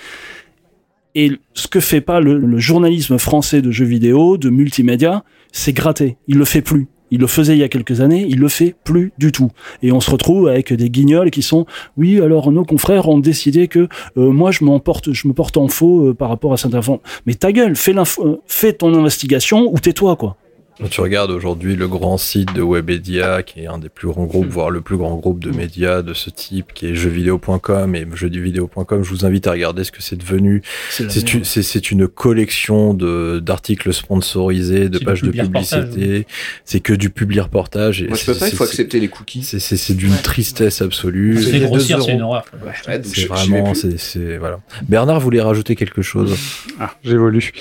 [1.13, 5.73] Et ce que fait pas le, le journalisme français de jeux vidéo, de multimédia, c'est
[5.73, 6.17] gratter.
[6.27, 6.87] Il le fait plus.
[7.11, 9.51] Il le faisait il y a quelques années, il le fait plus du tout.
[9.83, 11.65] Et on se retrouve avec des guignols qui sont,
[11.97, 13.87] oui, alors nos confrères ont décidé que
[14.17, 16.73] euh, moi je m'en porte, je me porte en faux euh, par rapport à cette
[16.73, 17.01] info.
[17.25, 20.37] Mais ta gueule, fais, euh, fais ton investigation ou tais-toi quoi.
[20.79, 24.25] Quand tu regardes aujourd'hui le grand site de Webedia, qui est un des plus grands
[24.25, 28.05] groupes, voire le plus grand groupe de médias de ce type, qui est jeuxvideo.com et
[28.13, 30.63] jeuxvideo.com, je vous invite à regarder ce que c'est devenu.
[30.89, 36.27] C'est une, collection de d'articles sponsorisés, de pages de publicité.
[36.65, 38.03] C'est que du publi reportage.
[38.03, 39.43] Moi, je peux pas, il faut accepter les cookies.
[39.43, 41.41] C'est d'une tristesse absolue.
[41.41, 42.43] C'est grossière, c'est une horreur.
[42.65, 44.59] Ouais, C'est vraiment, c'est voilà.
[44.89, 46.35] Bernard voulait rajouter quelque chose?
[46.81, 47.53] Ah, j'évolue.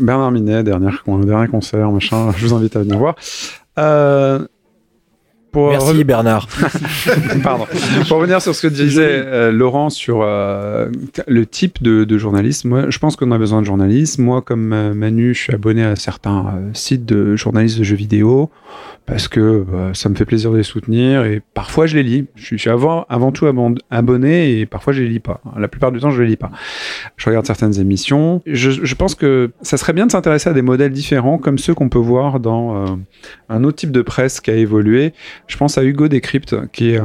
[0.00, 0.90] Bernard Minet, dernier
[1.50, 2.32] concert, machin.
[2.36, 3.14] Je vous invite à venir voir.
[3.78, 4.46] Euh,
[5.56, 6.48] pour Merci Bernard.
[7.42, 7.64] Pardon.
[8.08, 10.90] Pour revenir sur ce que disait euh, Laurent sur euh,
[11.26, 14.22] le type de, de journalisme, moi, je pense qu'on a besoin de journalisme.
[14.22, 17.96] Moi, comme euh, Manu, je suis abonné à certains euh, sites de journalistes de jeux
[17.96, 18.50] vidéo
[19.06, 22.26] parce que bah, ça me fait plaisir de les soutenir et parfois je les lis.
[22.34, 25.40] Je suis, avant, avant tout abon- abonné et parfois je les lis pas.
[25.56, 26.50] La plupart du temps, je les lis pas.
[27.16, 28.42] Je regarde certaines émissions.
[28.46, 31.72] Je, je pense que ça serait bien de s'intéresser à des modèles différents comme ceux
[31.72, 32.86] qu'on peut voir dans euh,
[33.48, 35.12] un autre type de presse qui a évolué.
[35.46, 37.00] Je pense à Hugo Décrypte, qui est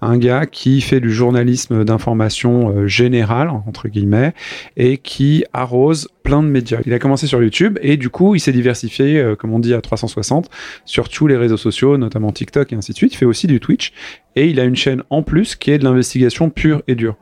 [0.00, 4.32] un, gars qui fait du journalisme d'information euh, générale, entre guillemets,
[4.76, 6.80] et qui arrose plein de médias.
[6.86, 9.74] Il a commencé sur YouTube et du coup, il s'est diversifié, euh, comme on dit,
[9.74, 10.48] à 360
[10.84, 13.12] sur tous les réseaux sociaux, notamment TikTok et ainsi de suite.
[13.14, 13.92] Il fait aussi du Twitch
[14.34, 17.16] et il a une chaîne en plus qui est de l'investigation pure et dure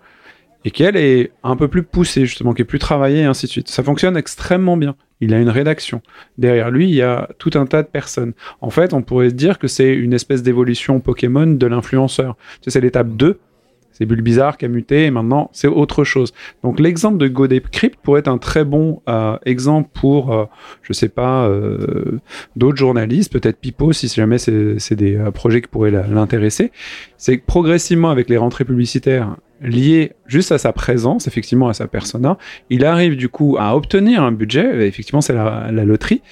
[0.66, 3.52] et qu'elle est un peu plus poussée justement, qui est plus travaillée et ainsi de
[3.52, 3.68] suite.
[3.68, 4.96] Ça fonctionne extrêmement bien.
[5.20, 6.02] Il a une rédaction.
[6.38, 8.32] Derrière lui, il y a tout un tas de personnes.
[8.60, 12.36] En fait, on pourrait dire que c'est une espèce d'évolution Pokémon de l'influenceur.
[12.66, 13.38] C'est l'étape 2
[13.96, 16.34] c'est Bulbizarre qui a muté et maintenant c'est autre chose.
[16.62, 20.44] Donc l'exemple de GoDecrypt pourrait être un très bon euh, exemple pour, euh,
[20.82, 22.20] je sais pas, euh,
[22.56, 26.72] d'autres journalistes, peut-être Pipo si jamais c'est des projets qui pourraient l'intéresser.
[27.16, 31.86] C'est que progressivement avec les rentrées publicitaires liées juste à sa présence, effectivement à sa
[31.86, 32.36] persona,
[32.70, 36.22] il arrive du coup à obtenir un budget, effectivement c'est la, loterie,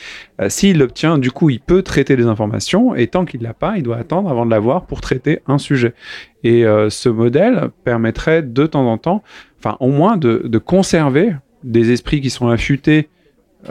[0.48, 2.94] s'il l'obtient du coup il peut traiter les informations.
[2.94, 5.94] Et tant qu'il l'a pas il doit attendre avant de l'avoir pour traiter un sujet.
[6.42, 9.22] Et euh, ce modèle permettrait de temps en temps,
[9.58, 13.23] enfin au moins de, conserver des esprits qui sont affûtés euh,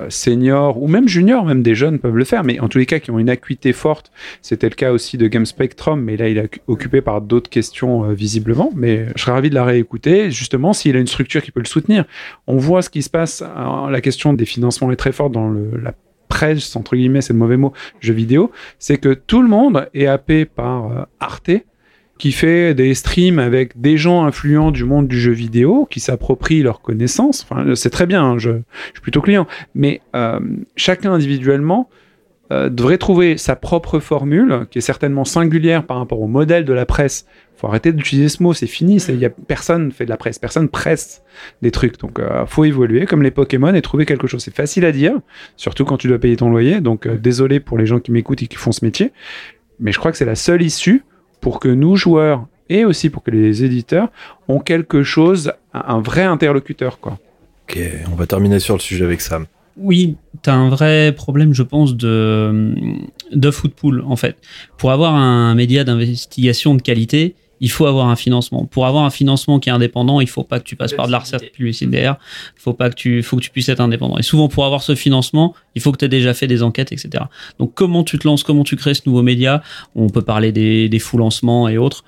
[0.10, 3.00] seniors ou même juniors, même des jeunes peuvent le faire, mais en tous les cas
[3.00, 4.12] qui ont une acuité forte.
[4.42, 8.06] C'était le cas aussi de Game Spectrum, mais là il est occupé par d'autres questions
[8.06, 8.72] euh, visiblement.
[8.76, 11.66] Mais je serais ravi de la réécouter, justement s'il a une structure qui peut le
[11.66, 12.06] soutenir.
[12.48, 13.42] On voit ce qui se passe.
[13.42, 15.94] la question des financements est très forte dans la
[16.28, 18.52] presse, entre guillemets, c'est le mauvais mot, jeux vidéo.
[18.80, 21.52] C'est que tout le monde est happé par Arte
[22.24, 26.64] qui fait des streams avec des gens influents du monde du jeu vidéo, qui s'approprient
[26.64, 27.46] leurs connaissances.
[27.50, 28.52] Enfin, c'est très bien, hein, je,
[28.94, 29.46] suis plutôt client.
[29.76, 30.40] Mais euh,
[30.78, 31.90] chacun individuellement
[32.54, 36.72] euh, devrait trouver sa propre formule, qui est certainement singulière par rapport au modèle de
[36.72, 37.26] la presse.
[37.58, 39.04] faut arrêter d'utiliser ce mot, c'est fini.
[39.10, 41.24] Il y a personne fait de la presse, personne presse
[41.62, 42.00] des trucs.
[42.00, 44.42] Donc, euh, faut évoluer comme les Pokémon et trouver quelque chose.
[44.42, 45.12] C'est facile à dire,
[45.58, 46.80] surtout quand tu dois payer ton loyer.
[46.80, 49.12] Donc, désolé pour les gens qui m'écoutent et qui font ce métier,
[49.82, 51.04] mais je crois que c'est la seule issue
[51.44, 54.08] pour que nous, joueurs, et aussi pour que les éditeurs,
[54.48, 57.20] ont quelque chose, un vrai interlocuteur, quoi.
[57.68, 57.78] Ok,
[58.10, 59.46] on va terminer sur le sujet avec Sam.
[59.76, 62.74] Oui, tu as un vrai problème, je pense, de,
[63.34, 64.38] de footpool, en fait.
[64.78, 68.66] Pour avoir un média d'investigation de qualité, il faut avoir un financement.
[68.66, 71.14] Pour avoir un financement qui est indépendant, il faut pas que tu passes par de
[71.14, 72.18] la recette publicitaire.
[72.58, 74.18] Il faut pas que tu, faut que tu puisses être indépendant.
[74.18, 76.92] Et souvent, pour avoir ce financement, il faut que tu aies déjà fait des enquêtes,
[76.92, 77.24] etc.
[77.60, 79.64] Donc, comment tu te lances, comment tu crées ce nouveau média?
[79.96, 82.04] On peut parler des, des fous lancements et autres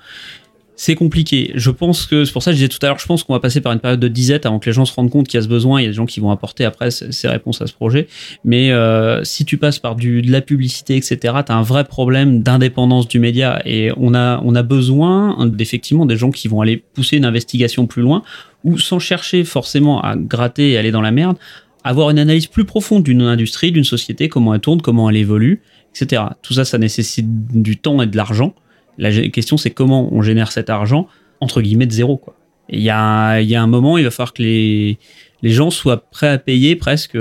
[0.76, 1.52] c'est compliqué.
[1.54, 3.32] Je pense que c'est pour ça que je disais tout à l'heure, je pense qu'on
[3.32, 5.38] va passer par une période de disette avant que les gens se rendent compte qu'il
[5.38, 5.80] y a ce besoin.
[5.80, 8.08] Il y a des gens qui vont apporter après ces réponses à ce projet.
[8.44, 11.84] Mais euh, si tu passes par du, de la publicité, etc., tu as un vrai
[11.84, 13.60] problème d'indépendance du média.
[13.64, 17.86] Et on a, on a besoin d'effectivement des gens qui vont aller pousser une investigation
[17.86, 18.22] plus loin
[18.62, 21.38] ou sans chercher forcément à gratter et aller dans la merde,
[21.84, 25.62] avoir une analyse plus profonde d'une industrie, d'une société, comment elle tourne, comment elle évolue,
[25.94, 26.22] etc.
[26.42, 28.54] Tout ça, ça nécessite du temps et de l'argent.
[28.98, 31.06] La question, c'est comment on génère cet argent,
[31.40, 32.16] entre guillemets, de zéro.
[32.16, 32.36] Quoi.
[32.68, 34.98] Il y a, y a un moment, il va falloir que les,
[35.42, 37.18] les gens soient prêts à payer, presque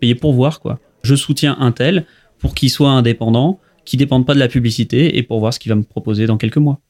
[0.00, 0.60] payer pour voir.
[0.60, 0.78] Quoi.
[1.02, 2.06] Je soutiens un tel
[2.38, 5.58] pour qu'il soit indépendant, qui ne dépende pas de la publicité, et pour voir ce
[5.58, 6.80] qu'il va me proposer dans quelques mois.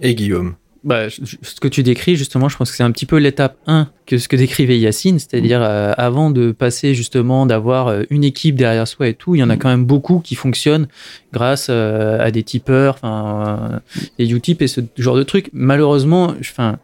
[0.00, 0.54] Et Guillaume?
[0.84, 3.88] Bah, ce que tu décris, justement, je pense que c'est un petit peu l'étape 1
[4.06, 5.64] que ce que décrivait Yacine, c'est-à-dire mm.
[5.64, 9.42] euh, avant de passer justement d'avoir euh, une équipe derrière soi et tout, il y
[9.44, 9.58] en a mm.
[9.58, 10.88] quand même beaucoup qui fonctionnent
[11.32, 13.80] grâce euh, à des tipeurs, enfin,
[14.18, 15.50] des Utip et ce genre de trucs.
[15.52, 16.78] Malheureusement, enfin,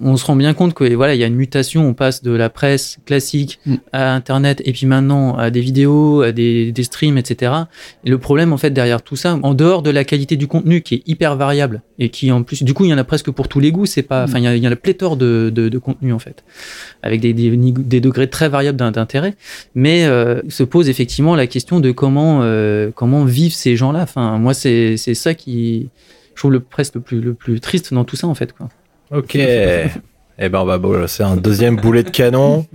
[0.00, 1.86] on se rend bien compte que voilà, il y a une mutation.
[1.86, 3.74] On passe de la presse classique mm.
[3.92, 7.52] à Internet et puis maintenant à des vidéos, à des, streams, etc.
[8.04, 10.80] Et le problème en fait derrière tout ça, en dehors de la qualité du contenu
[10.80, 13.30] qui est hyper variable et qui en plus, du coup, il y en a presque
[13.30, 13.86] pour tous les goûts.
[13.86, 16.44] C'est pas, enfin, il y, a, la pléthore de, de, contenu en fait,
[17.02, 19.34] avec des, des, degrés très variables d'intérêt.
[19.74, 24.02] Mais euh, se pose effectivement la question de comment euh, comment vivent ces gens-là.
[24.02, 25.88] Enfin, moi, c'est ça qui
[26.34, 28.68] je trouve le presque le plus le plus triste dans tout ça en fait quoi.
[29.14, 29.36] Ok.
[29.36, 32.66] Eh ben, on va c'est un deuxième boulet de canon.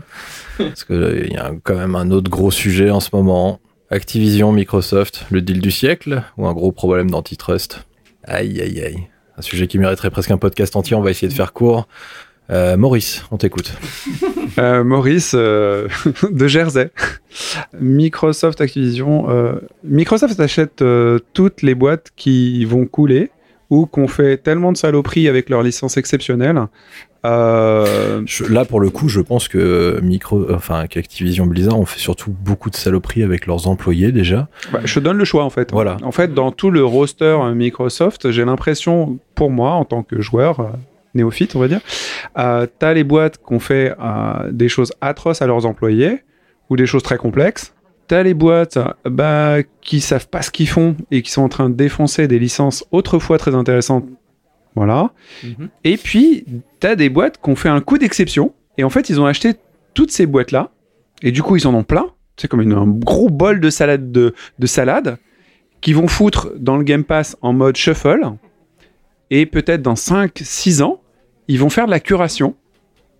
[0.57, 3.59] Parce qu'il euh, y a quand même un autre gros sujet en ce moment.
[3.89, 7.85] Activision, Microsoft, le deal du siècle ou un gros problème d'antitrust
[8.23, 9.07] Aïe, aïe, aïe.
[9.37, 10.95] Un sujet qui mériterait presque un podcast entier.
[10.95, 11.89] On va essayer de faire court.
[12.51, 13.73] Euh, Maurice, on t'écoute.
[14.57, 16.91] Euh, Maurice de Jersey.
[17.79, 19.27] Microsoft Activision.
[19.83, 20.83] Microsoft achète
[21.33, 23.29] toutes les boîtes qui vont couler
[23.69, 26.59] ou qu'on fait tellement de saloperies avec leur licence exceptionnelle.
[27.25, 28.23] Euh...
[28.49, 32.69] là, pour le coup, je pense que Micro, enfin, qu'Activision Blizzard ont fait surtout beaucoup
[32.69, 34.47] de saloperies avec leurs employés déjà.
[34.71, 35.71] Bah, je donne le choix en fait.
[35.71, 35.97] Voilà.
[36.03, 40.61] En fait, dans tout le roster Microsoft, j'ai l'impression, pour moi, en tant que joueur,
[40.61, 40.65] euh,
[41.13, 41.81] néophyte, on va dire,
[42.37, 46.23] euh, t'as les boîtes qui ont fait euh, des choses atroces à leurs employés
[46.69, 47.73] ou des choses très complexes
[48.09, 51.69] t'as les boîtes bah, qui savent pas ce qu'ils font et qui sont en train
[51.69, 54.05] de défoncer des licences autrefois très intéressantes
[54.75, 55.11] Voilà.
[55.43, 55.69] Mhm.
[55.85, 56.43] Et puis,
[56.81, 58.53] tu as des boîtes qui ont fait un coup d'exception.
[58.77, 59.53] Et en fait, ils ont acheté
[59.93, 60.71] toutes ces boîtes-là.
[61.21, 62.07] Et du coup, ils en ont plein.
[62.37, 65.17] C'est comme une- un gros bol de salade de, de salade
[65.81, 68.21] qui vont foutre dans le Game Pass en mode shuffle.
[69.29, 71.01] Et peut-être dans 5-6 ans,
[71.47, 72.55] ils vont faire de la curation.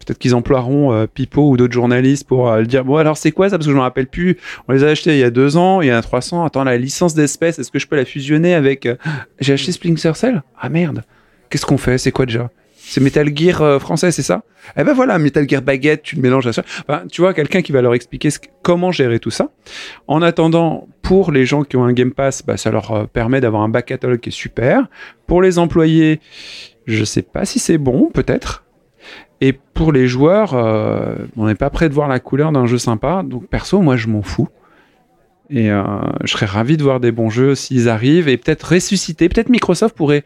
[0.06, 3.32] Peut-être qu'ils emploieront euh, Pipo ou d'autres journalistes pour euh, le dire Bon, alors c'est
[3.32, 3.58] quoi ça?
[3.58, 4.38] Parce que je ne me rappelle plus.
[4.68, 6.46] On les a achetés il y a 2 ans, il y a 300.
[6.46, 8.86] Attends, la licence d'espèce, est-ce que je peux la fusionner avec.
[8.86, 8.96] euh,
[9.40, 10.42] J'ai acheté Splinter Cell?
[10.60, 11.04] Ah merde
[11.50, 11.98] Qu'est-ce qu'on fait?
[11.98, 12.50] C'est quoi déjà?
[12.82, 14.42] C'est Metal Gear euh, français, c'est ça?
[14.76, 16.64] Eh ben voilà, Metal Gear Baguette, tu le mélanges à ça.
[16.88, 18.30] Enfin, tu vois, quelqu'un qui va leur expliquer
[18.64, 19.50] comment gérer tout ça.
[20.08, 23.42] En attendant, pour les gens qui ont un Game Pass, bah, ça leur euh, permet
[23.42, 24.88] d'avoir un back catalogue qui est super.
[25.28, 26.20] Pour les employés,
[26.88, 28.64] je sais pas si c'est bon, peut-être.
[29.42, 32.78] Et pour les joueurs, euh, on n'est pas prêt de voir la couleur d'un jeu
[32.78, 33.24] sympa.
[33.26, 34.50] Donc perso, moi, je m'en fous.
[35.50, 35.84] Et euh,
[36.24, 39.30] je serais ravi de voir des bons jeux s'ils arrivent et peut-être ressusciter.
[39.30, 40.24] Peut-être Microsoft pourrait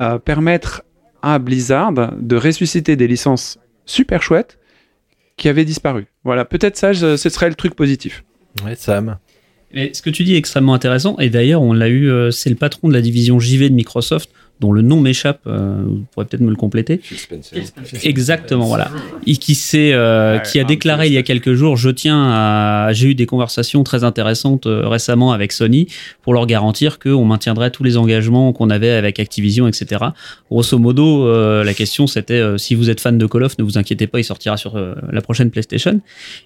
[0.00, 0.82] euh, permettre
[1.22, 4.58] à Blizzard de ressusciter des licences super chouettes
[5.36, 6.06] qui avaient disparu.
[6.24, 8.24] Voilà, peut-être ça, je- ce serait le truc positif.
[8.64, 9.18] Ouais, Sam.
[9.74, 11.16] Mais ce que tu dis est extrêmement intéressant.
[11.18, 14.30] Et d'ailleurs, on l'a eu, c'est le patron de la division JV de Microsoft,
[14.60, 15.40] dont le nom m'échappe.
[15.46, 16.98] euh, vous pourrez peut-être me le compléter.
[17.02, 17.62] Phil Spencer.
[18.04, 18.90] Exactement, voilà.
[19.26, 22.88] Et qui s'est, euh, qui a déclaré il y a quelques jours, je tiens à,
[22.92, 25.88] j'ai eu des conversations très intéressantes euh, récemment avec Sony
[26.22, 30.04] pour leur garantir qu'on maintiendrait tous les engagements qu'on avait avec Activision, etc.
[30.50, 33.64] Grosso modo, euh, la question c'était euh, si vous êtes fan de Call of, ne
[33.64, 36.00] vous inquiétez pas, il sortira sur euh, la prochaine PlayStation.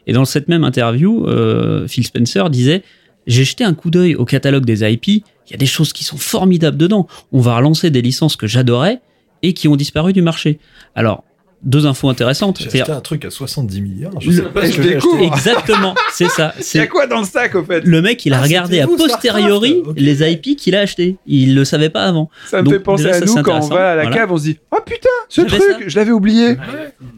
[0.06, 2.82] Et dans cette même interview, euh, Phil Spencer disait
[3.26, 5.06] j'ai jeté un coup d'œil au catalogue des IP.
[5.08, 7.06] Il y a des choses qui sont formidables dedans.
[7.32, 9.00] On va relancer des licences que j'adorais
[9.42, 10.58] et qui ont disparu du marché.
[10.94, 11.24] Alors,
[11.62, 12.58] deux infos intéressantes.
[12.60, 14.12] J'ai acheté un truc à 70 milliards.
[14.20, 15.22] Je Le- sais pas je découvre.
[15.22, 16.54] Exactement, c'est ça.
[16.56, 17.82] Il y a C'est quoi dans le sac, au fait?
[17.84, 21.16] le mec, il a Ah, regardé a posteriori les IP qu'il a acheté.
[21.26, 22.30] Il le savait pas avant.
[22.46, 24.02] Ça me Donc, fait penser déjà, à ça, nous c'est quand on va à la
[24.02, 24.16] Voilà.
[24.16, 25.78] cave, on se dit Oh putain, ce truc, ça.
[25.86, 26.56] je l'avais oublié.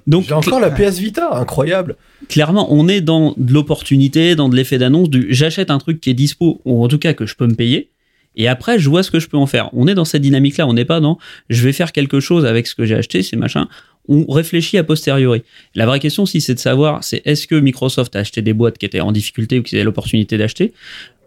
[0.06, 1.96] Donc J'ai encore la PS Vita, incroyable.
[2.28, 6.10] clairement, on est dans de l'opportunité, dans de l'effet d'annonce, du j'achète un truc qui
[6.10, 7.90] est dispo, ou en tout cas que je peux me payer,
[8.36, 9.70] et après je vois ce que je peux en faire.
[9.72, 11.18] On est dans cette dynamique-là, on n'est pas dans
[11.48, 13.68] je vais faire quelque chose avec ce que j'ai acheté, c'est machin.
[14.08, 15.44] On réfléchit a posteriori.
[15.76, 18.76] La vraie question, si c'est de savoir, c'est est-ce que Microsoft a acheté des boîtes
[18.76, 20.72] qui étaient en difficulté ou qui avaient l'opportunité d'acheter,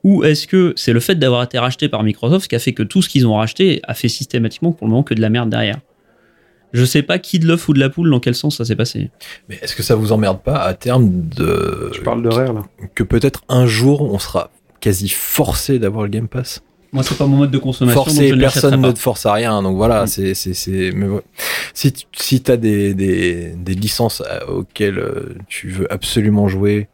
[0.03, 2.84] ou est-ce que c'est le fait d'avoir été racheté par Microsoft qui a fait que
[2.84, 5.49] tout ce qu'ils ont racheté a fait systématiquement pour le moment que de la merde
[5.49, 5.80] derrière
[6.73, 8.76] Je sais pas qui de l'œuf ou de la poule, dans quel sens ça s'est
[8.76, 9.10] passé.
[9.49, 12.64] Mais est-ce que ça vous emmerde pas à terme de Je parle de rire là.
[12.94, 16.61] que peut-être un jour on sera quasi forcé d'avoir le Game Pass?
[16.96, 19.34] Moi, c'est pas mon mode de consommation, donc je l'achèterai personne ne te force à
[19.34, 19.62] rien.
[19.62, 20.08] Donc voilà, Mm.
[20.08, 20.92] c'est c'est c'est.
[20.96, 21.22] Mais ouais.
[21.74, 26.88] si tu- si t'as des des des licences euh, auxquelles euh, tu veux absolument jouer,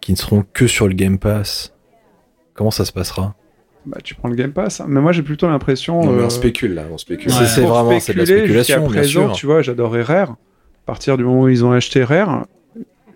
[0.00, 1.72] qui ne seront que sur le Game Pass,
[2.54, 3.34] comment ça se passera?
[3.84, 4.80] Bah, tu prends le Game Pass.
[4.80, 4.86] hein.
[4.88, 6.02] Mais moi, j'ai plutôt l'impression.
[6.02, 7.30] Non, mais euh, on spécule là, on spécule.
[7.30, 9.32] C'est- c'est vraiment- c'est de la spéculation, bien présent, sûr.
[9.32, 10.30] Tu vois, j'adorais Rare.
[10.30, 12.46] À partir du moment où ils ont acheté Rare,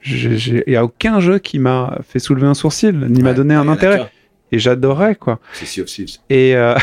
[0.05, 3.55] il n'y a aucun jeu qui m'a fait soulever un sourcil, ni m'a Ouais, donné
[3.55, 4.11] un intérêt.
[4.53, 5.39] Et j'adorais, quoi.
[5.53, 6.19] C'est Sea of Thieves.
[6.29, 6.75] Et, euh,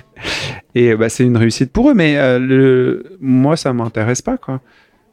[0.74, 3.16] et bah, c'est une réussite pour eux, mais euh, le...
[3.20, 4.60] moi, ça m'intéresse pas, quoi.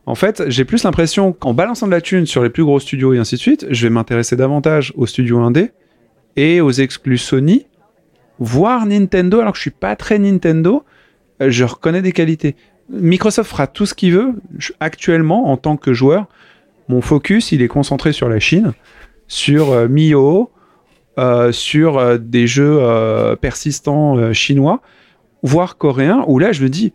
[0.05, 3.13] En fait, j'ai plus l'impression qu'en balançant de la thune sur les plus gros studios
[3.13, 5.71] et ainsi de suite, je vais m'intéresser davantage aux studios indés
[6.37, 7.65] et aux exclus Sony,
[8.39, 10.85] voire Nintendo, alors que je suis pas très Nintendo,
[11.41, 12.55] euh, je reconnais des qualités.
[12.89, 14.33] Microsoft fera tout ce qu'il veut.
[14.57, 16.27] Je- actuellement, en tant que joueur,
[16.87, 18.71] mon focus, il est concentré sur la Chine,
[19.27, 20.45] sur euh, euh,
[21.51, 24.81] sur euh, des jeux euh, persistants euh, chinois,
[25.43, 26.93] voire coréens, où là, je me dis,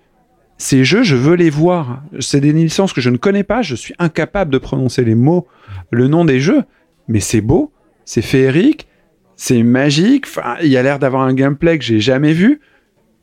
[0.59, 2.03] ces jeux, je veux les voir.
[2.21, 5.47] C'est des licences que je ne connais pas, je suis incapable de prononcer les mots,
[5.91, 6.63] le nom des jeux,
[7.09, 7.73] mais c'est beau,
[8.05, 8.87] c'est féerique,
[9.37, 10.27] c'est magique,
[10.63, 12.61] il y a l'air d'avoir un gameplay que j'ai jamais vu,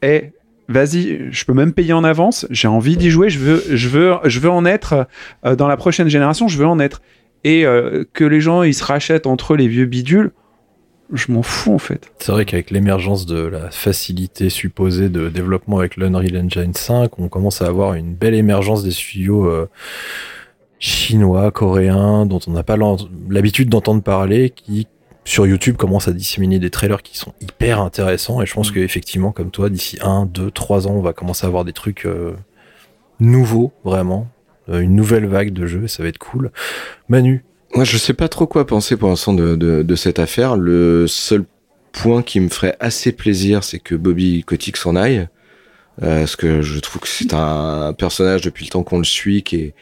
[0.01, 0.33] et
[0.69, 4.15] vas-y, je peux même payer en avance, j'ai envie d'y jouer, je veux, je veux,
[4.25, 5.07] je veux en être
[5.45, 7.01] euh, dans la prochaine génération, je veux en être.
[7.43, 10.31] Et euh, que les gens, ils se rachètent entre les vieux bidules,
[11.11, 12.11] je m'en fous en fait.
[12.19, 17.29] C'est vrai qu'avec l'émergence de la facilité supposée de développement avec l'Unreal Engine 5, on
[17.29, 19.69] commence à avoir une belle émergence des studios euh,
[20.79, 22.77] chinois, coréens, dont on n'a pas
[23.29, 24.87] l'habitude d'entendre parler, qui
[25.25, 28.41] sur YouTube commencent à disséminer des trailers qui sont hyper intéressants.
[28.41, 31.47] Et je pense qu'effectivement, comme toi, d'ici 1, 2, 3 ans, on va commencer à
[31.47, 32.35] avoir des trucs euh,
[33.19, 34.27] nouveaux, vraiment.
[34.69, 36.51] Euh, une nouvelle vague de jeux, et ça va être cool.
[37.09, 37.43] Manu,
[37.75, 40.57] Moi, je sais pas trop quoi penser pour l'instant de, cette affaire.
[40.57, 41.45] Le seul
[41.91, 45.27] point qui me ferait assez plaisir, c'est que Bobby Kotick s'en aille.
[46.01, 49.43] Euh, parce que je trouve que c'est un personnage depuis le temps qu'on le suit
[49.43, 49.73] qui est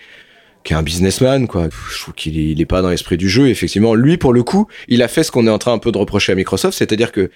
[0.64, 1.70] qui est un businessman quoi.
[1.92, 3.50] Je trouve qu'il il est pas dans l'esprit du jeu.
[3.50, 5.92] Effectivement, lui pour le coup, il a fait ce qu'on est en train un peu
[5.92, 7.30] de reprocher à Microsoft, c'est-à-dire que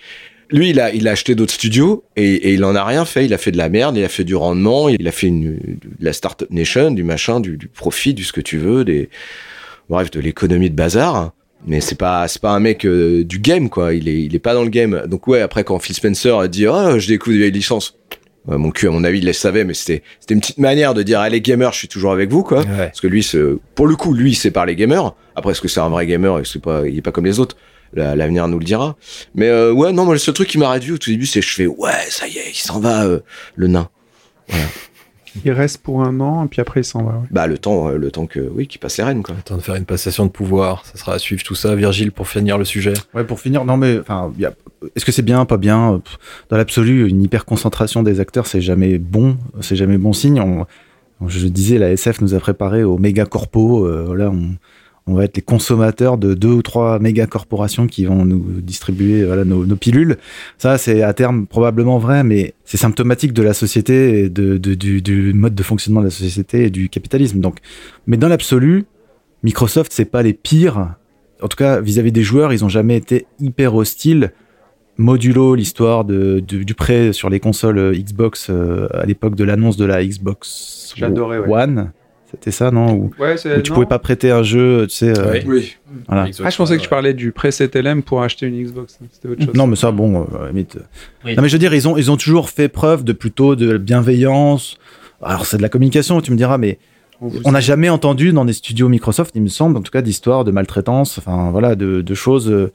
[0.51, 3.25] lui, il a, acheté d'autres studios et, et il en a rien fait.
[3.25, 5.55] Il a fait de la merde, il a fait du rendement, il a fait une,
[5.55, 9.09] de la startup nation, du machin, du, du profit, du ce que tu veux, des,
[9.91, 11.31] bref, de l'économie de bazar.
[11.67, 13.93] Mais c'est pas, c'est pas un mec euh, du game, quoi.
[13.93, 15.03] Il est, il est pas dans le game.
[15.05, 17.95] Donc ouais, après quand Phil Spencer a dit, oh, je découvre des vieilles licences.
[18.47, 20.95] Ouais, mon cul, à mon avis, il les savait, mais c'était, c'était une petite manière
[20.95, 22.61] de dire, allez, gamers, je suis toujours avec vous, quoi.
[22.61, 22.87] Ouais.
[22.87, 23.37] Parce que lui, c'est-
[23.75, 25.13] pour le coup, lui, c'est par les gamers.
[25.35, 27.39] Après, est-ce que c'est un vrai gamer et c'est pas, il est pas comme les
[27.39, 27.55] autres?
[27.93, 28.95] La- L'avenir nous le dira.
[29.35, 31.41] Mais euh, ouais, non, moi, le seul truc qui m'a réduit au tout début, c'est
[31.41, 33.19] que je fais, ouais, ça y est, il s'en va, euh,
[33.55, 33.89] le nain.
[35.45, 37.13] Il reste pour un an, et puis après il s'en va.
[37.13, 37.27] ouais.
[37.31, 39.35] Bah, le temps, euh, le temps que, oui, qu'il passe les rênes, quoi.
[39.45, 40.85] Temps de faire une passation de pouvoir.
[40.85, 41.73] Ça sera à suivre tout ça.
[41.75, 42.93] Virgile, pour finir le sujet.
[43.13, 44.53] Ouais, pour finir, non mais, enfin, il y a-
[44.95, 46.01] est-ce que c'est bien, pas bien?
[46.49, 50.39] Dans l'absolu, une hyper concentration des acteurs, c'est jamais bon, c'est jamais bon signe.
[50.41, 50.65] On-
[51.27, 53.85] je disais, la SF nous a préparé aux méga corpos.
[53.85, 54.55] euh, voilà, on,
[55.07, 59.25] on va être les consommateurs de deux ou trois méga corporations qui vont nous distribuer
[59.25, 60.17] voilà, nos, nos pilules.
[60.57, 64.75] Ça, c'est à terme probablement vrai, mais c'est symptomatique de la société et de, de-
[64.75, 67.39] du, du mode de fonctionnement de la société et du capitalisme.
[67.39, 67.57] Donc,
[68.07, 68.85] mais dans l'absolu,
[69.43, 70.95] Microsoft, c'est pas les pires
[71.43, 74.31] en tout cas vis-à-vis des joueurs, ils ont jamais été hyper hostiles.
[74.97, 79.43] Modulo l'histoire de, du, du prêt sur les consoles euh, Xbox euh, à l'époque de
[79.43, 80.93] l'annonce de la Xbox
[81.39, 81.47] ouais.
[82.31, 83.57] C'était ça, non Où, Ouais, c'est.
[83.57, 83.75] où tu non.
[83.75, 85.17] pouvais pas prêter un jeu, tu sais.
[85.19, 85.39] euh.
[85.45, 85.75] Oui.
[86.07, 86.27] voilà.
[86.43, 88.97] Ah, je pensais que tu parlais du preset LM pour acheter une Xbox.
[89.11, 89.53] C'était autre chose.
[89.53, 90.77] Non, mais ça, bon, euh, limite.
[91.25, 91.35] Oui.
[91.35, 93.77] Non, mais je veux dire, ils ont, ils ont toujours fait preuve de plutôt de
[93.77, 94.77] bienveillance.
[95.21, 96.79] Alors, c'est de la communication, tu me diras, mais
[97.45, 100.43] on n'a jamais entendu dans des studios Microsoft, il me semble, en tout cas, d'histoires
[100.43, 102.49] de maltraitance, enfin, voilà, de, de choses.
[102.49, 102.71] euh,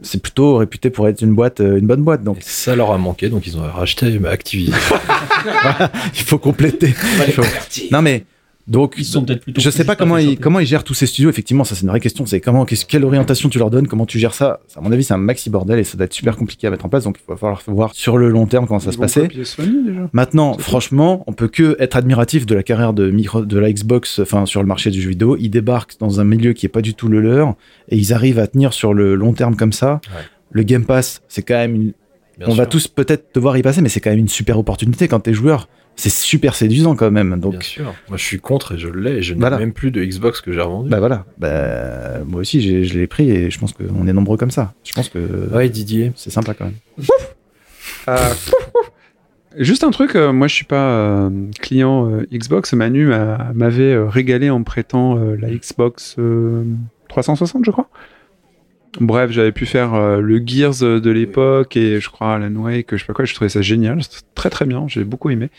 [0.00, 2.22] c'est plutôt réputé pour être une boîte, euh, une bonne boîte.
[2.24, 4.74] Donc, Et ça leur a manqué, donc ils ont racheté Activision.
[6.14, 6.94] il faut compléter.
[7.26, 7.42] Il faut-
[7.90, 8.24] Non, mais
[8.66, 9.60] donc, Ils sont peut-être plutôt.
[9.60, 10.36] je sais pas comment ils, choper.
[10.38, 11.28] comment ils gèrent tous ces studios.
[11.28, 12.24] Effectivement, ça c'est une vraie question.
[12.24, 14.60] C'est comment, qu'est-ce- quelle orientation tu leur donnes, comment tu gères ça?
[14.74, 16.86] À mon avis, c'est un maxi bordel et ça doit être super compliqué à mettre
[16.86, 17.04] en place.
[17.04, 20.08] Donc, il va falloir voir sur le long terme comment ça Ils se déjà.
[20.14, 24.20] Maintenant, franchement, on peut que être admiratif de la carrière de micro, de la Xbox,
[24.20, 25.36] enfin sur le marché du jeu vidéo.
[25.38, 27.54] Ils débarquent dans un milieu qui est pas du tout le leur
[27.90, 30.00] et ils arrivent à tenir sur le long terme comme ça.
[30.14, 30.22] Ouais.
[30.52, 31.92] Le Game Pass, c'est quand même une,
[32.38, 35.06] Bien on va tous peut-être devoir y passer, mais c'est quand même une super opportunité
[35.08, 35.68] quand t'es joueur.
[35.96, 37.38] C'est super séduisant quand même.
[37.38, 37.94] Donc, Bien sûr.
[38.08, 39.18] Moi, je suis contre et je l'ai.
[39.18, 39.58] et Je n'ai Voilà.
[39.58, 40.88] même plus de Xbox que j'ai revendu.
[40.90, 41.24] bah voilà.
[41.38, 44.74] Bah, moi aussi, je l'ai pris et je pense qu'on est nombreux comme ça.
[44.82, 45.18] Je pense que
[45.54, 46.10] Ouais, Didier.
[46.16, 46.74] c'est sympa quand même.
[48.08, 48.16] Euh,
[49.56, 51.30] Juste un truc, euh, moi je suis pas euh,
[51.60, 52.72] client euh, Xbox.
[52.72, 56.64] Manu m'a- m'avait euh, régalé en prêtant euh, la Xbox euh,
[57.08, 57.88] 360, je crois.
[59.00, 62.96] Bref, j'avais pu faire euh, le Gears de l'époque et je crois Alan Wake, je
[62.98, 63.24] sais pas quoi.
[63.24, 64.84] Je trouvais ça génial, c'était très très bien.
[64.88, 65.50] J'ai beaucoup aimé.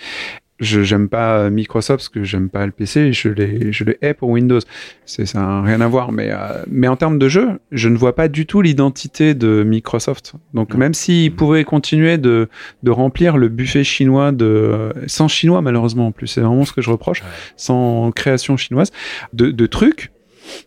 [0.62, 3.12] Je j'aime pas euh, Microsoft parce que j'aime pas le PC.
[3.12, 4.62] Je les je les hais pour Windows.
[5.06, 6.14] C'est ça n'a rien à voir.
[6.14, 9.64] Mais euh, mais en termes de jeu, je ne vois pas du tout l'identité de
[9.64, 10.36] Microsoft.
[10.53, 12.48] Donc même s'ils pouvaient continuer de
[12.84, 16.82] de remplir le buffet chinois de sans chinois malheureusement en plus c'est vraiment ce que
[16.82, 17.28] je reproche Ouais.
[17.57, 18.91] sans création chinoise
[19.34, 20.12] de, de trucs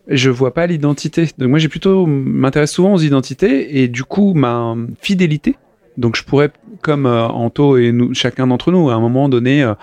[0.07, 4.33] je vois pas l'identité donc moi j'ai plutôt m'intéresse souvent aux identités et du coup
[4.33, 5.55] ma fidélité
[5.97, 6.51] donc je pourrais
[6.81, 9.73] comme euh, Anto et nous chacun d'entre nous à un moment donné euh,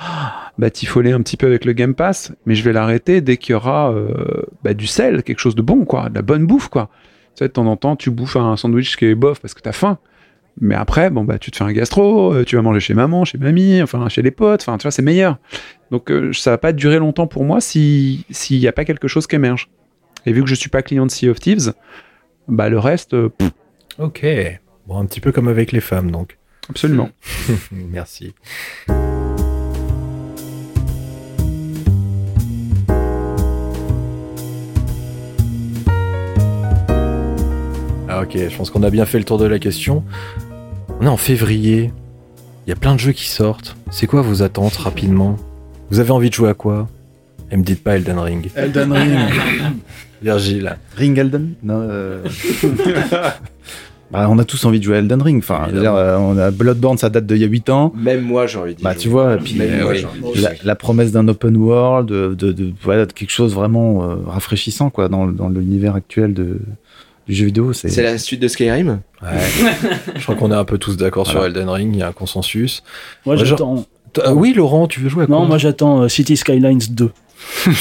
[0.58, 3.56] bah un petit peu avec le Game Pass mais je vais l'arrêter dès qu'il y
[3.56, 6.90] aura euh, bah, du sel quelque chose de bon quoi de la bonne bouffe quoi
[7.34, 9.60] tu sais de temps en temps tu bouffes un sandwich qui est bof parce que
[9.60, 9.98] t'as faim
[10.60, 13.24] mais après, bon, bah, tu te fais un gastro, euh, tu vas manger chez maman,
[13.24, 15.38] chez mamie, enfin, chez les potes, enfin, tu vois, c'est meilleur.
[15.90, 19.26] Donc, ça va pas durer longtemps pour moi si, s'il n'y a pas quelque chose
[19.26, 19.68] qui émerge.
[20.26, 21.72] Et vu que je suis pas client de Sea of Thieves,
[22.48, 23.50] bah, le reste, euh, pff,
[23.98, 24.26] Ok.
[24.86, 26.36] Bon, un petit peu comme avec les femmes, donc.
[26.68, 27.10] absolument.
[27.72, 28.34] Merci.
[38.08, 40.04] Ah ok, je pense qu'on a bien fait le tour de la question.
[41.00, 41.92] On est en février.
[42.66, 43.76] Il y a plein de jeux qui sortent.
[43.90, 45.36] C'est quoi vos attentes rapidement?
[45.90, 46.88] Vous avez envie de jouer à quoi?
[47.50, 48.50] Et me dites pas Elden Ring.
[48.56, 49.10] Elden Ring.
[50.22, 50.76] Virgile.
[50.96, 51.54] Ring Elden?
[51.62, 51.78] Non.
[51.88, 52.22] euh,
[54.10, 55.38] bah, on a tous envie de jouer à Elden Ring.
[55.38, 57.92] Enfin, dire, euh, on a Bloodborne, ça date d'il y a 8 ans.
[57.96, 58.82] Même moi, j'ai envie de.
[58.82, 60.02] Bah, tu vois, et puis, moi, euh,
[60.36, 64.14] la, la promesse d'un open world, de, de, de- voilà, de quelque chose vraiment euh,
[64.26, 66.58] rafraîchissant quoi, dans, dans l'univers actuel de,
[67.28, 67.72] du jeu vidéo.
[67.72, 69.00] C'est C'est la suite de Skyrim?
[69.22, 69.28] Ouais.
[70.16, 71.44] je crois qu'on est un peu tous d'accord sur.
[71.44, 72.82] Elden Ring, il y a un consensus.
[73.24, 73.84] Moi, genre- j'attends.
[74.32, 75.36] Oui, Laurent, tu veux jouer à quoi?
[75.36, 77.10] Non, moi, j'attends City Skylines 2.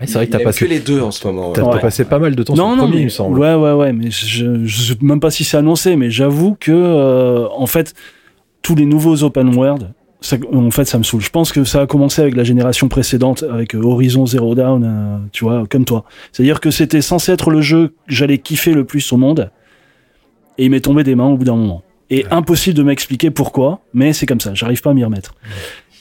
[0.00, 1.52] Ouais, c'est vrai que t'as passé, que les deux en ce moment.
[1.52, 1.74] t'as ouais.
[1.74, 3.38] t'as passé pas mal de temps sur non, le non, premier, mais, il me semble.
[3.38, 6.72] ouais, ouais, ouais, mais je, je sais même pas si c'est annoncé, mais j'avoue que,
[6.72, 7.94] euh, en fait,
[8.60, 11.20] tous les nouveaux open world, ça, en fait, ça me saoule.
[11.20, 14.82] Je pense que ça a commencé avec la génération précédente, avec euh, Horizon Zero Dawn,
[14.84, 16.04] euh, tu vois, comme toi.
[16.32, 19.52] C'est-à-dire que c'était censé être le jeu que j'allais kiffer le plus au monde,
[20.58, 21.82] et il m'est tombé des mains au bout d'un moment.
[22.10, 25.34] Et impossible de m'expliquer pourquoi, mais c'est comme ça, j'arrive pas à m'y remettre.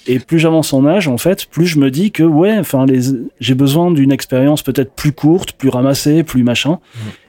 [0.08, 3.02] Et plus j'avance en âge, en fait, plus je me dis que ouais, enfin, les,
[3.40, 6.80] j'ai besoin d'une expérience peut-être plus courte, plus ramassée, plus machin.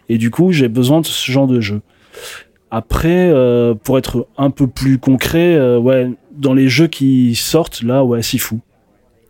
[0.09, 1.81] Et du coup, j'ai besoin de ce genre de jeu.
[2.71, 7.83] Après, euh, pour être un peu plus concret, euh, ouais, dans les jeux qui sortent,
[7.83, 8.57] là, ouais, Sifu.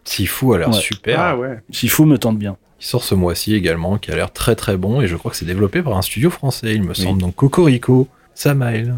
[0.05, 0.75] Sifu a l'air Ouais.
[0.81, 1.21] super.
[1.21, 1.59] Ah ouais.
[1.71, 2.57] Sifu me tente bien.
[2.81, 5.37] Il sort ce mois-ci également, qui a l'air très très bon, et je crois que
[5.37, 7.21] c'est développé par un studio français, il me semble.
[7.21, 8.97] Donc Cocorico, Samael.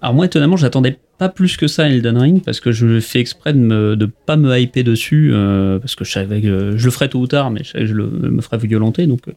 [0.00, 3.52] Alors moi étonnamment j'attendais pas plus que ça Elden Ring parce que je fais exprès
[3.52, 7.18] de de pas me hyper dessus euh, parce que je savais je le ferais tôt
[7.18, 9.32] ou tard mais je me ferais violenter donc euh,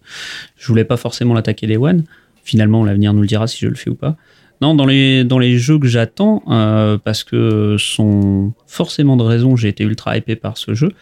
[0.55, 2.05] je voulais pas forcément l'attaquer des one.
[2.45, 4.15] Finalement l'avenir nous le dira si je le fais ou pas.
[4.61, 9.57] Non dans les dans les jeux que j'attends euh, parce que sont forcément de raison
[9.57, 10.93] j'ai été ultra hypé par ce jeu.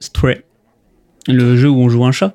[0.00, 0.44] Stray.
[1.28, 2.34] Le jeu où on joue un chat.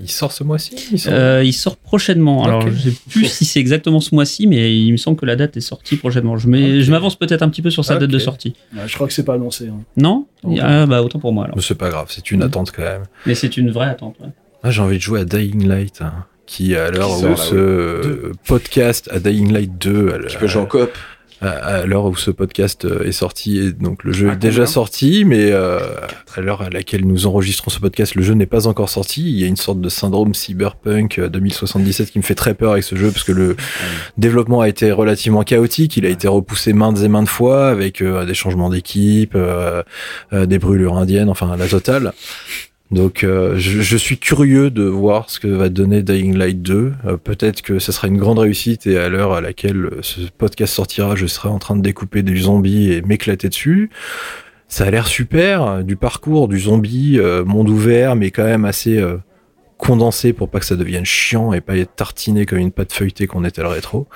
[0.00, 2.44] Il sort ce mois-ci il sort- Euh, il sort prochainement.
[2.44, 5.36] Alors, je sais plus si c'est exactement ce mois-ci, mais il me semble que la
[5.36, 6.36] date est sortie prochainement.
[6.36, 8.54] Je m'avance peut-être un petit peu sur sa date de sortie.
[8.74, 9.68] Ouais, je crois que c'est pas annoncé.
[9.68, 9.80] hein.
[9.96, 10.26] Non?
[10.60, 11.60] Ah, bah autant pour moi alors.
[11.62, 12.42] C'est pas grave, c'est une Mm.
[12.42, 13.02] attente quand même.
[13.26, 14.16] Mais c'est une vraie attente.
[14.20, 14.28] ouais.
[14.62, 16.12] Ah, j'ai envie de jouer à Dying Light, hein,
[16.46, 20.46] qui à l'heure où là, ce euh, podcast à Dying Light 2, à Tu peux
[20.46, 20.90] jouer en coop.
[21.40, 24.66] À, l'heure où ce podcast euh, est sorti, et donc le jeu À est déjà
[24.66, 25.80] sorti, mais euh,
[26.36, 29.22] à l'heure à laquelle nous enregistrons ce podcast, le jeu n'est pas encore sorti.
[29.22, 32.72] Il y a une sorte de syndrome cyberpunk euh, 2077 qui me fait très peur
[32.72, 33.56] avec ce jeu, parce que le
[34.18, 38.24] développement a été relativement chaotique, il a été repoussé maintes et maintes fois, avec euh,
[38.24, 39.82] des changements d'équipe, euh,
[40.32, 42.12] euh, des brûlures indiennes, enfin la totale.
[42.90, 46.92] Donc euh, je, suis curieux de voir ce que va donner Dying Light 2.
[47.06, 50.22] Euh, Peut-être que ce sera une grande réussite et à l'heure à laquelle euh, ce
[50.36, 53.90] podcast sortira, je serai en train de découper des zombies et m'éclater dessus.
[54.66, 59.02] Ça a l'air super, du parcours, du zombie, euh, monde ouvert, mais quand même assez
[59.78, 63.26] condensé pour pas que ça devienne chiant et pas être tartiné comme une pâte feuilletée
[63.26, 64.08] qu'on était le rétro.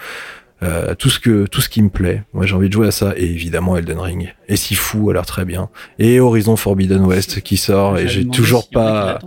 [0.62, 2.22] Euh, tout ce que tout ce qui me plaît.
[2.32, 4.34] Moi j'ai envie de jouer à ça et évidemment Elden Ring.
[4.48, 5.68] Et si fou, a l'air très bien.
[5.98, 9.18] Et Horizon Forbidden West qui sort et j'ai toujours pas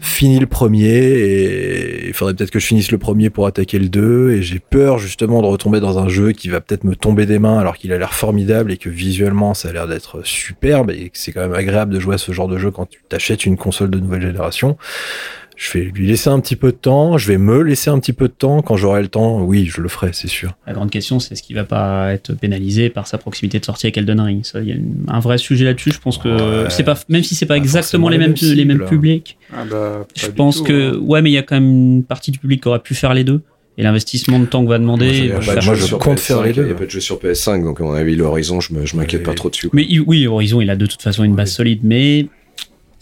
[0.00, 3.88] fini le premier et il faudrait peut-être que je finisse le premier pour attaquer le
[3.88, 7.26] 2 et j'ai peur justement de retomber dans un jeu qui va peut-être me tomber
[7.26, 10.92] des mains alors qu'il a l'air formidable et que visuellement ça a l'air d'être superbe
[10.92, 13.00] et que c'est quand même agréable de jouer à ce genre de jeu quand tu
[13.08, 14.78] t'achètes une console de nouvelle génération.
[15.56, 18.12] Je vais lui laisser un petit peu de temps, je vais me laisser un petit
[18.12, 19.40] peu de temps quand j'aurai le temps.
[19.42, 20.56] Oui, je le ferai, c'est sûr.
[20.66, 23.86] La grande question, c'est est-ce qu'il va pas être pénalisé par sa proximité de sortie
[23.86, 24.76] avec Elden Ring Ça, il y a
[25.08, 25.92] un vrai sujet là-dessus.
[25.92, 26.70] Je pense que Ouais.
[26.70, 29.38] c'est pas, même si c'est pas Pas exactement les les mêmes, les mêmes publics.
[29.52, 30.98] Ah bah, Je pense tout, que, hein.
[31.02, 33.14] ouais, mais il y a quand même une partie du public qui aurait pu faire
[33.14, 33.40] les deux.
[33.78, 35.30] Et l'investissement de temps que va demander.
[35.32, 36.62] Moi, je compte PS5, faire les deux.
[36.62, 38.96] Il n'y a pas de jeu sur PS5, donc à mon avis, l'Horizon, je je
[38.96, 39.68] m'inquiète pas trop dessus.
[39.68, 39.76] quoi.
[39.80, 41.80] Mais oui, Horizon, il a de toute façon une base solide.
[41.82, 42.26] Mais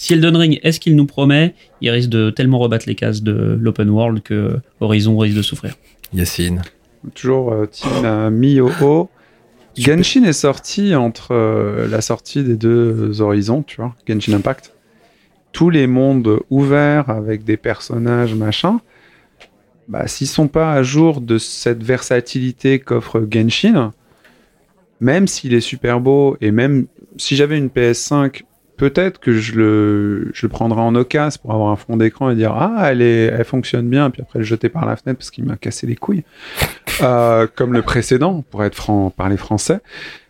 [0.02, 3.22] si Elden Ring est ce qu'il nous promet, il risque de tellement rebattre les cases
[3.22, 5.76] de l'open world que Horizon risque de souffrir.
[6.12, 6.62] Yacine.
[7.14, 9.08] Toujours euh, Team euh, Mi-Oh-Oh.
[9.76, 14.74] Genshin est sorti entre euh, la sortie des deux horizons, tu vois, Genshin Impact.
[15.52, 18.80] Tous les mondes ouverts avec des personnages, machin.
[19.86, 23.92] Bah, s'ils sont pas à jour de cette versatilité qu'offre Genshin,
[24.98, 26.86] même s'il est super beau et même
[27.18, 28.42] si j'avais une PS5,
[28.82, 32.34] peut-être que je le, je le prendrais en occasion pour avoir un fond d'écran et
[32.34, 35.30] dire ah elle est, elle fonctionne bien, puis après le jeter par la fenêtre parce
[35.30, 36.24] qu'il m'a cassé les couilles,
[37.00, 39.80] Euh, comme le précédent pour être franc, parler français.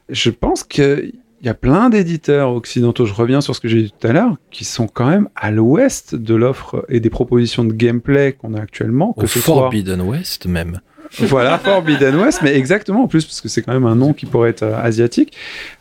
[0.09, 1.05] Je pense que
[1.41, 4.13] il y a plein d'éditeurs occidentaux, je reviens sur ce que j'ai dit tout à
[4.13, 8.55] l'heure, qui sont quand même à l'ouest de l'offre et des propositions de gameplay qu'on
[8.55, 10.81] a actuellement, que Au ce soit Forbidden West même.
[11.19, 14.27] Voilà, Forbidden West, mais exactement en plus, parce que c'est quand même un nom qui
[14.27, 15.37] pourrait être euh, asiatique.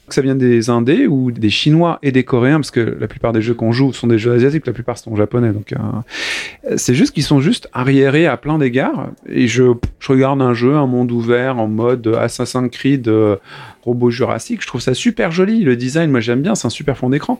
[0.08, 3.32] Que ça vient des Indés ou des Chinois et des Coréens, parce que la plupart
[3.32, 5.54] des jeux qu'on joue sont des jeux asiatiques, la plupart sont japonais.
[5.54, 9.10] Donc, euh, c'est juste qu'ils sont juste arriérés à plein d'égards.
[9.30, 9.74] Et je,
[10.06, 13.38] regarde un jeu, un monde ouvert en mode Assassin's Creed, euh,
[13.84, 14.62] robot jurassique.
[14.62, 15.64] Je trouve ça super joli.
[15.64, 17.40] Le design, moi j'aime bien, c'est un super fond d'écran.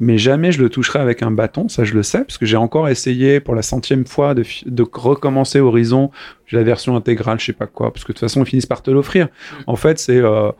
[0.00, 2.56] Mais jamais je le toucherai avec un bâton, ça je le sais, parce que j'ai
[2.56, 4.44] encore essayé pour la centième fois de,
[4.92, 6.10] recommencer Horizon
[6.46, 8.66] j'ai la version intégrale, je sais pas quoi, parce que de toute façon, ils finissent
[8.66, 9.28] par te l'offrir.
[9.66, 10.18] En fait, c'est.
[10.18, 10.50] Euh,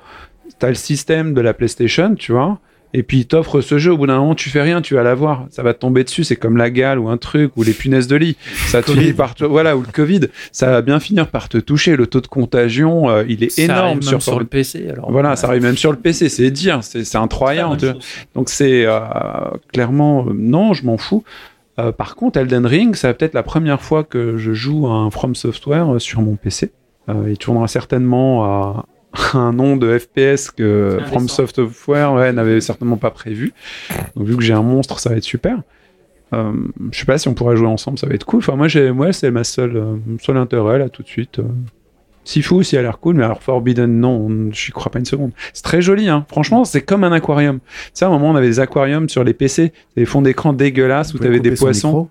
[0.59, 2.59] T'as le système de la PlayStation, tu vois,
[2.97, 3.93] et puis ils t'offrent ce jeu.
[3.93, 5.47] Au bout d'un moment, tu fais rien, tu vas l'avoir.
[5.51, 6.25] Ça va te tomber dessus.
[6.25, 8.37] C'est comme la gale ou un truc, ou les punaises de lit.
[8.69, 9.35] Ça te finit par.
[9.35, 10.21] te- Voilà, ou le Covid.
[10.53, 11.97] Ça va bien finir par te toucher.
[11.97, 14.89] Le taux de contagion, euh, il est Ça énorme sur, sur le PC.
[14.91, 17.97] Alors, Voilà, ça arrive même sur le PC, c'est dire, c'est incroyable.
[18.35, 19.01] Donc c'est euh,
[19.73, 21.25] clairement euh, non, je m'en fous.
[21.81, 25.11] Euh, par contre, Elden Ring, c'est peut-être la première fois que je joue à un
[25.11, 26.71] From Software euh, sur mon PC.
[27.09, 28.87] Euh, il tournera certainement à
[29.35, 31.29] un nom de FPS que From.
[31.29, 33.53] Software ouais, n'avait certainement pas prévu.
[34.17, 35.59] Donc vu que j'ai un monstre, ça va être super.
[36.33, 36.53] Euh,
[36.91, 38.39] je sais pas si on pourrait jouer ensemble, ça va être cool.
[38.39, 41.39] Enfin moi, j'ai, moi c'est ma seule, euh, mon seul intérêt là tout de suite.
[41.39, 41.45] euh.
[42.25, 45.33] Sifu aussi a l'air cool, mais alors Forbidden, non, je crois pas une seconde.
[45.53, 46.25] C'est très joli, hein.
[46.31, 47.61] Franchement, c'est comme un aquarium.
[47.61, 50.55] Tu sais, à un moment, on avait des aquariums sur les PC, des fonds d'écran
[50.55, 52.09] dégueulasses où t'avais des poissons.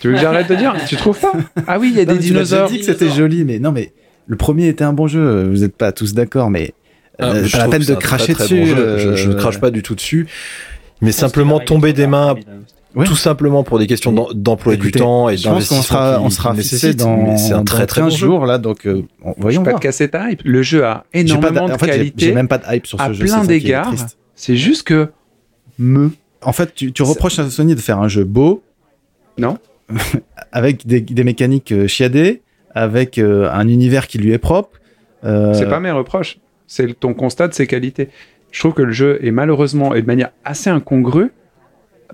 [0.00, 0.74] Tu veux que j'arrête de dire?
[0.86, 1.32] Tu trouves pas?
[1.66, 2.68] Ah oui, il y a des dinosaures.
[2.68, 3.94] dit que c'était joli, mais non, mais
[4.26, 5.44] le premier était un bon jeu.
[5.50, 6.72] Vous n'êtes pas tous d'accord, mais
[7.18, 8.74] Ah, euh, je pas la peine de cracher très, très dessus.
[8.74, 8.98] bon.
[8.98, 10.26] Je, je ne euh, crache pas du tout dessus.
[11.00, 12.34] Mais simplement tomber des mains,
[12.94, 13.06] Ouais.
[13.06, 15.82] tout simplement pour des questions d'em- d'emploi du temps et d'investissement.
[15.82, 18.26] sera, on sera fixé nécessite, dans, c'est un très très 15 bon jeu.
[18.28, 20.42] jours là, donc euh, on- Je voyons pas de casser ta hype.
[20.44, 23.08] Le jeu a énormément de en fait, qualité j'ai même pas de hype sur à
[23.08, 23.24] ce jeu.
[23.24, 23.92] plein qui est d'égards.
[24.36, 25.08] C'est juste que
[25.76, 26.12] me.
[26.40, 28.62] En fait, tu, tu reproches à Sony de faire un jeu beau.
[29.38, 29.58] Non.
[30.52, 32.42] avec des, des mécaniques euh, chiadées,
[32.74, 34.80] avec euh, un univers qui lui est propre.
[35.24, 36.38] euh, C'est pas mes reproches.
[36.66, 38.08] C'est le- ton constat de ses qualités.
[38.50, 41.30] Je trouve que le jeu est malheureusement et de manière assez incongrue,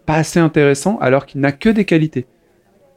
[0.07, 2.27] pas assez intéressant, alors qu'il n'a que des qualités.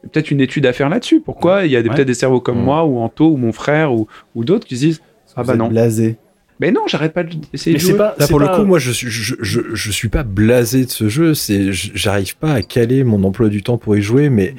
[0.04, 1.22] Peut-être une étude à faire là-dessus.
[1.22, 1.88] Pourquoi il y a Ouais.
[1.90, 2.64] peut-être des cerveaux comme Mm.
[2.66, 5.02] moi, ou Anto, ou mon frère, ou, ou d'autres qui se disent
[5.36, 5.68] Ah vous bah êtes non.
[5.70, 6.18] Blasé?
[6.60, 7.98] Mais non, j'arrête pas d'essayer Mais de c'est jouer.
[7.98, 8.16] pas.
[8.20, 11.10] Là, pour le coup, moi, je suis, je, je, je suis pas blasé de ce
[11.10, 11.34] jeu.
[11.34, 14.54] C'est, j'arrive pas à caler mon emploi du temps pour y jouer, mais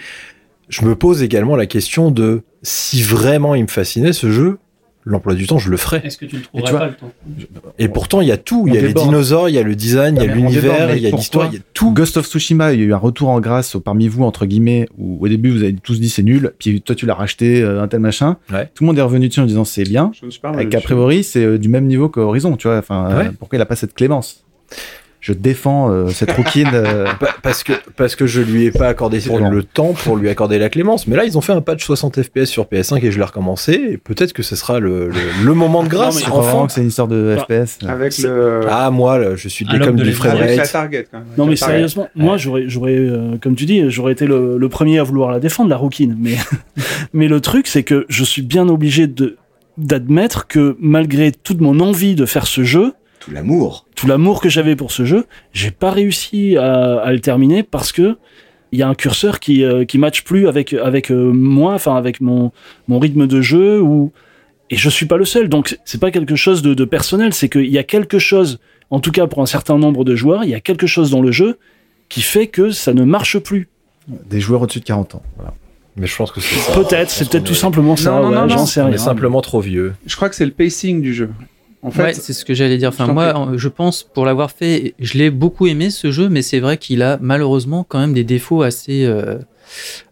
[0.68, 4.58] je me pose également la question de si vraiment il me fascinait ce jeu,
[5.06, 6.00] l'emploi du temps, je le ferais.
[6.02, 7.12] Est-ce que tu ne tu trouverais vois- pas le temps
[7.78, 8.64] Et pourtant, il y a tout.
[8.66, 11.02] Il y a les dinosaures, il y a le design, il y a l'univers, il
[11.02, 11.92] y a l'histoire, il y a tout.
[11.92, 14.88] Ghost of Tsushima, il y a eu un retour en grâce parmi vous, entre guillemets,
[14.96, 17.82] où au début vous avez tous dit c'est nul, puis toi tu l'as racheté, euh,
[17.82, 18.38] un tel machin.
[18.50, 18.70] Ouais.
[18.74, 20.10] Tout le monde est revenu dessus en disant c'est bien.
[20.18, 22.78] Je me suis pas Et qu'a priori, c'est euh, du même niveau qu'Horizon, tu vois.
[22.78, 24.42] Enfin, euh, pourquoi il a pas cette clémence?
[25.26, 26.68] Je défends euh, cette rouquine.
[26.74, 30.16] euh, Pa- Parce que, parce que je lui ai pas accordé Pour le temps pour
[30.16, 31.06] lui accorder la clémence.
[31.06, 33.72] Mais là, ils ont fait un patch 60 FPS sur PS5 et je l'ai recommencé.
[33.92, 36.16] Et peut-être que ce sera le, le, le moment de grâce.
[36.16, 36.66] Non, mais enfin.
[36.68, 38.60] c'est une histoire de Bah, FPS Avec le.
[38.70, 39.94] Ah, moi, là, je suis de du l'écran.
[39.94, 40.72] avec la framerate.
[40.72, 41.26] target quand même.
[41.38, 41.72] Non mais target.
[41.74, 45.30] sérieusement, moi j'aurais, j'aurais, euh, comme tu dis, j'aurais été le, le premier à vouloir
[45.30, 46.16] la défendre, la rouquine.
[46.20, 46.34] Mais,
[47.14, 49.38] mais le truc, c'est que je suis bien obligé de
[49.78, 53.86] d'admettre que malgré toute mon envie de faire ce jeu, Tout l'amour.
[53.94, 57.92] Tout l'amour que j'avais pour ce jeu, j'ai pas réussi à, à le terminer parce
[57.92, 58.16] que
[58.72, 61.94] il y a un curseur qui euh, qui matche plus avec avec euh, moi, enfin
[61.96, 62.50] avec mon
[62.88, 64.10] mon rythme de jeu ou
[64.70, 65.48] et je suis pas le seul.
[65.48, 68.58] Donc c'est pas quelque chose de, de personnel, c'est qu'il y a quelque chose,
[68.90, 71.20] en tout cas pour un certain nombre de joueurs, il y a quelque chose dans
[71.22, 71.58] le jeu
[72.08, 73.68] qui fait que ça ne marche plus.
[74.08, 75.22] des joueurs au-dessus de 40 ans.
[75.36, 75.54] Voilà.
[75.96, 76.72] Mais je pense que c'est ça.
[76.72, 78.10] Peut-être, c'est peut-être tout simplement ça.
[78.10, 78.66] Non, non, ouais, non, j'en non.
[78.66, 78.94] sais On rien.
[78.94, 79.94] est simplement trop vieux.
[80.06, 81.30] Je crois que c'est le pacing du jeu.
[81.84, 82.88] En fait, ouais, c'est ce que j'allais dire.
[82.88, 86.58] Enfin, moi, je pense, pour l'avoir fait, je l'ai beaucoup aimé ce jeu, mais c'est
[86.58, 89.38] vrai qu'il a malheureusement quand même des défauts assez, euh,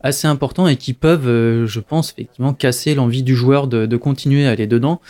[0.03, 3.97] assez importants et qui peuvent, euh, je pense, effectivement, casser l'envie du joueur de, de
[3.97, 5.01] continuer à aller dedans.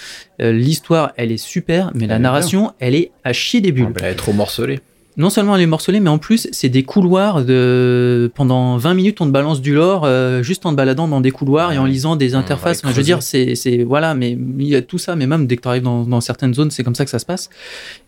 [0.41, 3.93] Euh, L'histoire, elle est super, mais la narration, elle est à chier des bulles.
[4.01, 4.81] Elle est trop morcelée.
[5.19, 8.31] Non seulement elle est morcelée, mais en plus, c'est des couloirs de.
[8.35, 11.31] Pendant 20 minutes, on te balance du lore euh, juste en te baladant dans des
[11.31, 12.79] couloirs et en lisant des interfaces.
[12.83, 13.85] Enfin, je veux dire, c'est.
[13.85, 16.21] Voilà, mais il y a tout ça, mais même dès que tu arrives dans, dans
[16.23, 17.51] certaines zones, c'est comme ça que ça se passe.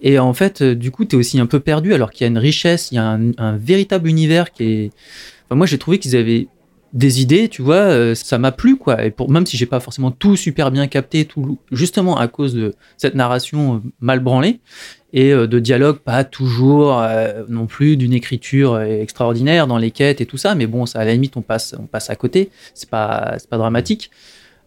[0.00, 2.24] Et en fait, euh, du coup, tu es aussi un peu perdu alors qu'il y
[2.24, 4.90] a une richesse, il y a un, un véritable univers qui est.
[5.46, 6.48] Enfin, moi, j'ai trouvé qu'ils avaient
[6.94, 9.04] des idées, tu vois, euh, ça m'a plu, quoi.
[9.04, 12.54] Et pour, même si j'ai pas forcément tout super bien capté, tout, justement à cause
[12.54, 14.60] de cette narration mal branlée
[15.14, 19.90] et euh, de dialogue pas toujours euh, non plus d'une écriture euh, extraordinaire dans les
[19.92, 22.16] quêtes et tout ça, mais bon, ça à la limite on passe, on passe à
[22.16, 24.10] côté, c'est pas, pas dramatique.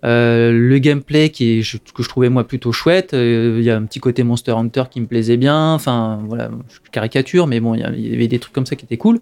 [0.04, 4.52] Le gameplay que je trouvais moi plutôt chouette, il y a un petit côté Monster
[4.52, 8.08] Hunter qui me plaisait bien, enfin voilà, je caricature, mais bon, il y a- il
[8.12, 9.20] y avait des trucs comme ça qui étaient cool.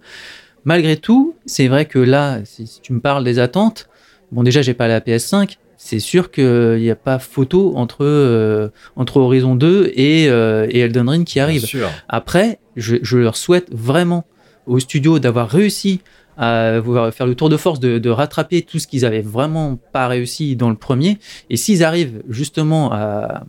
[0.63, 3.87] Malgré tout, c'est vrai que là, si, si tu me parles des attentes,
[4.31, 8.69] bon déjà j'ai pas la PS5, c'est sûr qu'il n'y a pas photo entre, euh,
[8.95, 11.61] entre Horizon 2 et, euh, et Elden Ring qui arrive.
[12.09, 14.25] Après, je, je leur souhaite vraiment
[14.65, 16.01] au studio d'avoir réussi
[16.37, 16.81] à
[17.13, 20.55] faire le tour de force de, de rattraper tout ce qu'ils avaient vraiment pas réussi
[20.55, 21.17] dans le premier.
[21.49, 23.43] Et s'ils arrivent justement à,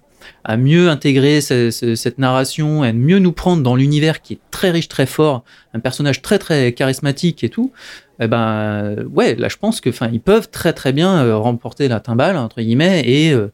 [0.45, 4.39] à mieux intégrer ce- ce- cette narration, à mieux nous prendre dans l'univers qui est
[4.53, 5.43] très riche, très fort,
[5.75, 7.73] un personnage très très charismatique et tout,
[8.21, 11.89] eh ben ouais, là je pense que enfin ils peuvent très très bien euh, remporter
[11.89, 13.51] la timbale entre guillemets et euh,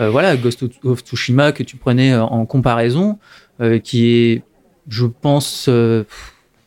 [0.00, 3.18] euh, voilà Ghost of Tsushima que tu prenais euh, en comparaison,
[3.60, 4.42] euh, qui est,
[4.88, 6.04] je pense, euh,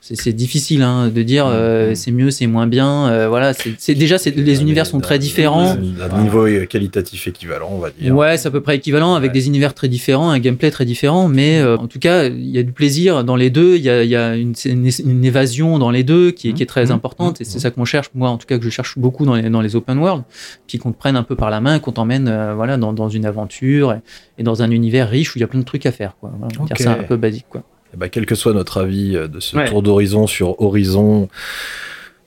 [0.08, 3.10] c'est c'est difficile hein, de dire euh, c'est mieux, c'est moins bien.
[3.10, 5.76] euh, voilà, c'est c'est- déjà c'est- les univers sont très différents.
[6.12, 8.16] Un niveau qualitatif équivalent, on va dire.
[8.16, 9.34] Ouais, c'est à peu près équivalent avec Ouais.
[9.34, 12.58] des univers très différents, un gameplay très différent, mais euh, en tout cas, il y
[12.58, 14.90] a du plaisir dans les deux, il y a, il y a une, c'est une,
[15.06, 16.92] une évasion dans les deux qui est, qui est très Mhm.
[16.92, 19.36] importante, et c'est ça qu'on cherche, moi en tout cas que je cherche beaucoup dans
[19.36, 20.24] les, dans les open world,
[20.68, 23.10] puis qu'on te prenne un peu par la main, qu'on t'emmène euh, voilà, dans, dans
[23.10, 24.00] une aventure et,
[24.38, 26.16] et dans un univers riche où il y a plein de trucs à faire.
[26.20, 26.32] Quoi.
[26.40, 26.78] Voilà, on va Ok.
[26.78, 27.46] dire ça un peu basique.
[27.50, 27.64] Quoi.
[27.98, 29.68] Eh ben, quel que soit notre avis euh, de ce Ouais.
[29.68, 31.30] tour d'horizon sur Horizon,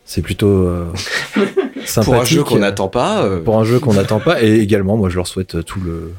[0.04, 0.86] C'est plutôt euh,
[1.84, 2.04] sympathique.
[2.04, 3.22] Pour un jeu qu'on n'attend pas.
[3.22, 4.42] euh, Pour un jeu qu'on n'attend pas.
[4.42, 6.12] Et également, moi, je leur souhaite tout le,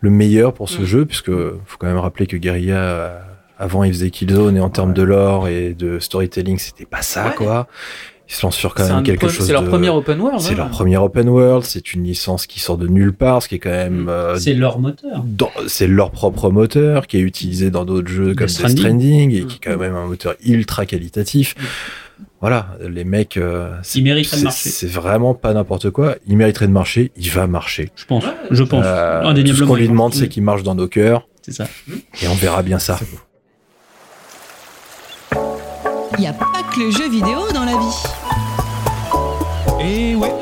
[0.00, 3.18] le meilleur pour ce jeu, puisque faut quand même rappeler que Guerrilla, euh,
[3.58, 7.26] avant, il faisait Killzone, et en termes de lore et de storytelling, c'était pas ça,
[7.28, 7.34] Ouais.
[7.36, 7.68] quoi.
[8.28, 10.40] Ils se lancent sur quand C'est même quelque chose C'est leur de- premier open world.
[10.40, 10.56] C'est hein.
[10.56, 13.58] leur premier open world, c'est une licence qui sort de nulle part, ce qui est
[13.60, 14.08] quand même...
[14.08, 15.22] euh, C'est leur moteur.
[15.24, 18.78] dans- c'est leur propre moteur qui est utilisé dans d'autres jeux comme Death Stranding.
[18.78, 19.46] Stranding et Mm.
[19.46, 21.54] qui est quand même un moteur ultra qualitatif.
[22.40, 24.70] Voilà, les mecs, euh, c'est- Il mériterait de marcher.
[24.70, 26.16] c'est vraiment pas n'importe quoi.
[26.26, 27.90] Il mériterait de marcher, il va marcher.
[27.96, 28.24] Je pense.
[28.50, 28.84] Je pense.
[28.86, 31.66] Euh, tout ce qu'on lui demande, c'est qu'il marche dans nos cœurs C'est ça.
[32.22, 32.98] et on verra bien ça.
[36.18, 38.02] Il n'y a pas que le jeu vidéo dans la vie.
[39.84, 40.32] Et ouais.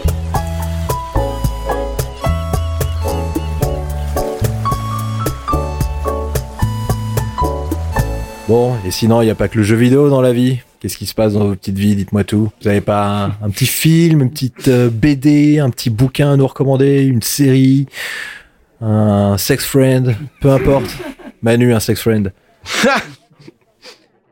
[8.46, 10.60] Bon, et sinon, il n'y a pas que le jeu vidéo dans la vie.
[10.78, 12.50] Qu'est-ce qui se passe dans vos petites vies Dites-moi tout.
[12.62, 16.36] Vous avez pas un, un petit film, une petite euh, BD, un petit bouquin à
[16.36, 17.86] nous recommander, une série,
[18.80, 20.96] un sex friend, peu importe.
[21.42, 22.32] Manu, un sex friend.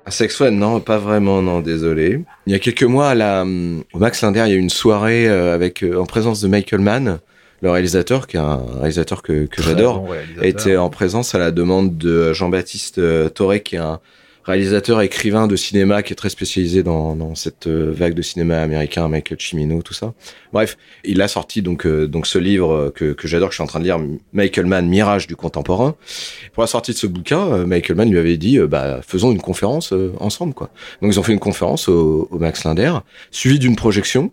[0.04, 2.20] Un sex friend, non, pas vraiment, non, désolé.
[2.46, 4.70] Il y a quelques mois, à la, au Max Linder, il y a eu une
[4.70, 7.20] soirée euh, avec, euh, en présence de Michael Mann,
[7.60, 10.08] le réalisateur, qui est un réalisateur que, que j'adore,
[10.40, 14.00] était en présence à la demande de Jean-Baptiste euh, Toré, qui est un
[14.44, 18.60] réalisateur écrivain de cinéma qui est très spécialisé dans, dans cette euh, vague de cinéma
[18.60, 20.14] américain, Michael Cimino, tout ça.
[20.52, 23.56] Bref, il a sorti donc euh, donc ce livre euh, que, que j'adore, que je
[23.56, 24.00] suis en train de lire,
[24.32, 25.94] Michael Mann, Mirage du contemporain.
[26.52, 29.30] Pour la sortie de ce bouquin, euh, Michael Mann lui avait dit, euh, bah faisons
[29.32, 30.70] une conférence euh, ensemble, quoi.
[31.00, 32.92] Donc ils ont fait une conférence au, au Max Linder,
[33.30, 34.30] suivie d'une projection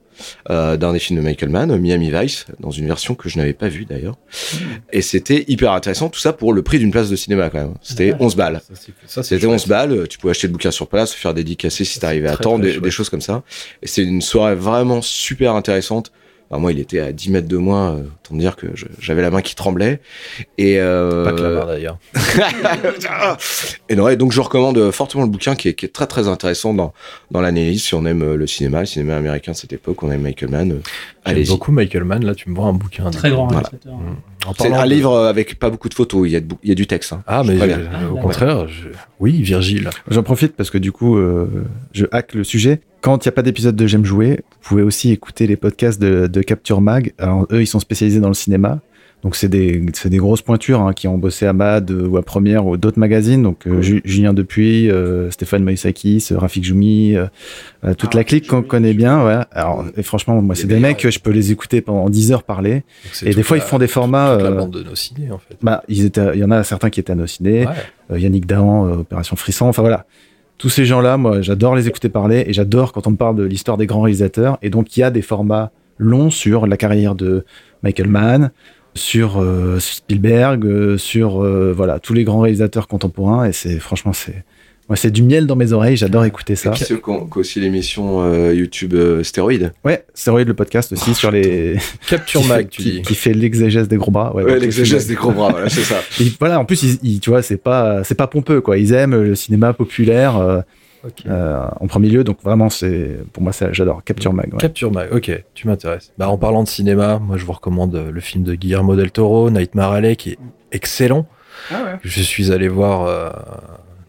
[0.49, 3.53] euh, d'un des films de Michael Mann, Miami Vice, dans une version que je n'avais
[3.53, 4.17] pas vue d'ailleurs.
[4.91, 7.73] Et c'était hyper intéressant, tout ça pour le prix d'une place de cinéma quand même.
[7.81, 8.61] C'était 11 balles.
[9.05, 12.29] C'était 11 balles, euh, tu pouvais acheter le bouquin sur place, faire dédicacer si t'arrivais
[12.29, 13.43] à temps, des, choses comme ça.
[13.81, 16.11] Et c'est une soirée vraiment super intéressante.
[16.51, 18.67] Alors moi, il était à 10 mètres de moi, euh, autant dire que
[18.99, 20.01] j'avais la main qui tremblait.
[20.57, 21.99] Et euh, Pas que la barre d'ailleurs.
[23.89, 26.27] et non, et donc je recommande fortement le bouquin qui est, qui est très très
[26.27, 26.91] intéressant dans,
[27.29, 27.83] dans l'analyse.
[27.83, 30.49] Si on aime euh, le cinéma, le cinéma américain de cette époque, on aime Michael
[30.49, 30.81] Mann, euh,
[31.27, 32.25] J'aime beaucoup Michael Mann.
[32.25, 33.11] Là, tu me vois un bouquin.
[33.11, 33.69] Très grand Voilà.
[33.69, 33.93] réalisateur.
[33.93, 36.59] En C'est un de- livre avec pas beaucoup de photos, il y a, de bou-
[36.63, 37.13] il y a du texte.
[37.13, 37.23] hein.
[37.27, 38.89] Ah, mais je- au contraire, je-
[39.19, 39.89] oui, Virgile.
[40.09, 41.47] J'en profite parce que du coup, euh,
[41.93, 42.81] je hack le sujet.
[43.01, 46.01] Quand il n'y a pas d'épisode de J'aime jouer, vous pouvez aussi écouter les podcasts
[46.01, 47.13] de, de Capture Mag.
[47.17, 48.79] Alors, eux, ils sont spécialisés dans le cinéma.
[49.23, 52.21] Donc, c'est des, des grosses pointures hein, qui ont bossé à MAD euh, ou à
[52.21, 53.43] Première ou d'autres magazines.
[53.43, 57.27] Donc, euh, Ju- Julien Dupuis, euh, Stéphane Moïsakis, Rafik Joumi, euh,
[57.97, 59.25] toute la clique qu'on connaît bien.
[59.25, 59.43] Ouais.
[59.51, 62.43] Alors, et franchement, moi, c'est des mecs que je peux les écouter pendant 10 heures
[62.43, 62.83] parler.
[63.23, 64.35] Et des fois, la- ils font des formats.
[64.35, 65.57] toute la bande de nos ciné, en fait.
[65.61, 67.67] bah, ils étaient, il y en a certains qui étaient à nos ciné.
[68.09, 68.19] Ouais.
[68.21, 70.05] Yannick Dahan, Opération Frisson, enfin voilà.
[70.57, 73.43] Tous ces gens-là, moi, j'adore les écouter parler et j'adore quand on me parle de
[73.43, 74.57] l'histoire des grands réalisateurs.
[74.61, 77.45] Et donc, il y a des formats longs sur la carrière de
[77.83, 78.51] Michael Mann,
[78.99, 83.45] sur euh, Spielberg, euh, sur euh, voilà tous les grands réalisateurs contemporains.
[83.45, 84.43] Et c'est franchement, c'est
[84.87, 85.97] moi, c'est du miel dans mes oreilles.
[85.97, 86.71] J'adore écouter ça.
[86.71, 89.71] qui qui ont aussi l'émission YouTube Stéroïde.
[89.85, 91.75] Ouais, Stéroïde, le podcast aussi sur les
[92.07, 93.01] Capture qui, Mag, qui, dis.
[93.03, 94.35] qui fait l'exégèse des gros bras.
[94.35, 95.97] Ouais, l'exégèse c'est- des gros bras, voilà, c'est ça.
[96.19, 98.79] Et voilà, en plus, ils, ils- tu vois, c'est pas, c'est pas pompeux, quoi.
[98.79, 100.63] Ils aiment le cinéma populaire
[101.05, 104.03] euh, euh, en premier lieu, donc vraiment, c'est, pour moi, j'adore.
[104.03, 104.53] Capture Mag.
[104.53, 104.59] ouais.
[104.59, 106.13] Capture Mag, ok, tu m'intéresses.
[106.17, 109.11] Bah, en parlant de cinéma, moi je vous recommande euh, le film de Guillermo del
[109.11, 110.39] Toro, Nightmare Alley, qui est
[110.71, 111.25] excellent.
[112.03, 113.29] Je suis allé voir euh,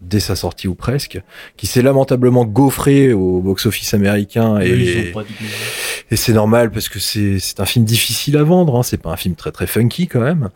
[0.01, 1.21] dès sa sortie ou presque,
[1.57, 5.13] qui s'est lamentablement gaufré au box-office américain et,
[6.11, 9.17] et c'est normal parce que c'est un film difficile à vendre, hein, c'est pas un
[9.17, 10.51] film très très funky quand même.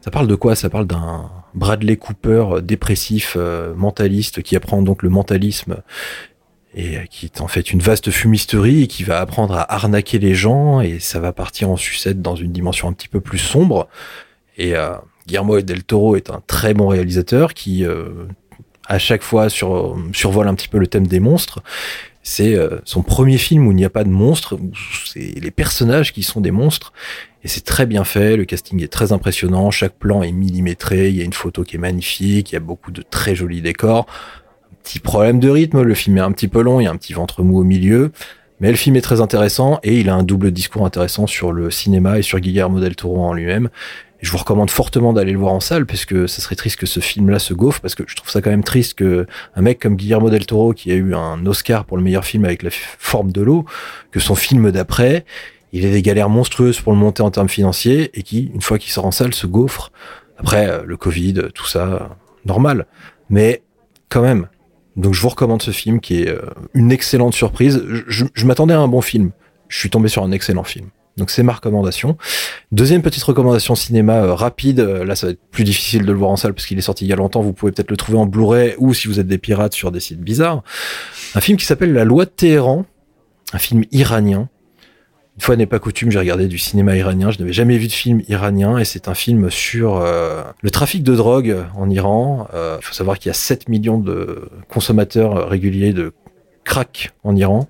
[0.00, 0.54] Ça parle de quoi?
[0.54, 5.76] Ça parle d'un Bradley Cooper dépressif, euh, mentaliste, qui apprend donc le mentalisme
[6.74, 10.34] et qui est en fait une vaste fumisterie et qui va apprendre à arnaquer les
[10.34, 13.88] gens et ça va partir en sucette dans une dimension un petit peu plus sombre.
[14.58, 14.94] Et euh,
[15.26, 18.26] Guillermo del Toro est un très bon réalisateur qui euh,
[18.88, 21.62] à chaque fois sur, survole un petit peu le thème des monstres.
[22.22, 24.58] C'est euh, son premier film où il n'y a pas de monstres,
[25.06, 26.92] c'est les personnages qui sont des monstres.
[27.44, 31.16] Et c'est très bien fait, le casting est très impressionnant, chaque plan est millimétré, il
[31.16, 34.06] y a une photo qui est magnifique, il y a beaucoup de très jolis décors.
[34.82, 36.96] Petit problème de rythme, le film est un petit peu long, il y a un
[36.96, 38.10] petit ventre mou au milieu.
[38.60, 41.70] Mais le film est très intéressant et il a un double discours intéressant sur le
[41.70, 43.68] cinéma et sur Guillermo del Toro en lui-même.
[44.20, 46.86] Je vous recommande fortement d'aller le voir en salle parce que ça serait triste que
[46.86, 49.78] ce film-là se gaufre parce que je trouve ça quand même triste que un mec
[49.78, 52.70] comme Guillermo del Toro qui a eu un Oscar pour le meilleur film avec la
[52.72, 53.64] forme de l'eau,
[54.10, 55.24] que son film d'après,
[55.72, 58.78] il ait des galères monstrueuses pour le monter en termes financiers et qui, une fois
[58.78, 59.92] qu'il sort en salle, se gaufre.
[60.36, 62.86] Après, euh, le Covid, tout ça, normal.
[63.30, 63.62] Mais
[64.08, 64.48] quand même,
[64.96, 66.40] Donc je vous recommande ce film qui est euh,
[66.74, 67.84] une excellente surprise.
[68.08, 69.30] Je m'attendais à un bon film.
[69.68, 70.88] Je suis tombé sur un excellent film.
[71.18, 72.16] Donc c'est ma recommandation.
[72.72, 74.80] Deuxième petite recommandation cinéma euh, rapide.
[74.80, 76.82] Euh, Là, ça va être plus difficile de le voir en salle parce qu'il est
[76.82, 77.42] sorti il y a longtemps.
[77.42, 80.00] Vous pouvez peut-être le trouver en Blu-ray ou si vous êtes des pirates sur des
[80.00, 80.62] sites bizarres.
[81.34, 82.86] Un film qui s'appelle La Loi de Téhéran.
[83.52, 84.48] Un film iranien.
[85.36, 87.30] Une fois n'est pas coutume, j'ai regardé du cinéma iranien.
[87.30, 91.04] Je n'avais jamais vu de film iranien et c'est un film sur euh, le trafic
[91.04, 92.48] de drogue en Iran.
[92.52, 96.12] Il faut savoir qu'il y a 7 millions de consommateurs réguliers de
[96.68, 97.66] crack en Iran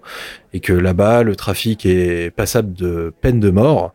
[0.52, 3.94] et que là-bas le trafic est passable de peine de mort.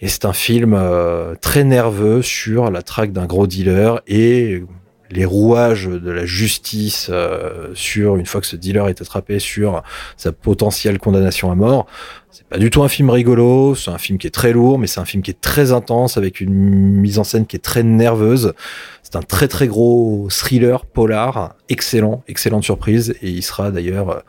[0.00, 4.64] Et c'est un film euh, très nerveux sur la traque d'un gros dealer et
[5.10, 9.82] les rouages de la justice euh, sur une fois que ce dealer est attrapé sur
[10.16, 11.86] sa potentielle condamnation à mort.
[12.30, 14.86] C'est pas du tout un film rigolo, c'est un film qui est très lourd, mais
[14.86, 17.82] c'est un film qui est très intense avec une mise en scène qui est très
[17.82, 18.54] nerveuse.
[19.02, 24.20] C'est un très très gros thriller polar, excellent, excellente surprise, et il sera d'ailleurs euh,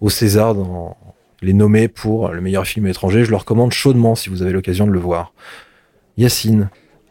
[0.00, 0.96] au César dans
[1.40, 3.24] les nommés pour le meilleur film étranger.
[3.24, 5.32] Je le recommande chaudement si vous avez l'occasion de le voir.
[6.18, 6.68] Yacine.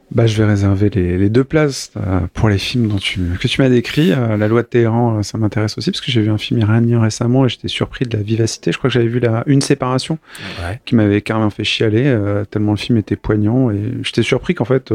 [0.10, 3.48] Bah, je vais réserver les, les deux places euh, pour les films dont tu, que
[3.48, 4.14] tu m'as décrit.
[4.14, 6.62] Euh, la loi de Téhéran, euh, ça m'intéresse aussi parce que j'ai vu un film
[6.62, 8.72] iranien récemment et j'étais surpris de la vivacité.
[8.72, 10.18] Je crois que j'avais vu la, une séparation
[10.64, 10.80] Ouais.
[10.86, 12.18] qui m'avait carrément fait chialer
[12.50, 14.94] tellement le film était poignant et j'étais surpris qu'en fait,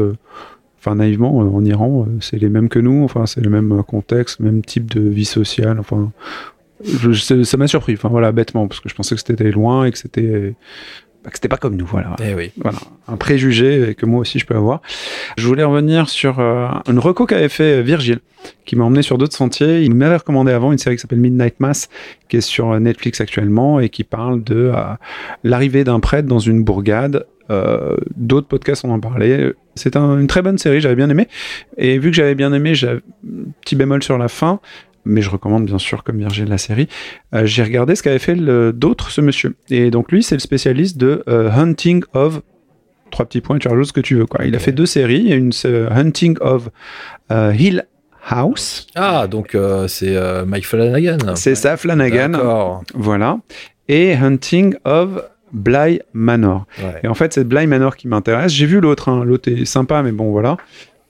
[0.79, 3.03] enfin naïvement, en Iran, c'est les mêmes que nous.
[3.03, 5.79] Enfin, c'est le même contexte, même type de vie sociale.
[5.79, 6.11] Enfin,
[6.83, 7.93] je- ça m'a surpris.
[7.93, 10.55] Enfin voilà, bêtement parce que je pensais que c'était loin et que c'était
[11.31, 11.85] que c'était pas comme nous.
[11.85, 12.15] Voilà.
[12.23, 12.51] Eh oui.
[12.61, 12.77] Voilà,
[13.07, 14.81] un préjugé que moi aussi je peux avoir.
[15.37, 18.19] Je voulais revenir sur euh, une reco qu'avait fait Virgile,
[18.65, 19.81] qui m'a emmené sur d'autres sentiers.
[19.83, 21.89] Il m'avait recommandé avant une série qui s'appelle Midnight Mass,
[22.29, 24.81] qui est sur Netflix actuellement et qui parle de euh,
[25.43, 27.25] l'arrivée d'un prêtre dans une bourgade.
[27.51, 29.51] Euh, d'autres podcasts en ont parlé.
[29.75, 31.27] C'est un- une très bonne série, j'avais bien aimé.
[31.77, 32.99] Et vu que j'avais bien aimé, j'ai un
[33.61, 34.59] petit bémol sur la fin.
[35.05, 36.87] Mais je recommande bien sûr comme Virgile la série.
[37.33, 39.55] Euh, j'ai regardé ce qu'avait fait d'autres ce monsieur.
[39.69, 42.41] Et donc lui, c'est le spécialiste de euh, Hunting of
[43.11, 44.25] trois petits points, tu rajoutes ce que tu veux.
[44.25, 44.45] Quoi.
[44.45, 45.19] Il a fait deux séries.
[45.19, 45.51] Il y a une
[45.91, 46.69] Hunting of
[47.31, 47.85] euh, Hill
[48.27, 48.87] House.
[48.95, 49.57] Ah, donc
[49.87, 50.15] c'est
[50.45, 51.35] Mike Flanagan.
[51.35, 52.81] C'est ça, Flanagan.
[52.93, 53.39] Voilà.
[53.89, 55.21] Et Hunting of
[55.51, 56.65] Bly Manor.
[56.81, 57.01] Ouais.
[57.03, 58.51] Et en fait, c'est Bly Manor qui m'intéresse.
[58.51, 59.09] J'ai vu l'autre.
[59.09, 59.23] hein.
[59.23, 60.57] L'autre est sympa, mais bon, voilà.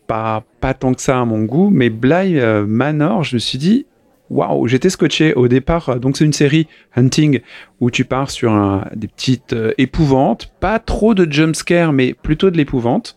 [0.07, 1.69] Pas, pas tant que ça à mon goût.
[1.69, 3.85] Mais Bly euh, Manor, je me suis dit,
[4.29, 5.99] waouh, j'étais scotché au départ.
[5.99, 7.39] Donc, c'est une série Hunting
[7.79, 10.51] où tu pars sur des petites euh, épouvantes.
[10.59, 13.15] Pas trop de jumpscare, mais plutôt de l'épouvante.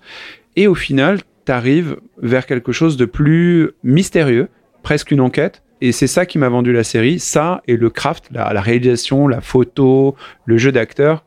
[0.56, 4.48] Et au final, t'arrives vers quelque chose de plus mystérieux,
[4.82, 5.62] presque une enquête.
[5.80, 7.18] Et c'est ça qui m'a vendu la série.
[7.18, 11.24] Ça et le craft, la, réalisation, la photo, le jeu d'acteur,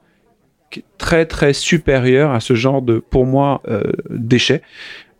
[0.97, 4.61] très très supérieur à ce genre de, pour moi, euh, déchets.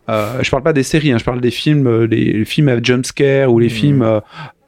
[0.10, 2.69] Euh, je parle pas des séries, hein, je parle des films, euh, les, les films
[2.69, 3.72] à jumpscare ou les Mhm.
[3.72, 4.19] films euh,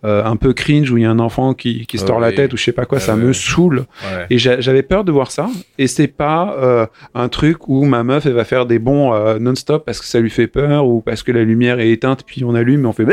[0.03, 2.31] euh, un peu cringe où il y a un enfant qui, qui se Ah la
[2.31, 3.21] tête ou je sais pas quoi, Ah ça ouais.
[3.21, 3.85] me saoule.
[4.31, 5.47] Et j'a- j'avais peur de voir ça.
[5.77, 9.37] Et c'est pas euh, un truc où ma meuf elle va faire des bons euh,
[9.37, 12.43] non-stop parce que ça lui fait peur ou parce que la lumière est éteinte puis
[12.43, 13.05] on allume et on fait.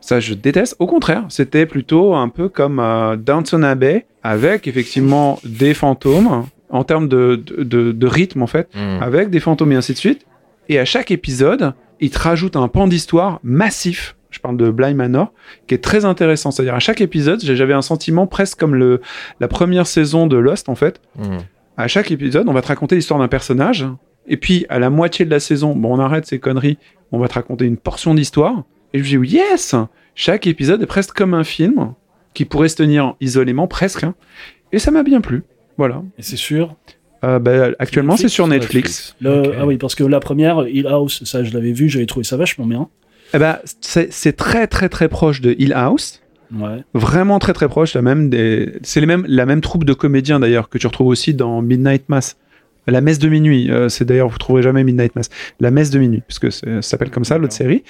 [0.00, 0.76] Ça je déteste.
[0.78, 2.80] Au contraire, c'était plutôt un peu comme
[3.18, 8.68] Downton Abbey avec effectivement des fantômes en termes de, de, de- de rythme en fait,
[8.74, 9.02] Hmm.
[9.02, 10.26] avec des fantômes et ainsi de suite.
[10.70, 14.14] Et à chaque épisode, il te rajoute un pan d'histoire massif.
[14.30, 15.32] Je parle de Bly Manor,
[15.66, 16.52] qui est très intéressant.
[16.52, 19.00] C'est-à-dire à chaque épisode, j'avais un sentiment presque comme le,
[19.40, 21.02] la première saison de Lost en fait.
[21.16, 21.38] Hmm.
[21.76, 23.84] À chaque épisode, on va te raconter l'histoire d'un personnage.
[24.28, 26.78] Et puis, à la moitié de la saison, bon, on arrête ces conneries,
[27.10, 28.62] on va te raconter une portion d'histoire.
[28.94, 29.74] Et je me dis, yes
[30.14, 31.94] Chaque épisode est presque comme un film
[32.32, 34.04] qui pourrait se tenir isolément, presque.
[34.04, 34.14] hein.
[34.70, 35.42] Et ça m'a bien plu.
[35.78, 36.04] Voilà.
[36.16, 36.76] Et c'est sûr.
[37.22, 39.16] Euh, bah, actuellement, c'est Netflix sur Netflix.
[39.20, 39.52] Le-.
[39.58, 42.36] Ah oui, parce que la première, Hill House, ça je l'avais vu, j'avais trouvé ça
[42.36, 42.88] vachement bien.
[43.34, 46.20] Eh ben, c'est très, très, très proche de Hill House.
[46.52, 46.82] Ouais.
[46.94, 47.94] Vraiment très, très proche.
[47.94, 48.72] La même des...
[48.82, 52.08] C'est les mêmes, la même troupe de comédiens, d'ailleurs, que tu retrouves aussi dans Midnight
[52.08, 52.36] Mass.
[52.88, 55.28] La messe de minuit, euh, c'est d'ailleurs, vous trouverez jamais Midnight Mass.
[55.60, 57.84] La messe de minuit, puisque c'est- ça s'appelle comme ça, l'autre série.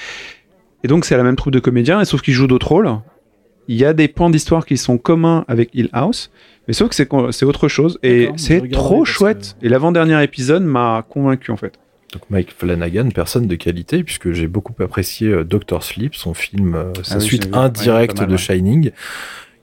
[0.85, 2.91] Et donc, c'est la même troupe de comédiens, et sauf qu'ils jouent d'autres rôles.
[3.69, 6.31] Il y a des pans d'histoire qui sont communs avec Hill House,
[6.71, 7.99] mais sauf que c'est autre chose.
[8.05, 9.57] Et c'est trop chouette.
[9.61, 11.73] Et l'avant-dernier épisode m'a convaincu, en fait.
[12.13, 16.77] Donc Mike Flanagan, personne de qualité, puisque j'ai beaucoup apprécié euh, Doctor Sleep, son film,
[16.77, 17.47] euh, sa Ah oui, suite.
[17.47, 18.39] Ouais, indirecte mal, de ouais.
[18.39, 18.93] Shining,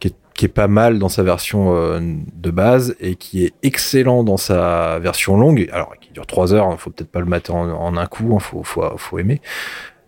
[0.01, 3.53] qui est, qui est pas mal dans sa version euh, de base et qui est
[3.63, 5.69] excellent dans sa version longue.
[5.71, 8.33] Alors, qui dure trois heures, hein, faut peut-être pas le mater en, en un coup,
[8.35, 9.39] hein, faut, faut, faut aimer.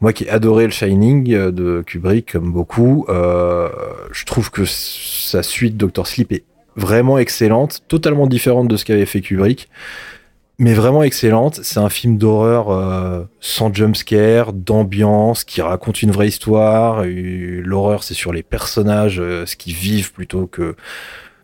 [0.01, 3.69] Moi qui ai adoré le Shining de Kubrick, comme beaucoup, euh,
[4.11, 6.43] je trouve que sa suite Doctor Sleep est
[6.75, 9.69] vraiment excellente, totalement différente de ce qu'avait fait Kubrick
[10.59, 11.61] mais vraiment excellente.
[11.63, 17.03] C'est un film d'horreur euh, sans jumpscare, d'ambiance, qui raconte une vraie histoire.
[17.05, 20.75] L'horreur, c'est sur les personnages, euh, ce qu'ils vivent plutôt que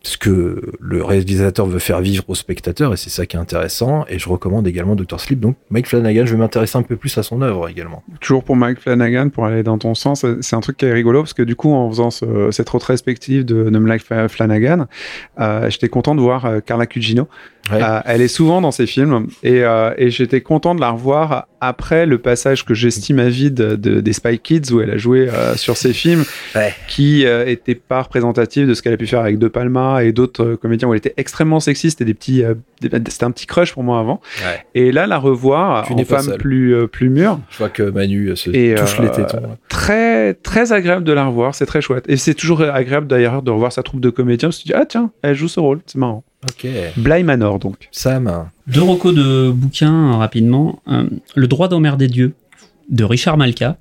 [0.06, 4.04] ce que le réalisateur veut faire vivre aux spectateurs, et c'est ça qui est intéressant.
[4.08, 5.18] Et je recommande également Dr.
[5.20, 5.40] Sleep.
[5.40, 8.02] Donc, Mike Flanagan, je vais m'intéresser un peu plus à son œuvre également.
[8.20, 11.22] Toujours pour Mike Flanagan, pour aller dans ton sens, c'est un truc qui est rigolo
[11.22, 14.86] parce que du coup, en faisant ce- cette rétrospective de, de Mike Flanagan,
[15.40, 17.28] euh, j'étais content de voir euh, Carla Cugino.
[17.72, 17.82] Ouais.
[17.82, 21.46] Euh, elle est souvent dans ses films et, euh, et j'étais content de la revoir
[21.60, 25.28] après le passage que j'estime à vide de, des Spy Kids où elle a joué
[25.28, 26.24] euh, sur ses films
[26.54, 26.72] Ouais.
[26.86, 30.54] qui étaient pas représentatifs de ce qu'elle a pu faire avec De Palma et d'autres
[30.54, 32.44] comédiens où elle était extrêmement sexiste et des petits
[32.80, 34.64] des- c'était un petit crush pour moi avant Ouais.
[34.74, 36.38] et là la revoir Tu en femme seul.
[36.38, 39.56] plus plus mûre Je vois que Manu se Et, touche les tétons.
[39.68, 43.50] très très agréable de la revoir c'est très chouette et c'est toujours agréable d'ailleurs de
[43.50, 45.80] revoir sa troupe de comédiens parce que tu dis ah tiens elle joue ce rôle
[45.86, 46.66] c'est marrant Ok.
[46.96, 48.48] Bly Manor donc Sam.
[48.66, 50.82] Deux recos de bouquins euh, rapidement.
[50.88, 52.34] Euh, le droit d'emmerder Dieu
[52.88, 53.78] de Richard Malka.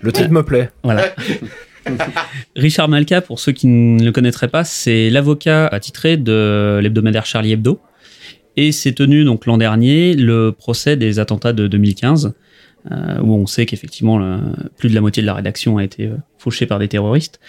[0.00, 0.70] Le titre me plaît.
[0.82, 1.06] Voilà.
[2.56, 7.52] Richard Malka, pour ceux qui ne le connaîtraient pas, c'est l'avocat attitré de l'hebdomadaire Charlie
[7.52, 7.80] Hebdo.
[8.56, 12.34] Et c'est tenu donc l'an dernier le procès des attentats de 2015,
[12.90, 14.20] euh, où on sait qu'effectivement
[14.76, 17.40] plus de la moitié de la rédaction a été euh, fauchée par des terroristes.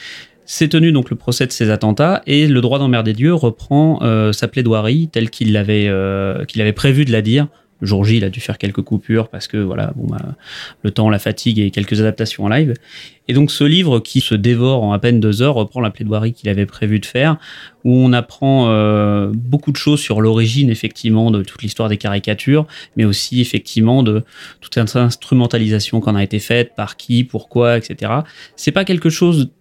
[0.45, 4.34] C'est tenu donc le procès de ces attentats et le droit d'emmerder Dieu reprend euh,
[4.34, 7.48] sa plaidoirie telle qu'il l'avait euh, qu'il avait prévu de la dire.
[7.80, 10.36] Le jour J, il a dû faire quelques coupures parce que voilà, bon, bah,
[10.84, 12.76] le temps, la fatigue et quelques adaptations en live.
[13.28, 16.32] Et donc ce livre qui se dévore en à peine deux heures reprend la plaidoirie
[16.32, 17.38] qu'il avait prévu de faire,
[17.84, 22.68] où on apprend euh, beaucoup de choses sur l'origine effectivement de toute l'histoire des caricatures,
[22.95, 24.24] mais aussi effectivement de
[24.61, 28.11] toute cette instrumentalisation qu'on a été faite, par qui, pourquoi, etc.
[28.56, 29.52] C'est pas quelque chose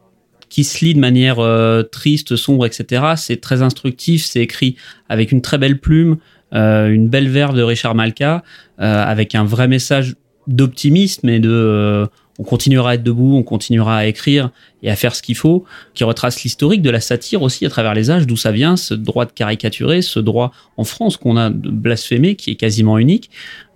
[0.53, 3.15] qui se lit de manière euh, triste, sombre, etc.
[3.17, 4.77] C'est très instructif, c'est écrit
[5.09, 6.19] avec une très belle plume,
[6.53, 8.45] euh, une belle verve de Richard Malka,
[8.79, 10.15] euh, avec un vrai message
[10.47, 12.07] d'optimisme et de
[12.39, 14.51] on continuera à être debout, on continuera à écrire
[14.83, 15.65] et à faire ce qu'il faut,
[15.95, 18.95] qui retrace l'historique de la satire aussi à travers les âges, d'où ça vient, ce
[18.95, 23.31] droit de caricaturer, ce droit en France qu'on a de blasphémer, qui est quasiment unique.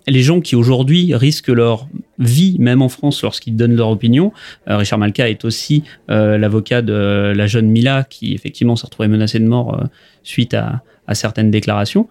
[0.07, 4.31] Les gens qui aujourd'hui risquent leur vie, même en France, lorsqu'ils donnent leur opinion.
[4.69, 9.09] Euh, Richard Malka est aussi euh, l'avocat de la jeune Mila, qui effectivement s'est retrouvée
[9.09, 9.85] menacée de mort euh,
[10.23, 10.81] suite à,
[11.13, 12.07] certaines déclarations.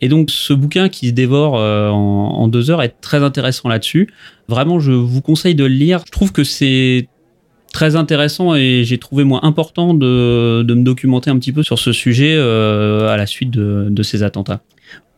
[0.00, 4.08] Et donc ce bouquin qui se dévore en, deux heures est très intéressant là-dessus.
[4.48, 6.02] Vraiment, je vous conseille de le lire.
[6.06, 7.06] Je trouve que c'est
[7.70, 11.92] très intéressant et j'ai trouvé moi important de, me documenter un petit peu sur ce
[11.92, 14.62] sujet à la suite de ces attentats.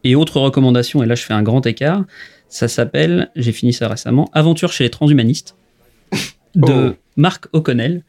[0.05, 2.05] Et autre recommandation, et là je fais un grand écart,
[2.49, 5.57] ça s'appelle, j'ai fini ça récemment, Aventure chez les transhumanistes
[6.55, 6.97] de Oh.
[7.17, 8.03] Marc O'Connell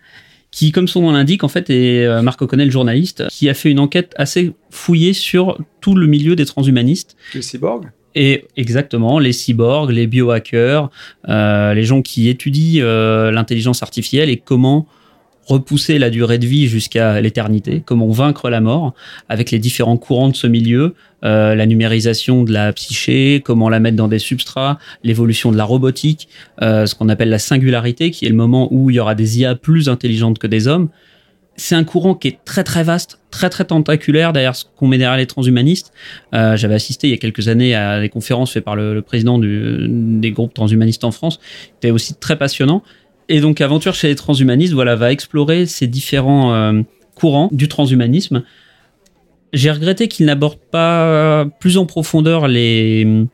[0.53, 3.71] qui, comme son nom l'indique, en fait, est euh, Marc O'Connell, journaliste, qui a fait
[3.71, 7.17] une enquête assez fouillée sur tout le milieu des transhumanistes.
[7.33, 10.91] le cyborg Et exactement, les cyborgs, les biohackers,
[11.27, 14.87] euh, les gens qui étudient euh, l'intelligence artificielle et comment
[15.45, 18.93] repousser la durée de vie jusqu'à l'éternité, comment vaincre la mort
[19.29, 23.79] avec les différents courants de ce milieu, euh, la numérisation de la psyché, comment la
[23.79, 26.27] mettre dans des substrats, l'évolution de la robotique,
[26.61, 29.39] euh, ce qu'on appelle la singularité, qui est le moment où il y aura des
[29.39, 30.89] IA plus intelligentes que des hommes.
[31.55, 34.97] C'est un courant qui est très très vaste, très très tentaculaire derrière ce qu'on met
[34.97, 35.93] derrière les transhumanistes.
[36.33, 39.37] Euh, J'avais assisté il y a quelques années à des conférences faites par le, président
[39.37, 41.39] des groupes transhumanistes en France.
[41.75, 42.81] C'était aussi très passionnant.
[43.29, 46.81] Et donc Aventure chez les transhumanistes, voilà, va explorer ces différents euh,
[47.15, 48.43] courants du transhumanisme.
[49.53, 53.27] J'ai regretté qu'il n'aborde pas plus en profondeur les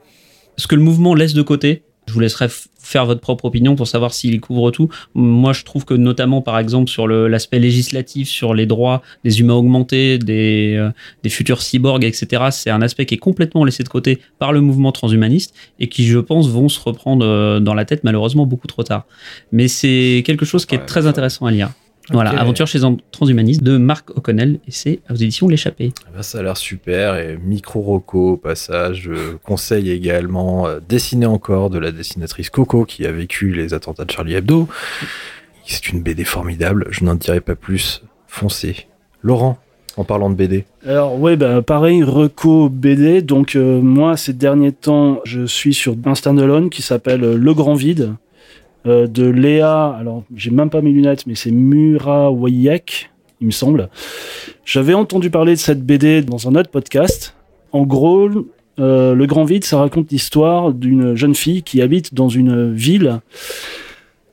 [0.57, 1.83] ce que le mouvement laisse de côté.
[2.09, 2.47] Je vous laisserai
[2.79, 4.89] faire votre propre opinion pour savoir s'il couvre tout.
[5.13, 9.53] Moi, je trouve que notamment, par exemple, sur l'aspect législatif, sur les droits des humains
[9.53, 10.89] augmentés, des, euh,
[11.21, 14.61] des futurs cyborgs, etc., c'est un aspect qui est complètement laissé de côté par le
[14.61, 18.67] mouvement transhumaniste et qui, je pense, vont se reprendre euh, dans la tête malheureusement beaucoup
[18.67, 19.05] trop tard.
[19.51, 21.69] Mais c'est quelque chose qui est Ouais, très intéressant à lire.
[22.11, 22.31] Voilà.
[22.31, 25.91] Aventure chez un transhumaniste de Marc O'Connell et c'est aux éditions L'échappée.
[26.05, 29.01] Ah bah, ça a l'air super et micro roco au passage.
[29.03, 34.05] Je conseille également euh, Dessiner encore de la dessinatrice Coco qui a vécu les attentats
[34.05, 34.67] de Charlie Hebdo.
[35.65, 36.87] C'est une BD formidable.
[36.89, 38.01] Je n'en dirai pas plus.
[38.27, 38.87] Foncez.
[39.21, 39.57] Laurent,
[39.97, 40.65] en parlant de BD.
[40.85, 43.21] Alors ouais, bah, pareil, reco BD.
[43.21, 47.53] Donc euh, moi, ces derniers temps, je suis sur un standalone qui s'appelle euh, Le
[47.53, 48.13] Grand Vide
[48.85, 49.95] euh, de Léa.
[49.99, 53.09] Alors j'ai même pas mes lunettes, mais c'est Murawayek,
[53.41, 53.89] il me semble.
[54.65, 57.35] J'avais entendu parler de cette BD dans un autre podcast.
[57.71, 58.29] En gros,
[58.79, 63.19] euh, Le Grand Vide, ça raconte l'histoire d'une jeune fille qui habite dans une ville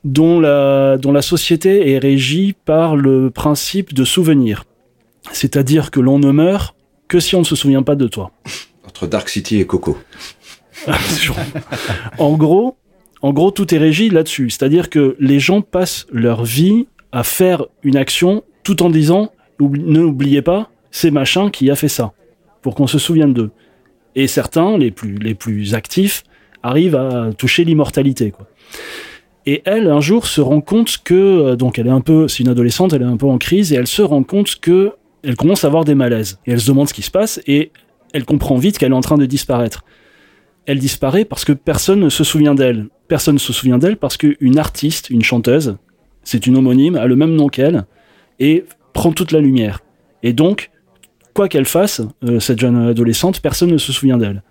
[0.03, 4.63] dont la, dont la société est régie par le principe de souvenir.
[5.31, 6.75] C'est-à-dire que l'on ne meurt
[7.07, 8.31] que si on ne se souvient pas de toi.
[8.85, 9.97] Entre Dark City et Coco.
[12.17, 12.76] en gros,
[13.21, 14.49] en gros, tout est régi là-dessus.
[14.49, 20.41] C'est-à-dire que les gens passent leur vie à faire une action tout en disant n'oubliez
[20.41, 22.13] pas, c'est machin qui a fait ça,
[22.61, 23.51] pour qu'on se souvienne d'eux.
[24.15, 26.23] Et certains, les plus, les plus actifs,
[26.63, 28.33] arrivent à toucher l'immortalité.
[29.45, 32.43] Et elle, un jour, se rend compte que, euh, donc elle est un peu, c'est
[32.43, 34.91] une adolescente, elle est un peu en crise, et elle se rend compte que
[35.23, 36.39] elle commence à avoir des malaises.
[36.45, 37.71] Et elle se demande ce qui se passe, et
[38.13, 39.83] elle comprend vite qu'elle est en train de disparaître.
[40.67, 42.87] Elle disparaît parce que personne ne se souvient d'elle.
[43.07, 45.77] Personne ne se souvient d'elle parce qu'une artiste, une chanteuse,
[46.23, 47.85] c'est une homonyme, a le même nom qu'elle,
[48.39, 49.79] et prend toute la lumière.
[50.23, 50.71] Et donc,
[51.33, 54.43] quoi qu'elle fasse, euh, cette jeune adolescente, personne ne se souvient d'elle.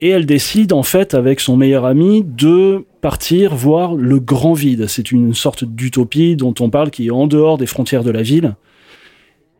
[0.00, 4.86] Et elle décide, en fait, avec son meilleur ami, de partir voir le grand vide.
[4.86, 8.22] C'est une sorte d'utopie dont on parle qui est en dehors des frontières de la
[8.22, 8.54] ville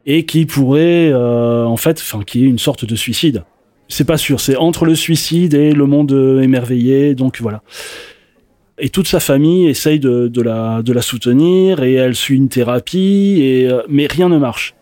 [0.07, 3.45] et qui pourrait, euh, en fait, enfin, qui est une sorte de suicide.
[3.93, 7.63] C'est pas sûr, c'est entre le suicide et le monde émerveillé, donc voilà.
[8.79, 14.07] Et toute sa famille essaye de, la, soutenir et elle suit une thérapie, euh, mais
[14.07, 14.75] rien ne marche.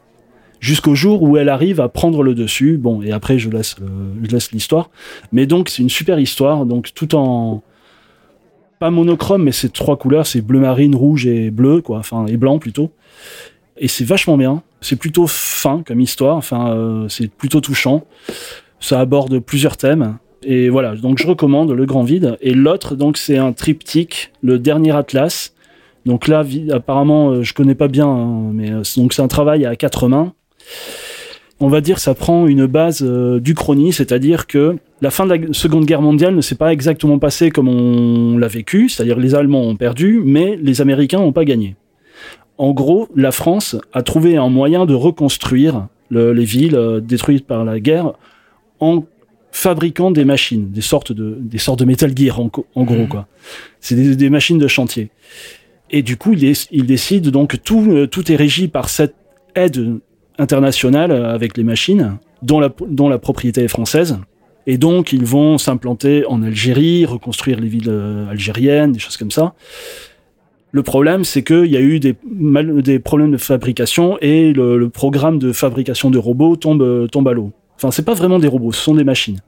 [0.61, 2.79] Jusqu'au jour où elle arrive à prendre le dessus.
[2.79, 3.75] Bon, et après je laisse,
[4.23, 4.91] je laisse l'histoire.
[5.33, 7.65] Mais donc c'est une super histoire, donc tout en
[8.79, 12.37] pas monochrome, mais c'est trois couleurs, c'est bleu marine, rouge et bleu, quoi, enfin et
[12.37, 12.93] blanc plutôt.
[13.77, 14.63] Et c'est vachement bien.
[14.81, 16.37] C'est plutôt fin comme histoire.
[16.37, 18.05] Enfin, euh, c'est plutôt touchant.
[18.81, 20.19] Ça aborde plusieurs thèmes.
[20.43, 22.37] Et voilà, donc je recommande Le Grand Vide.
[22.41, 25.55] Et l'autre, donc, c'est un triptyque, le dernier Atlas.
[26.07, 29.67] Donc là, apparemment, euh, je connais pas bien, hein, mais euh, donc c'est un travail
[29.67, 30.33] à quatre mains.
[31.63, 35.53] On va dire, ça prend une base du chronie, c'est-à-dire que la fin de la
[35.53, 39.61] Seconde Guerre mondiale ne s'est pas exactement passée comme on l'a vécu, c'est-à-dire les Allemands
[39.61, 41.77] ont perdu, mais les Américains n'ont pas gagné
[42.61, 47.65] en gros, la France a trouvé un moyen de reconstruire les villes euh, détruites par
[47.65, 48.13] la guerre
[48.81, 49.05] en
[49.53, 53.09] fabriquant des machines, des sortes de, des sortes de Metal Gear en, gros mhm.
[53.09, 53.27] quoi.
[53.81, 55.11] C'est des, machines de chantier.
[55.91, 59.15] Et du coup, il, décide donc tout, euh, tout est régi par cette
[59.57, 59.99] aide
[60.39, 64.19] internationale avec les machines, dont la, dont la propriété est française.
[64.67, 69.31] Et donc, ils vont s'implanter en Algérie, reconstruire les villes euh, algériennes, des choses comme
[69.31, 69.55] ça.
[70.73, 75.41] Le problème, c'est qu'il y a eu des, des problèmes de fabrication et le, programme
[75.41, 77.53] de fabrication de robots tombe, tombe à l'eau.
[77.81, 79.41] Enfin, c'est pas vraiment des robots, ce sont des machines.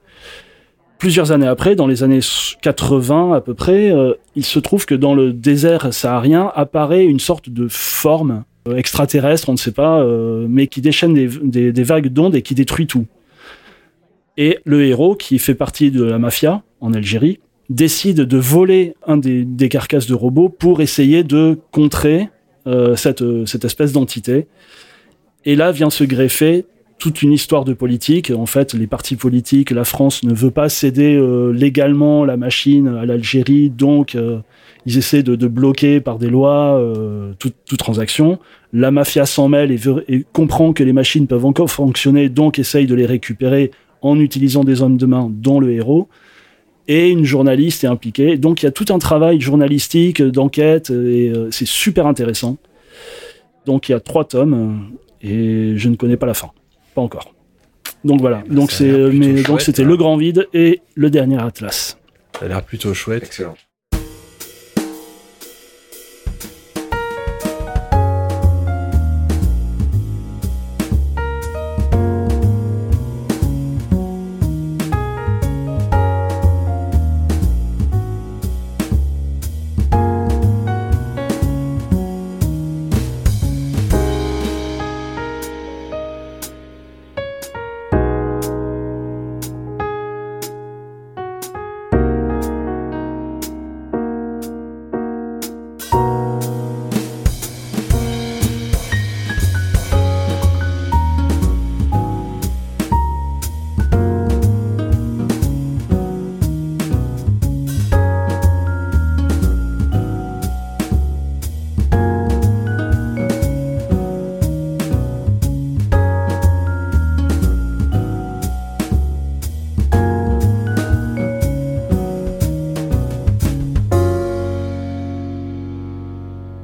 [0.96, 2.20] Plusieurs années après, dans les années
[2.62, 7.20] 80 à peu près, euh, il se trouve que dans le désert saharien apparaît une
[7.20, 11.82] sorte de forme euh, extraterrestre, on ne sait pas, euh, mais qui déchaîne des, des
[11.82, 13.04] vagues d'ondes et qui détruit tout.
[14.38, 17.38] Et le héros, qui fait partie de la mafia en Algérie,
[17.68, 22.30] décide de voler un des, carcasses de robots pour essayer de contrer
[22.96, 24.46] cette, cette espèce d'entité.
[25.44, 26.64] Et là vient se greffer
[27.02, 28.30] toute une histoire de politique.
[28.30, 32.86] En fait, les partis politiques, la France ne veut pas céder euh, légalement la machine
[32.88, 34.38] à l'Algérie, donc euh,
[34.86, 36.80] ils essaient de, bloquer par des lois
[37.38, 38.38] toute, toute, transaction.
[38.72, 42.94] La mafia s'en mêle et, comprend que les machines peuvent encore fonctionner, donc essaye de
[42.94, 43.70] les récupérer
[44.00, 46.08] en utilisant des hommes de main, dont le héros
[46.88, 48.36] et une journaliste est impliquée.
[48.36, 52.58] Donc il y a tout un travail journalistique, d'enquête, et euh, c'est super intéressant.
[53.66, 54.90] Donc il y a trois tomes,
[55.24, 56.50] euh, et je ne connais pas la fin.
[56.94, 57.34] Pas encore.
[58.04, 58.42] Donc voilà.
[58.48, 61.96] donc c'est, mais donc c'était Le Grand Vide et Le Dernier Atlas.
[62.38, 63.22] Ça a l'air plutôt chouette.
[63.24, 63.54] Excellent.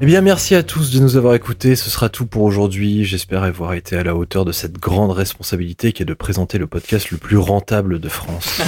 [0.09, 1.77] Bien, merci à tous de nous avoir écoutés.
[1.77, 3.05] Ce sera tout pour aujourd'hui.
[3.05, 6.67] J'espère avoir été à la hauteur de cette grande responsabilité qui est de présenter le
[6.67, 8.59] podcast le plus rentable de France.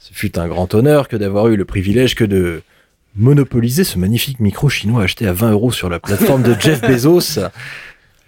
[0.00, 2.62] Ce fut un grand honneur que d'avoir eu le privilège que de
[3.14, 7.38] monopoliser ce magnifique micro chinois acheté à 20 euros sur la plateforme de Jeff Bezos.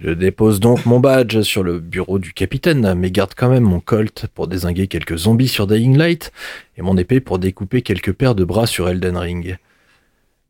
[0.00, 3.80] Je dépose donc mon badge sur le bureau du capitaine, mais garde quand même mon
[3.80, 6.30] colt pour désinguer quelques zombies sur Dying Light
[6.78, 9.58] et mon épée pour découper quelques paires de bras sur Elden Ring.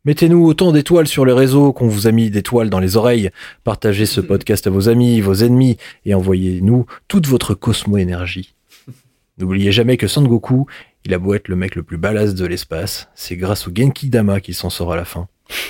[0.04, 3.30] Mettez-nous autant d'étoiles sur les réseaux qu'on vous a mis d'étoiles dans les oreilles.
[3.62, 8.52] Partagez ce podcast à vos amis, vos ennemis et envoyez-nous toute votre cosmo-énergie.
[9.38, 10.66] N'oubliez jamais que Sangoku,
[11.04, 14.08] il a beau être le mec le plus balasse de l'espace, c'est grâce au Genki
[14.08, 15.28] Dama qu'il s'en sort à la fin.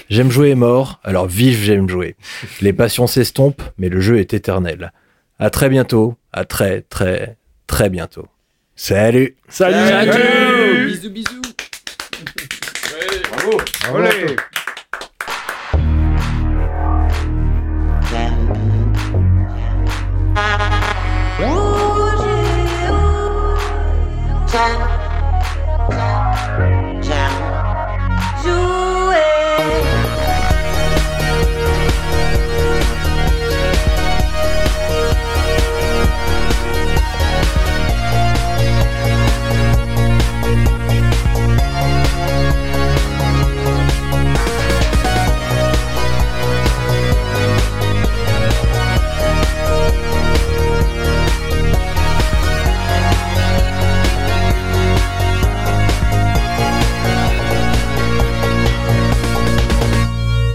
[0.09, 2.17] J'aime jouer est mort, alors vive j'aime jouer.
[2.63, 4.93] Les passions s'estompent, mais le jeu est éternel.
[5.39, 7.37] À très bientôt, à très très
[7.67, 8.29] très bientôt.
[8.77, 11.52] Salut Salut, Bisous, bisous.
[13.45, 13.59] Uh,
[13.93, 14.37] ¡Ole!